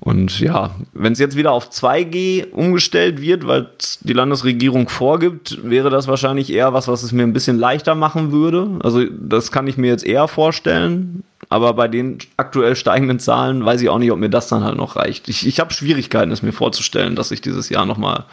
[0.03, 3.69] Und ja, wenn es jetzt wieder auf 2G umgestellt wird, weil
[4.01, 8.31] die Landesregierung vorgibt, wäre das wahrscheinlich eher was, was es mir ein bisschen leichter machen
[8.31, 8.79] würde.
[8.83, 11.23] Also das kann ich mir jetzt eher vorstellen.
[11.49, 14.75] Aber bei den aktuell steigenden Zahlen weiß ich auch nicht, ob mir das dann halt
[14.75, 15.29] noch reicht.
[15.29, 18.25] Ich, ich habe Schwierigkeiten, es mir vorzustellen, dass ich dieses Jahr nochmal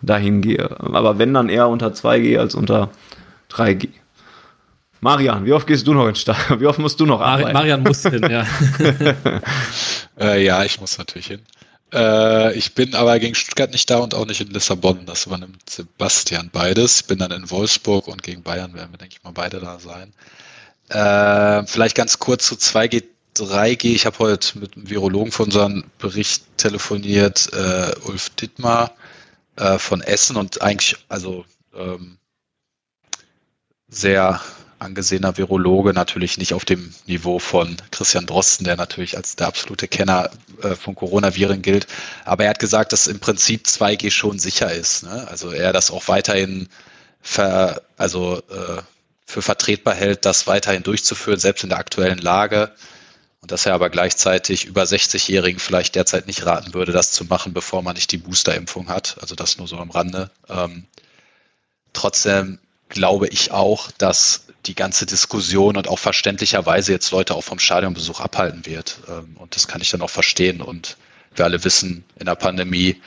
[0.00, 0.80] dahin gehe.
[0.80, 2.88] Aber wenn dann eher unter 2G als unter
[3.50, 3.90] 3G.
[5.02, 6.38] Marian, wie oft gehst du noch in Stadt?
[6.60, 7.52] Wie oft musst du noch arbeiten?
[7.52, 8.46] Marian muss hin, ja.
[10.18, 11.42] äh, ja, ich muss natürlich hin.
[11.92, 15.04] Äh, ich bin aber gegen Stuttgart nicht da und auch nicht in Lissabon.
[15.06, 17.00] Das übernimmt Sebastian beides.
[17.00, 19.78] Ich bin dann in Wolfsburg und gegen Bayern werden wir, denke ich mal, beide da
[19.78, 20.12] sein.
[20.88, 23.04] Äh, vielleicht ganz kurz zu 2G,
[23.36, 23.94] 3G.
[23.94, 28.92] Ich habe heute mit einem Virologen von unserem Bericht telefoniert, äh, Ulf Dittmar
[29.56, 31.44] äh, von Essen und eigentlich, also
[31.74, 32.18] ähm,
[33.88, 34.40] sehr
[34.82, 39.88] angesehener Virologe, natürlich nicht auf dem Niveau von Christian Drosten, der natürlich als der absolute
[39.88, 40.30] Kenner
[40.62, 41.86] äh, von Coronaviren gilt.
[42.24, 45.04] Aber er hat gesagt, dass im Prinzip 2G schon sicher ist.
[45.04, 45.26] Ne?
[45.28, 46.68] Also er das auch weiterhin
[47.20, 48.82] ver, also, äh,
[49.24, 52.72] für vertretbar hält, das weiterhin durchzuführen, selbst in der aktuellen Lage.
[53.40, 57.52] Und dass er aber gleichzeitig über 60-Jährigen vielleicht derzeit nicht raten würde, das zu machen,
[57.52, 59.16] bevor man nicht die Boosterimpfung hat.
[59.20, 60.30] Also das nur so am Rande.
[60.48, 60.84] Ähm,
[61.92, 67.58] trotzdem glaube ich auch, dass die ganze Diskussion und auch verständlicherweise jetzt Leute auch vom
[67.58, 68.98] Stadionbesuch abhalten wird.
[69.08, 70.60] Ähm, und das kann ich dann auch verstehen.
[70.60, 70.96] Und
[71.34, 73.00] wir alle wissen, in der Pandemie,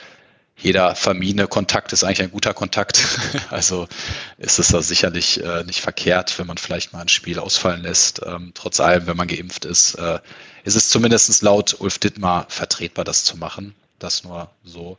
[0.58, 3.04] jeder vermiedene Kontakt ist eigentlich ein guter Kontakt.
[3.50, 3.86] Also
[4.38, 8.20] ist es da sicherlich äh, nicht verkehrt, wenn man vielleicht mal ein Spiel ausfallen lässt.
[8.26, 10.18] Ähm, trotz allem, wenn man geimpft ist, äh,
[10.64, 13.74] ist es zumindest laut Ulf Dittmar vertretbar, das zu machen.
[13.98, 14.98] Das nur so.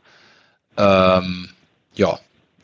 [0.76, 1.50] Ähm,
[1.94, 2.18] ja,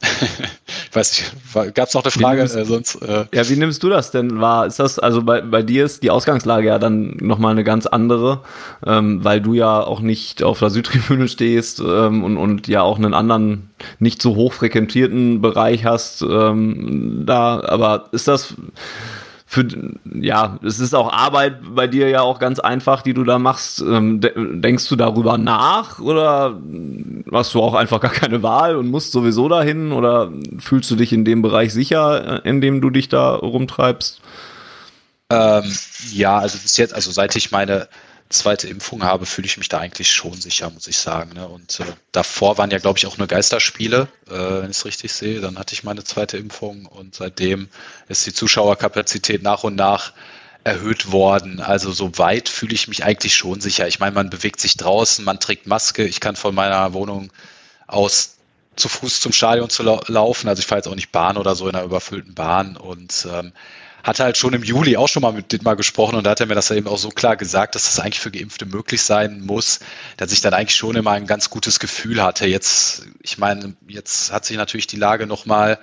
[0.05, 2.39] ich weiß nicht, gab es noch eine Frage?
[2.41, 4.67] Nimmst, äh, sonst, äh ja, wie nimmst du das denn wahr?
[4.67, 8.41] Ist das, also bei, bei dir ist die Ausgangslage ja dann nochmal eine ganz andere,
[8.87, 12.99] ähm, weil du ja auch nicht auf der Südtribüne stehst ähm, und, und ja auch
[12.99, 17.61] einen anderen, nicht so hoch frequentierten Bereich hast ähm, da.
[17.61, 18.55] Aber ist das
[19.55, 19.69] für,
[20.13, 23.81] ja, es ist auch Arbeit bei dir ja auch ganz einfach, die du da machst.
[23.81, 26.59] Ähm, denkst du darüber nach oder
[27.31, 31.13] hast du auch einfach gar keine Wahl und musst sowieso dahin oder fühlst du dich
[31.13, 34.21] in dem Bereich sicher, äh, in dem du dich da rumtreibst?
[35.31, 35.73] Ähm,
[36.11, 37.89] ja, also bis jetzt, also seit ich meine
[38.35, 41.32] zweite Impfung habe, fühle ich mich da eigentlich schon sicher, muss ich sagen.
[41.32, 41.48] Ne?
[41.48, 45.12] Und äh, davor waren ja, glaube ich, auch nur Geisterspiele, äh, wenn ich es richtig
[45.12, 45.40] sehe.
[45.40, 47.69] Dann hatte ich meine zweite Impfung und seitdem
[48.09, 50.12] ist die Zuschauerkapazität nach und nach
[50.65, 51.61] erhöht worden.
[51.61, 53.86] Also so weit fühle ich mich eigentlich schon sicher.
[53.86, 56.05] Ich meine, man bewegt sich draußen, man trägt Maske.
[56.05, 57.31] Ich kann von meiner Wohnung
[57.86, 58.36] aus
[58.77, 60.48] zu Fuß zum Stadion zu laufen.
[60.48, 63.52] Also ich fahre jetzt auch nicht Bahn oder so in einer überfüllten Bahn und ähm,
[64.05, 66.47] hatte halt schon im Juli auch schon mal mit Dietmar gesprochen und da hat er
[66.47, 69.81] mir das eben auch so klar gesagt, dass das eigentlich für Geimpfte möglich sein muss,
[70.19, 72.47] dass ich dann eigentlich schon immer ein ganz gutes Gefühl hatte.
[72.47, 75.79] Jetzt, ich meine, jetzt hat sich natürlich die Lage nochmal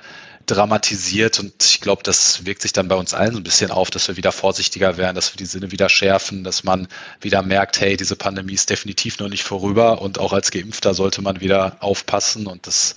[0.45, 3.89] dramatisiert und ich glaube, das wirkt sich dann bei uns allen so ein bisschen auf,
[3.89, 6.88] dass wir wieder vorsichtiger werden, dass wir die Sinne wieder schärfen, dass man
[7.22, 11.22] wieder merkt, hey, diese Pandemie ist definitiv noch nicht vorüber und auch als Geimpfter sollte
[11.22, 12.95] man wieder aufpassen und das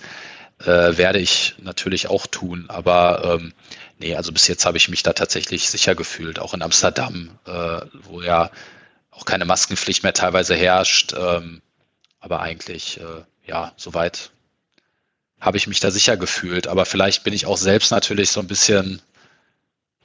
[0.60, 2.66] äh, werde ich natürlich auch tun.
[2.68, 3.52] Aber ähm,
[4.04, 7.80] Nee, also bis jetzt habe ich mich da tatsächlich sicher gefühlt, auch in Amsterdam, äh,
[8.02, 8.50] wo ja
[9.10, 11.14] auch keine Maskenpflicht mehr teilweise herrscht.
[11.18, 11.62] Ähm,
[12.20, 14.30] aber eigentlich, äh, ja, soweit
[15.40, 16.66] habe ich mich da sicher gefühlt.
[16.66, 19.00] Aber vielleicht bin ich auch selbst natürlich so ein bisschen,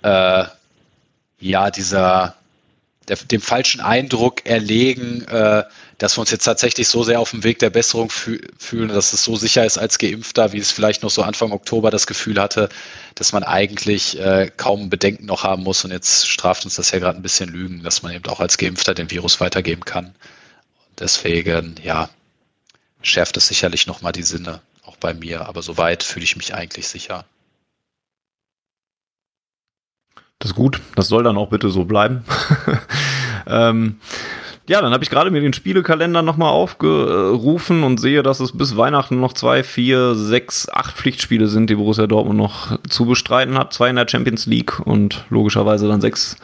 [0.01, 0.45] äh,
[1.41, 2.35] ja, dieser,
[3.09, 5.65] der, dem falschen Eindruck erlegen, äh,
[5.97, 9.11] dass wir uns jetzt tatsächlich so sehr auf dem Weg der Besserung fü fühlen, dass
[9.11, 12.39] es so sicher ist als Geimpfter, wie es vielleicht noch so Anfang Oktober das Gefühl
[12.41, 12.69] hatte,
[13.19, 15.83] dass man eigentlich äh, kaum Bedenken noch haben muss.
[15.83, 18.57] Und jetzt straft uns das ja gerade ein bisschen Lügen, dass man eben auch als
[18.57, 20.15] Geimpfter den Virus weitergeben kann.
[20.97, 22.09] Deswegen, ja,
[23.01, 25.47] schärft es sicherlich nochmal die Sinne, auch bei mir.
[25.47, 27.25] Aber soweit fühle ich mich eigentlich sicher.
[30.39, 30.79] Das ist gut.
[30.95, 32.23] Das soll dann auch bitte so bleiben.
[33.47, 33.99] ähm,
[34.69, 38.77] ja, dann habe ich gerade mir den Spielekalender nochmal aufgerufen und sehe, dass es bis
[38.77, 43.73] Weihnachten noch zwei, vier, sechs, acht Pflichtspiele sind, die Borussia Dortmund noch zu bestreiten hat.
[43.73, 46.37] Zwei in der Champions League und logischerweise dann sechs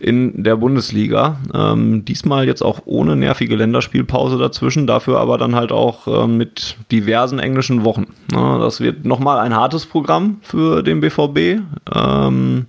[0.00, 1.38] in der Bundesliga.
[1.52, 6.76] Ähm, diesmal jetzt auch ohne nervige Länderspielpause dazwischen, dafür aber dann halt auch äh, mit
[6.90, 8.06] diversen englischen Wochen.
[8.32, 11.60] Ja, das wird nochmal ein hartes Programm für den BVB.
[11.94, 12.66] Ähm,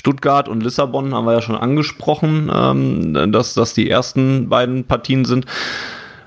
[0.00, 5.26] Stuttgart und Lissabon haben wir ja schon angesprochen, ähm, dass das die ersten beiden Partien
[5.26, 5.44] sind.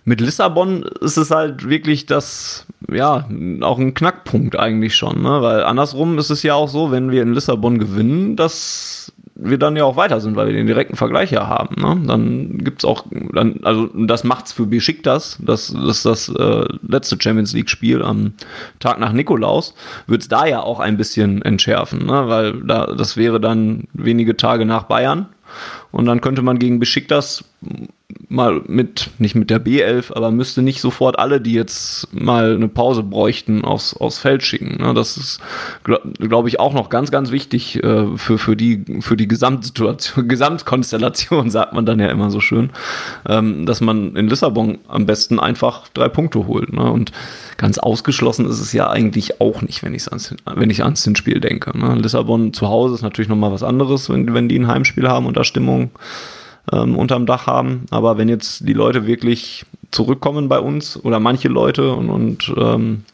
[0.05, 3.27] Mit Lissabon ist es halt wirklich das, ja,
[3.61, 5.41] auch ein Knackpunkt eigentlich schon, ne?
[5.41, 9.76] weil andersrum ist es ja auch so, wenn wir in Lissabon gewinnen, dass wir dann
[9.76, 11.81] ja auch weiter sind, weil wir den direkten Vergleich ja haben.
[11.81, 12.07] Ne?
[12.07, 17.18] Dann gibt's auch, dann, also das macht's für Besiktas, das, das ist das äh, letzte
[17.19, 18.34] Champions League Spiel am
[18.80, 19.73] Tag nach Nikolaus,
[20.05, 22.27] wird's da ja auch ein bisschen entschärfen, ne?
[22.27, 25.27] weil da, das wäre dann wenige Tage nach Bayern
[25.91, 27.43] und dann könnte man gegen Besiktas
[28.30, 32.68] mal mit, nicht mit der B11, aber müsste nicht sofort alle, die jetzt mal eine
[32.68, 34.77] Pause bräuchten, aufs, aufs Feld schicken.
[34.81, 34.94] Ne?
[34.94, 35.40] Das ist,
[35.84, 40.27] glaube glaub ich, auch noch ganz, ganz wichtig äh, für, für, die, für die Gesamtsituation,
[40.27, 42.72] Gesamtkonstellation, sagt man dann ja immer so schön,
[43.27, 46.73] ähm, dass man in Lissabon am besten einfach drei Punkte holt.
[46.73, 46.91] Ne?
[46.91, 47.11] Und
[47.57, 51.77] ganz ausgeschlossen ist es ja eigentlich auch nicht, wenn, ich's ans, ich ans Hinspiel denke.
[51.77, 51.95] Ne?
[51.95, 55.38] Lissabon zu Hause ist natürlich nochmal was anderes, wenn, wenn die ein Heimspiel haben und
[55.38, 55.91] da Stimmung
[56.72, 57.85] ähm, unterm Dach haben.
[57.91, 63.06] Aber wenn jetzt die Leute wirklich zurückkommen bei uns oder manche Leute und, und ähm,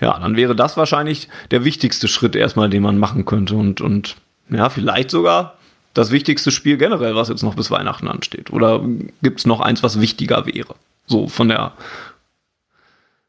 [0.00, 4.16] ja, dann wäre das wahrscheinlich der wichtigste Schritt erstmal, den man machen könnte und, und
[4.50, 5.56] ja, vielleicht sogar
[5.94, 8.50] das wichtigste Spiel generell, was jetzt noch bis Weihnachten ansteht.
[8.52, 8.82] Oder
[9.22, 10.74] gibt es noch eins, was wichtiger wäre?
[11.06, 11.72] So von der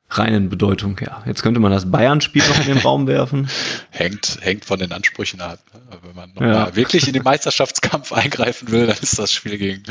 [0.10, 1.24] reinen Bedeutung her.
[1.26, 3.50] Jetzt könnte man das Bayern-Spiel noch in den Raum werfen.
[3.90, 5.60] hängt, hängt von den Ansprüchen ab.
[6.02, 6.76] Wenn man ja.
[6.76, 9.84] wirklich in den Meisterschaftskampf eingreifen will, dann ist das Spiel gegen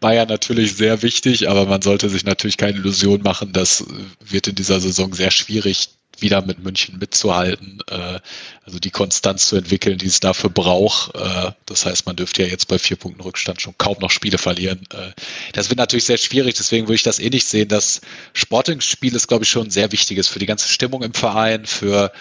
[0.00, 3.84] Bayern natürlich sehr wichtig, aber man sollte sich natürlich keine Illusion machen, das
[4.20, 5.90] wird in dieser Saison sehr schwierig,
[6.22, 8.18] wieder mit München mitzuhalten, äh,
[8.64, 11.14] also die Konstanz zu entwickeln, die es dafür braucht.
[11.14, 14.38] Äh, das heißt, man dürfte ja jetzt bei vier Punkten Rückstand schon kaum noch Spiele
[14.38, 14.86] verlieren.
[14.92, 15.12] Äh,
[15.52, 17.68] das wird natürlich sehr schwierig, deswegen würde ich das eh nicht sehen.
[17.68, 18.00] Das
[18.34, 22.12] Sporting-Spiel ist, glaube ich, schon sehr wichtiges für die ganze Stimmung im Verein, für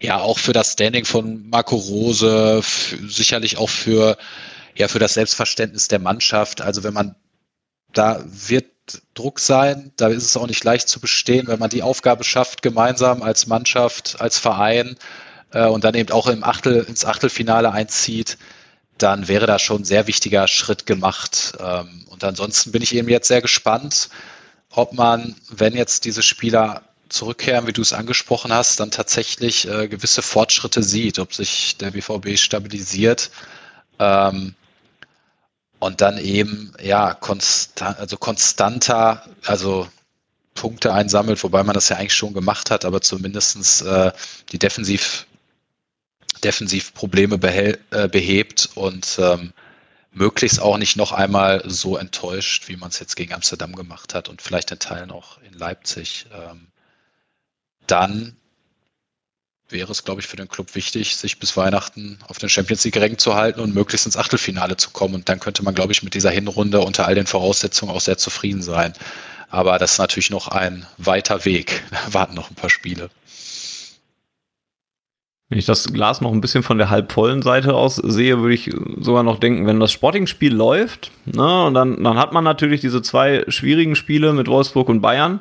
[0.00, 2.62] ja auch für das Standing von Marco Rose,
[3.08, 4.16] sicherlich auch für
[4.76, 6.60] ja für das Selbstverständnis der Mannschaft.
[6.60, 7.16] Also wenn man
[7.92, 8.66] da wird
[9.14, 9.92] Druck sein.
[9.96, 13.46] Da ist es auch nicht leicht zu bestehen, wenn man die Aufgabe schafft, gemeinsam als
[13.46, 14.96] Mannschaft, als Verein
[15.52, 18.38] äh, und dann eben auch im Achtel, ins Achtelfinale einzieht,
[18.98, 21.52] dann wäre da schon ein sehr wichtiger Schritt gemacht.
[21.60, 24.08] Ähm, und ansonsten bin ich eben jetzt sehr gespannt,
[24.70, 29.88] ob man, wenn jetzt diese Spieler zurückkehren, wie du es angesprochen hast, dann tatsächlich äh,
[29.88, 33.30] gewisse Fortschritte sieht, ob sich der BVB stabilisiert.
[33.98, 34.54] Ähm,
[35.78, 39.88] und dann eben, ja, konstant, also konstanter, also
[40.54, 44.12] Punkte einsammelt, wobei man das ja eigentlich schon gemacht hat, aber zumindestens äh,
[44.50, 45.26] die Defensiv,
[46.42, 49.52] Defensivprobleme behält, äh, behebt und ähm,
[50.12, 54.28] möglichst auch nicht noch einmal so enttäuscht, wie man es jetzt gegen Amsterdam gemacht hat
[54.28, 56.26] und vielleicht in Teilen auch in Leipzig.
[56.32, 56.68] Ähm,
[57.86, 58.36] dann
[59.68, 63.18] wäre es, glaube ich, für den Club wichtig, sich bis Weihnachten auf den Champions League-Rängen
[63.18, 65.14] zu halten und möglichst ins Achtelfinale zu kommen.
[65.14, 68.18] Und dann könnte man, glaube ich, mit dieser Hinrunde unter all den Voraussetzungen auch sehr
[68.18, 68.92] zufrieden sein.
[69.50, 71.82] Aber das ist natürlich noch ein weiter Weg.
[71.90, 73.10] Da warten noch ein paar Spiele.
[75.50, 78.70] Wenn ich das Glas noch ein bisschen von der halbvollen Seite aus sehe, würde ich
[79.00, 83.00] sogar noch denken, wenn das Sporting-Spiel läuft, ne, und dann, dann hat man natürlich diese
[83.00, 85.40] zwei schwierigen Spiele mit Wolfsburg und Bayern.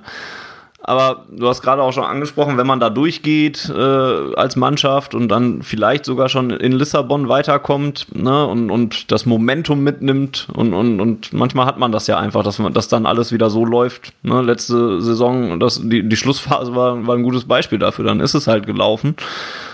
[0.80, 5.28] Aber du hast gerade auch schon angesprochen, wenn man da durchgeht äh, als Mannschaft und
[5.28, 11.02] dann vielleicht sogar schon in Lissabon weiterkommt ne, und, und das Momentum mitnimmt und, und,
[11.02, 14.14] und manchmal hat man das ja einfach, dass man dass dann alles wieder so läuft.
[14.22, 14.42] Ne.
[14.42, 18.46] Letzte Saison, das, die, die Schlussphase war, war ein gutes Beispiel dafür, dann ist es
[18.46, 19.16] halt gelaufen.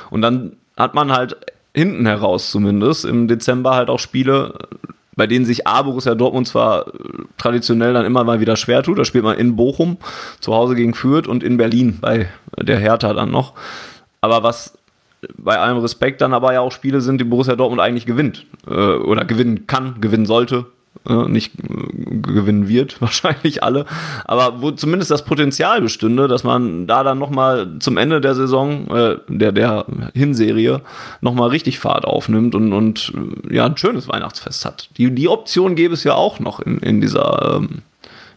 [0.10, 1.36] Und dann hat man halt
[1.76, 4.54] hinten heraus zumindest im Dezember halt auch Spiele,
[5.16, 6.92] bei denen sich A, Borussia Dortmund zwar äh,
[7.38, 9.98] traditionell dann immer mal wieder schwer tut, da spielt man in Bochum,
[10.40, 12.28] zu Hause gegen Fürth und in Berlin bei
[12.58, 13.54] der Hertha dann noch.
[14.22, 14.78] Aber was
[15.38, 18.72] bei allem Respekt dann aber ja auch Spiele sind, die Borussia Dortmund eigentlich gewinnt äh,
[18.72, 20.66] oder gewinnen kann, gewinnen sollte,
[21.06, 23.86] nicht äh, gewinnen wird, wahrscheinlich alle,
[24.26, 28.88] aber wo zumindest das Potenzial bestünde, dass man da dann nochmal zum Ende der Saison,
[28.96, 30.82] äh, der, der Hinserie,
[31.22, 33.14] nochmal richtig Fahrt aufnimmt und, und
[33.50, 34.90] äh, ja, ein schönes Weihnachtsfest hat.
[34.98, 37.82] Die, die Option gäbe es ja auch noch in, in, dieser, ähm,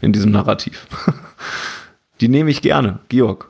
[0.01, 0.87] in diesem Narrativ.
[2.21, 3.49] die nehme ich gerne, Georg.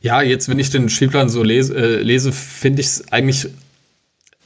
[0.00, 3.48] Ja, jetzt, wenn ich den Spielplan so lese, äh, lese finde ich es eigentlich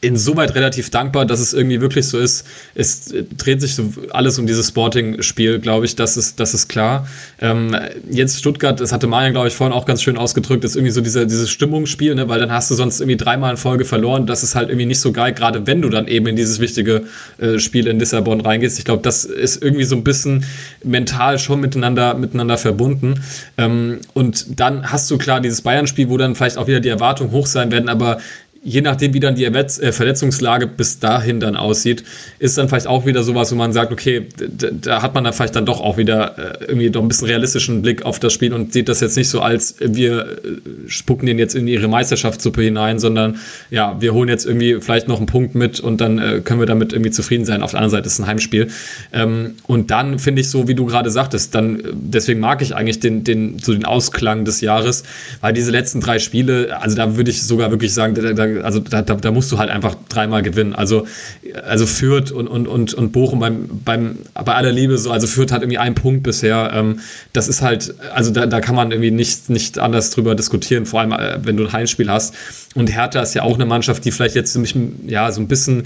[0.02, 2.44] insoweit relativ dankbar, dass es irgendwie wirklich so ist.
[2.74, 7.06] Es dreht sich so alles um dieses Sporting-Spiel, glaube ich, das ist, das ist klar.
[7.40, 7.76] Ähm,
[8.10, 11.00] jetzt Stuttgart, das hatte Marian, glaube ich, vorhin auch ganz schön ausgedrückt, ist irgendwie so
[11.00, 12.28] dieser, dieses Stimmungsspiel, ne?
[12.28, 14.26] weil dann hast du sonst irgendwie dreimal in Folge verloren.
[14.26, 17.04] Das ist halt irgendwie nicht so geil, gerade wenn du dann eben in dieses wichtige
[17.38, 18.80] äh, Spiel in Lissabon reingehst.
[18.80, 20.44] Ich glaube, das ist irgendwie so ein bisschen
[20.82, 23.22] mental schon miteinander, miteinander verbunden.
[23.56, 27.30] Ähm, und dann hast du klar dieses Bayern-Spiel, wo dann vielleicht auch wieder die Erwartungen
[27.30, 28.18] hoch sein werden, aber
[28.62, 32.04] je nachdem, wie dann die äh, Verletzungslage bis dahin dann aussieht,
[32.38, 35.56] ist dann vielleicht auch wieder sowas, wo man sagt, okay, da hat man dann vielleicht
[35.56, 38.72] dann doch auch wieder äh, irgendwie doch ein bisschen realistischen Blick auf das Spiel und
[38.72, 40.26] sieht das jetzt nicht so als, wir äh,
[40.86, 43.38] spucken den jetzt in ihre Meisterschaftssuppe hinein, sondern
[43.70, 46.92] ja, wir holen jetzt irgendwie vielleicht noch einen Punkt mit und dann können wir damit
[46.92, 47.62] irgendwie zufrieden sein.
[47.62, 48.68] Auf der anderen Seite ist es ein Heimspiel.
[49.12, 53.00] Ähm, und dann finde ich so, wie du gerade sagtest, dann, deswegen mag ich eigentlich
[53.00, 55.02] den, den, so den Ausklang des Jahres,
[55.40, 58.80] weil diese letzten drei Spiele, also da würde ich sogar wirklich sagen, da, da also
[58.80, 60.74] da, da, da, musst du halt einfach dreimal gewinnen.
[60.74, 61.06] Also,
[61.64, 65.52] also Fürth und, und, und, und Bochum beim, beim, bei aller Liebe so, also Fürth
[65.52, 66.70] hat irgendwie einen Punkt bisher.
[66.74, 67.00] Ähm,
[67.32, 71.00] das ist halt, also da, da kann man irgendwie nicht, nicht anders drüber diskutieren, vor
[71.00, 72.34] allem äh, wenn du ein Heimspiel hast.
[72.74, 74.74] Und Hertha ist ja auch eine Mannschaft, die vielleicht jetzt ziemlich,
[75.06, 75.84] ja, so ein bisschen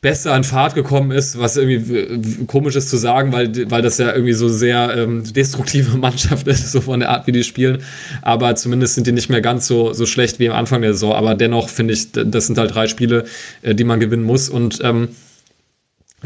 [0.00, 4.12] besser an Fahrt gekommen ist, was irgendwie komisch ist zu sagen, weil, weil das ja
[4.12, 7.78] irgendwie so sehr ähm, destruktive Mannschaft ist, so von der Art, wie die spielen.
[8.22, 11.12] Aber zumindest sind die nicht mehr ganz so, so schlecht wie am Anfang der Saison.
[11.14, 13.24] Aber dennoch finde ich, das sind halt drei Spiele,
[13.62, 14.48] äh, die man gewinnen muss.
[14.48, 15.08] Und ähm,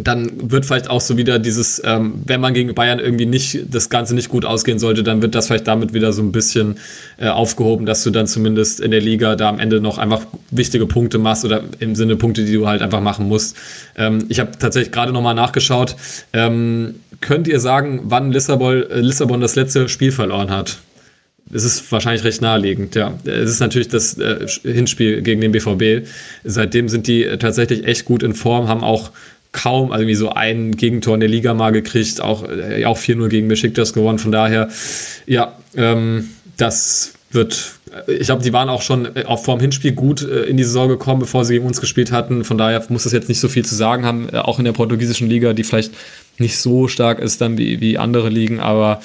[0.07, 3.91] dann wird vielleicht auch so wieder dieses, ähm, wenn man gegen Bayern irgendwie nicht das
[3.91, 6.77] Ganze nicht gut ausgehen sollte, dann wird das vielleicht damit wieder so ein bisschen
[7.19, 10.87] äh, aufgehoben, dass du dann zumindest in der Liga da am Ende noch einfach wichtige
[10.87, 13.57] Punkte machst oder im Sinne Punkte, die du halt einfach machen musst.
[13.97, 15.97] Ähm, ich habe tatsächlich gerade nochmal nachgeschaut.
[16.33, 20.79] Ähm, könnt ihr sagen, wann Lissabon, äh, Lissabon das letzte Spiel verloren hat?
[21.53, 23.19] Es ist wahrscheinlich recht naheliegend, ja.
[23.25, 26.07] Es ist natürlich das äh, Hinspiel gegen den BVB.
[26.45, 29.11] Seitdem sind die äh, tatsächlich echt gut in Form, haben auch
[29.53, 33.29] kaum, also irgendwie so ein Gegentor in der Liga mal gekriegt, auch, äh, auch 4-0
[33.29, 34.19] gegen Besiktas gewonnen.
[34.19, 34.69] Von daher,
[35.27, 37.73] ja, ähm, das wird,
[38.07, 40.65] ich glaube, die waren auch schon äh, auch vor dem Hinspiel gut äh, in die
[40.65, 42.45] Saison gekommen, bevor sie gegen uns gespielt hatten.
[42.45, 44.73] Von daher muss das jetzt nicht so viel zu sagen haben, äh, auch in der
[44.73, 45.93] portugiesischen Liga, die vielleicht
[46.39, 49.01] nicht so stark ist dann wie, wie andere Ligen, aber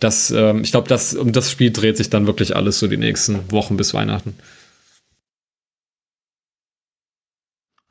[0.00, 2.96] das, ähm, ich glaube, das, um das Spiel dreht sich dann wirklich alles so die
[2.96, 4.34] nächsten Wochen bis Weihnachten.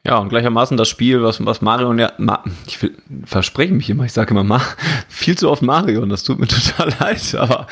[0.07, 3.89] Ja, und gleichermaßen das Spiel, was, was Mario und ja, Ma, ich will, verspreche mich
[3.89, 4.61] immer, ich sage immer Ma,
[5.09, 7.67] viel zu oft Mario und das tut mir total leid, aber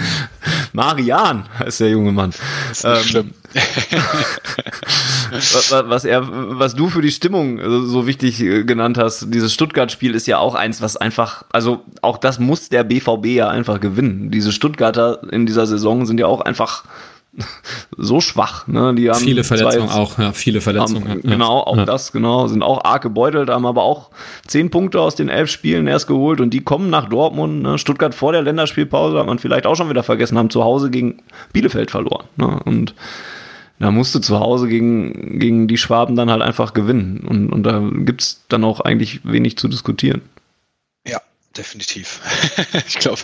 [0.73, 2.31] Marian heißt der junge Mann.
[2.67, 3.33] Das ist nicht ähm, schlimm.
[5.31, 10.13] was, was, er, was du für die Stimmung so wichtig äh, genannt hast, dieses Stuttgart-Spiel
[10.13, 14.29] ist ja auch eins, was einfach, also auch das muss der BVB ja einfach gewinnen.
[14.29, 16.83] Diese Stuttgarter in dieser Saison sind ja auch einfach
[17.97, 18.67] so schwach.
[18.67, 18.93] Ne?
[18.95, 21.09] Die haben viele Verletzungen auch, ja, viele Verletzungen.
[21.09, 21.85] Haben, genau, auch ja.
[21.85, 24.11] das, genau, sind auch arg gebeutelt, haben aber auch
[24.47, 27.61] zehn Punkte aus den elf Spielen erst geholt und die kommen nach Dortmund.
[27.63, 27.77] Ne?
[27.77, 31.21] Stuttgart vor der Länderspielpause hat man vielleicht auch schon wieder vergessen, haben zu Hause gegen
[31.53, 32.25] Bielefeld verloren.
[32.37, 32.59] Ne?
[32.65, 32.93] Und
[33.79, 37.25] da musst du zu Hause gegen, gegen die Schwaben dann halt einfach gewinnen.
[37.27, 40.21] Und, und da gibt's dann auch eigentlich wenig zu diskutieren
[41.57, 42.19] definitiv.
[42.87, 43.21] ich glaube,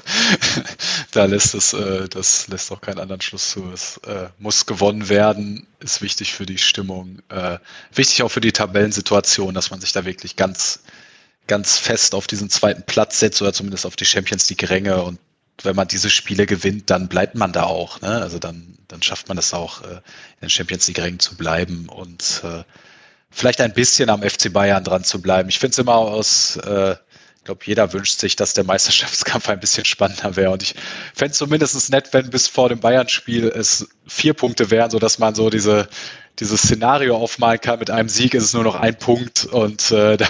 [1.11, 3.71] da lässt es, äh, das lässt auch keinen anderen Schluss zu.
[3.71, 7.57] Es äh, muss gewonnen werden, ist wichtig für die Stimmung, äh,
[7.93, 10.83] wichtig auch für die Tabellensituation, dass man sich da wirklich ganz,
[11.47, 15.19] ganz fest auf diesen zweiten Platz setzt oder zumindest auf die Champions League Ränge und
[15.63, 18.01] wenn man diese Spiele gewinnt, dann bleibt man da auch.
[18.01, 18.09] Ne?
[18.09, 20.01] Also dann, dann schafft man es auch, äh, in
[20.43, 22.63] den Champions League Rängen zu bleiben und äh,
[23.29, 25.49] vielleicht ein bisschen am FC Bayern dran zu bleiben.
[25.49, 26.95] Ich finde es immer aus äh,
[27.41, 30.51] ich glaube, jeder wünscht sich, dass der Meisterschaftskampf ein bisschen spannender wäre.
[30.51, 30.75] Und ich
[31.15, 35.33] fände es zumindest nett, wenn bis vor dem Bayern-Spiel es vier Punkte wären, sodass man
[35.33, 35.89] so diese,
[36.39, 37.79] dieses Szenario aufmalen kann.
[37.79, 40.29] Mit einem Sieg ist es nur noch ein Punkt und äh, dann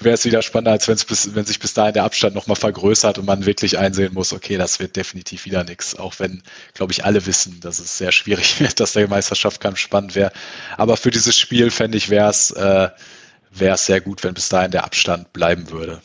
[0.00, 3.26] wäre es wieder spannender, als bis, wenn sich bis dahin der Abstand nochmal vergrößert und
[3.26, 5.98] man wirklich einsehen muss, okay, das wird definitiv wieder nichts.
[5.98, 6.42] Auch wenn,
[6.72, 10.32] glaube ich, alle wissen, dass es sehr schwierig wird, dass der Meisterschaftskampf spannend wäre.
[10.78, 12.88] Aber für dieses Spiel, fände ich, wäre es äh,
[13.54, 16.00] wäre es sehr gut, wenn bis dahin der Abstand bleiben würde.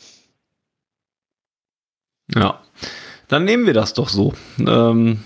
[2.34, 2.60] Ja,
[3.28, 4.34] dann nehmen wir das doch so.
[4.58, 5.20] Ähm,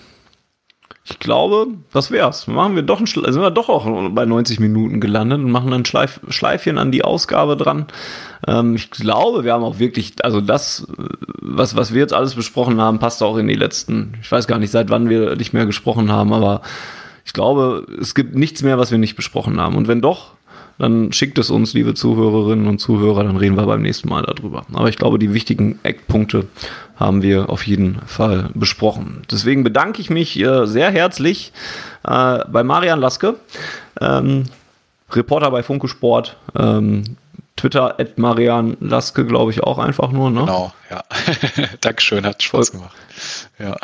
[1.07, 2.47] ich glaube, das wär's.
[2.47, 5.85] Machen wir doch ein, sind wir doch auch bei 90 Minuten gelandet und machen ein
[5.85, 7.87] Schleif, Schleifchen an die Ausgabe dran.
[8.47, 10.87] Ähm, ich glaube, wir haben auch wirklich, also das,
[11.43, 14.59] was, was wir jetzt alles besprochen haben, passt auch in die letzten, ich weiß gar
[14.59, 16.63] nicht, seit wann wir nicht mehr gesprochen haben, aber
[17.27, 19.77] ich glaube, es gibt nichts mehr, was wir nicht besprochen haben.
[19.77, 20.33] Und wenn doch,
[20.79, 24.65] dann schickt es uns, liebe Zuhörerinnen und Zuhörer, dann reden wir beim nächsten Mal darüber.
[24.73, 26.47] Aber ich glaube, die wichtigen Eckpunkte
[26.97, 29.23] haben wir auf jeden Fall besprochen.
[29.31, 31.53] Deswegen bedanke ich mich äh, sehr herzlich
[32.05, 33.37] äh, bei Marian Laske,
[34.01, 34.45] ähm,
[35.11, 37.17] Reporter bei Funke Sport, ähm,
[37.57, 40.31] Twitter at Marian Laske, glaube ich, auch einfach nur.
[40.31, 40.41] Ne?
[40.41, 41.05] Genau, ja.
[41.81, 42.97] Dankeschön, hat Spaß gemacht.
[43.59, 43.77] Ja.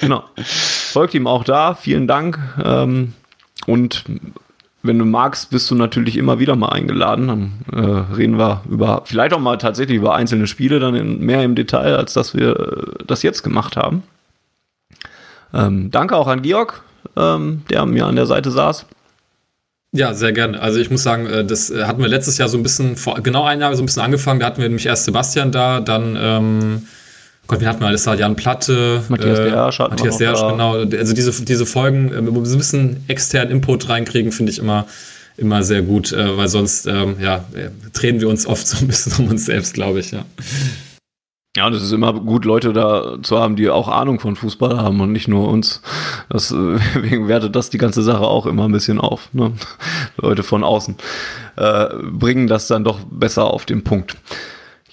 [0.00, 0.24] genau.
[0.44, 1.74] Folgt ihm auch da.
[1.74, 2.38] Vielen Dank.
[2.64, 3.14] Ähm,
[3.66, 4.04] und
[4.86, 7.28] wenn du magst, bist du natürlich immer wieder mal eingeladen.
[7.28, 11.42] Dann äh, reden wir über, vielleicht auch mal tatsächlich über einzelne Spiele, dann in, mehr
[11.42, 14.02] im Detail, als dass wir äh, das jetzt gemacht haben.
[15.54, 16.82] Ähm, danke auch an Georg,
[17.16, 18.86] ähm, der mir an der Seite saß.
[19.92, 20.60] Ja, sehr gerne.
[20.60, 23.14] Also ich muss sagen, äh, das äh, hatten wir letztes Jahr so ein bisschen, vor
[23.22, 24.40] genau ein Jahr so ein bisschen angefangen.
[24.40, 26.86] Da hatten wir nämlich erst Sebastian da, dann ähm,
[27.46, 28.14] Gott, wie hatten wir alles da?
[28.14, 30.74] Jan Platte, Matthias äh, Dersch, Matthias Dersch, genau.
[30.74, 34.58] Also diese, diese Folgen, äh, wo wir so ein bisschen externen Input reinkriegen, finde ich
[34.58, 34.86] immer,
[35.36, 38.88] immer sehr gut, äh, weil sonst ähm, ja, äh, drehen wir uns oft so ein
[38.88, 40.24] bisschen um uns selbst, glaube ich, ja.
[41.56, 44.76] Ja, und es ist immer gut, Leute da zu haben, die auch Ahnung von Fußball
[44.76, 45.80] haben und nicht nur uns.
[46.32, 49.32] Deswegen wertet das die ganze Sache auch immer ein bisschen auf.
[49.32, 49.52] Ne?
[50.18, 50.96] Leute von außen
[51.56, 54.16] äh, bringen das dann doch besser auf den Punkt.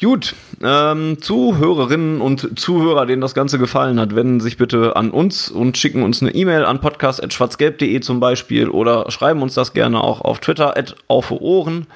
[0.04, 5.50] Gut, ähm, Zuhörerinnen und Zuhörer, denen das Ganze gefallen hat, wenden sich bitte an uns
[5.50, 10.20] und schicken uns eine E-Mail an podcast.schwarzgelb.de zum Beispiel oder schreiben uns das gerne auch
[10.20, 11.88] auf Twitter at Ohren.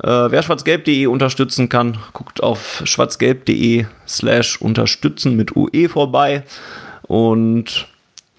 [0.00, 6.44] Äh, wer schwarzgelb.de unterstützen kann, guckt auf schwarzgelb.de slash unterstützen mit UE vorbei
[7.02, 7.88] und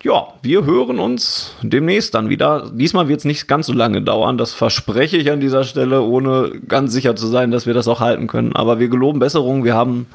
[0.02, 2.72] ja, wir hören uns demnächst dann wieder.
[2.74, 6.52] Diesmal wird es nicht ganz so lange dauern, das verspreche ich an dieser Stelle, ohne
[6.68, 8.56] ganz sicher zu sein, dass wir das auch halten können.
[8.56, 9.66] Aber wir geloben Besserung.
[9.66, 10.08] Wir haben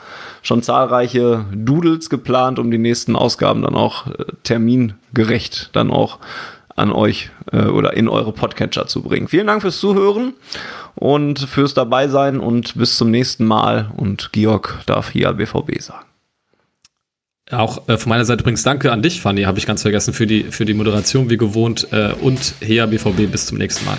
[0.43, 6.19] schon zahlreiche Doodles geplant, um die nächsten Ausgaben dann auch äh, termingerecht dann auch
[6.77, 9.29] an euch äh, oder in eure Podcatcher zu bringen.
[9.29, 10.35] Vielen Dank fürs Zuhören
[10.95, 13.91] und fürs Dabeisein und bis zum nächsten Mal.
[13.97, 16.14] Und Georg darf hier BVB sagen.
[17.51, 20.27] Auch äh, von meiner Seite übrigens danke an dich, Fanny, habe ich ganz vergessen, für
[20.27, 21.89] die, für die Moderation wie gewohnt.
[21.93, 23.99] Äh, und her BVB, bis zum nächsten Mal.